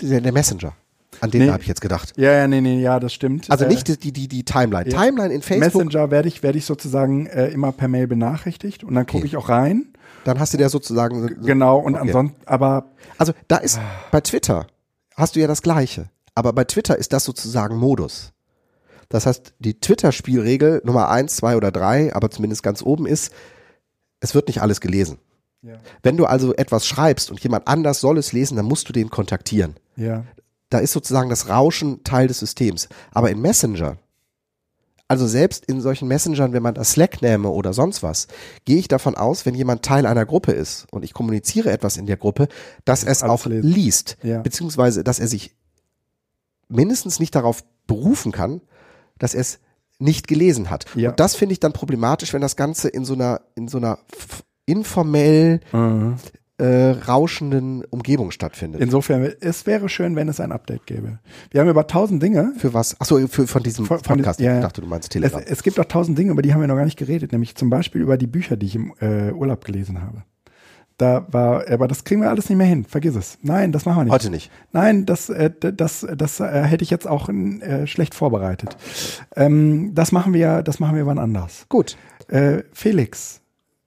[0.00, 0.72] Der, der Messenger.
[1.20, 1.50] An den Nee.
[1.50, 2.12] habe ich jetzt gedacht.
[2.16, 3.50] Ja, ja, nee, nee, ja, das stimmt.
[3.50, 4.88] Also Äh, nicht die, die, die, Timeline.
[4.88, 4.96] ja.
[5.02, 8.94] Timeline in Facebook, Messenger werde ich, werde ich sozusagen äh, immer per Mail benachrichtigt und
[8.94, 9.26] dann gucke Okay.
[9.26, 9.88] ich auch rein.
[10.24, 11.42] dann hast du der sozusagen.
[11.44, 12.02] Genau, und Okay.
[12.06, 12.86] ansonsten, aber
[13.18, 13.80] Also da ist
[14.10, 14.66] bei Twitter
[15.16, 16.08] hast du ja das Gleiche.
[16.34, 18.32] Aber bei Twitter ist das sozusagen Modus.
[19.08, 23.32] Das heißt, die Twitter-Spielregel Nummer eins, zwei oder drei, aber zumindest ganz oben ist,
[24.20, 25.18] es wird nicht alles gelesen.
[25.62, 25.78] Ja.
[26.02, 29.10] Wenn du also etwas schreibst und jemand anders soll es lesen, dann musst du den
[29.10, 29.76] kontaktieren.
[29.96, 30.24] Ja.
[30.70, 32.88] Da ist sozusagen das Rauschen Teil des Systems.
[33.12, 33.96] Aber in Messenger,
[35.08, 38.28] also selbst in solchen Messengern, wenn man das Slack nähme oder sonst was,
[38.66, 42.04] gehe ich davon aus, wenn jemand Teil einer Gruppe ist und ich kommuniziere etwas in
[42.06, 42.46] der Gruppe,
[42.84, 43.66] dass er es auch lesen.
[43.66, 44.42] liest, Ja.
[44.42, 45.56] beziehungsweise dass er sich
[46.68, 48.60] mindestens nicht darauf berufen kann,
[49.18, 49.58] dass er es
[49.98, 50.84] nicht gelesen hat.
[50.94, 51.10] Ja.
[51.10, 53.98] Und das finde ich dann problematisch, wenn das Ganze in so einer in so einer
[54.66, 55.60] informell
[56.60, 58.80] äh, rauschenden Umgebung stattfindet.
[58.80, 61.20] Insofern, es wäre schön, wenn es ein Update gäbe.
[61.50, 62.52] Wir haben über tausend Dinge.
[62.58, 63.00] für was?
[63.00, 64.40] Achso, für, von diesem Von- von Podcast.
[64.40, 64.56] ja.
[64.56, 65.42] Ich dachte, du meinst Es, Telegram.
[65.46, 67.70] es gibt auch tausend Dinge, über die haben wir noch gar nicht geredet, nämlich zum
[67.70, 70.24] Beispiel über die Bücher, die ich im äh, Urlaub gelesen habe.
[70.98, 72.84] Da war, aber das kriegen wir alles nicht mehr hin.
[72.84, 73.38] Vergiss es.
[73.40, 74.12] Nein, das machen wir nicht.
[74.12, 74.50] Heute nicht.
[74.72, 78.76] Nein, das, äh, das, das äh, hätte ich jetzt auch äh, schlecht vorbereitet.
[79.36, 81.66] Ähm, das machen wir, das machen wir wann anders.
[81.68, 81.96] Gut.
[82.26, 83.40] Äh, Felix,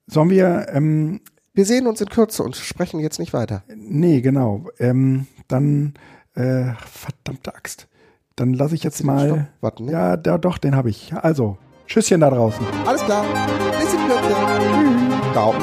[0.06, 1.20] sollen wir, ähm,
[1.52, 3.62] Wir sehen uns in Kürze und sprechen jetzt nicht weiter.
[3.76, 5.92] nee, genau, ähm, dann,
[6.34, 7.88] äh, verdammte Axt.
[8.36, 9.92] Dann lasse ich jetzt mal, Stopp, warten, ne?
[9.92, 11.12] ja, da, doch, den habe ich.
[11.12, 12.64] Also, Tschüsschen da draußen.
[12.86, 13.26] Alles klar.
[13.78, 15.32] Bis in Kürze.
[15.34, 15.54] Ciao.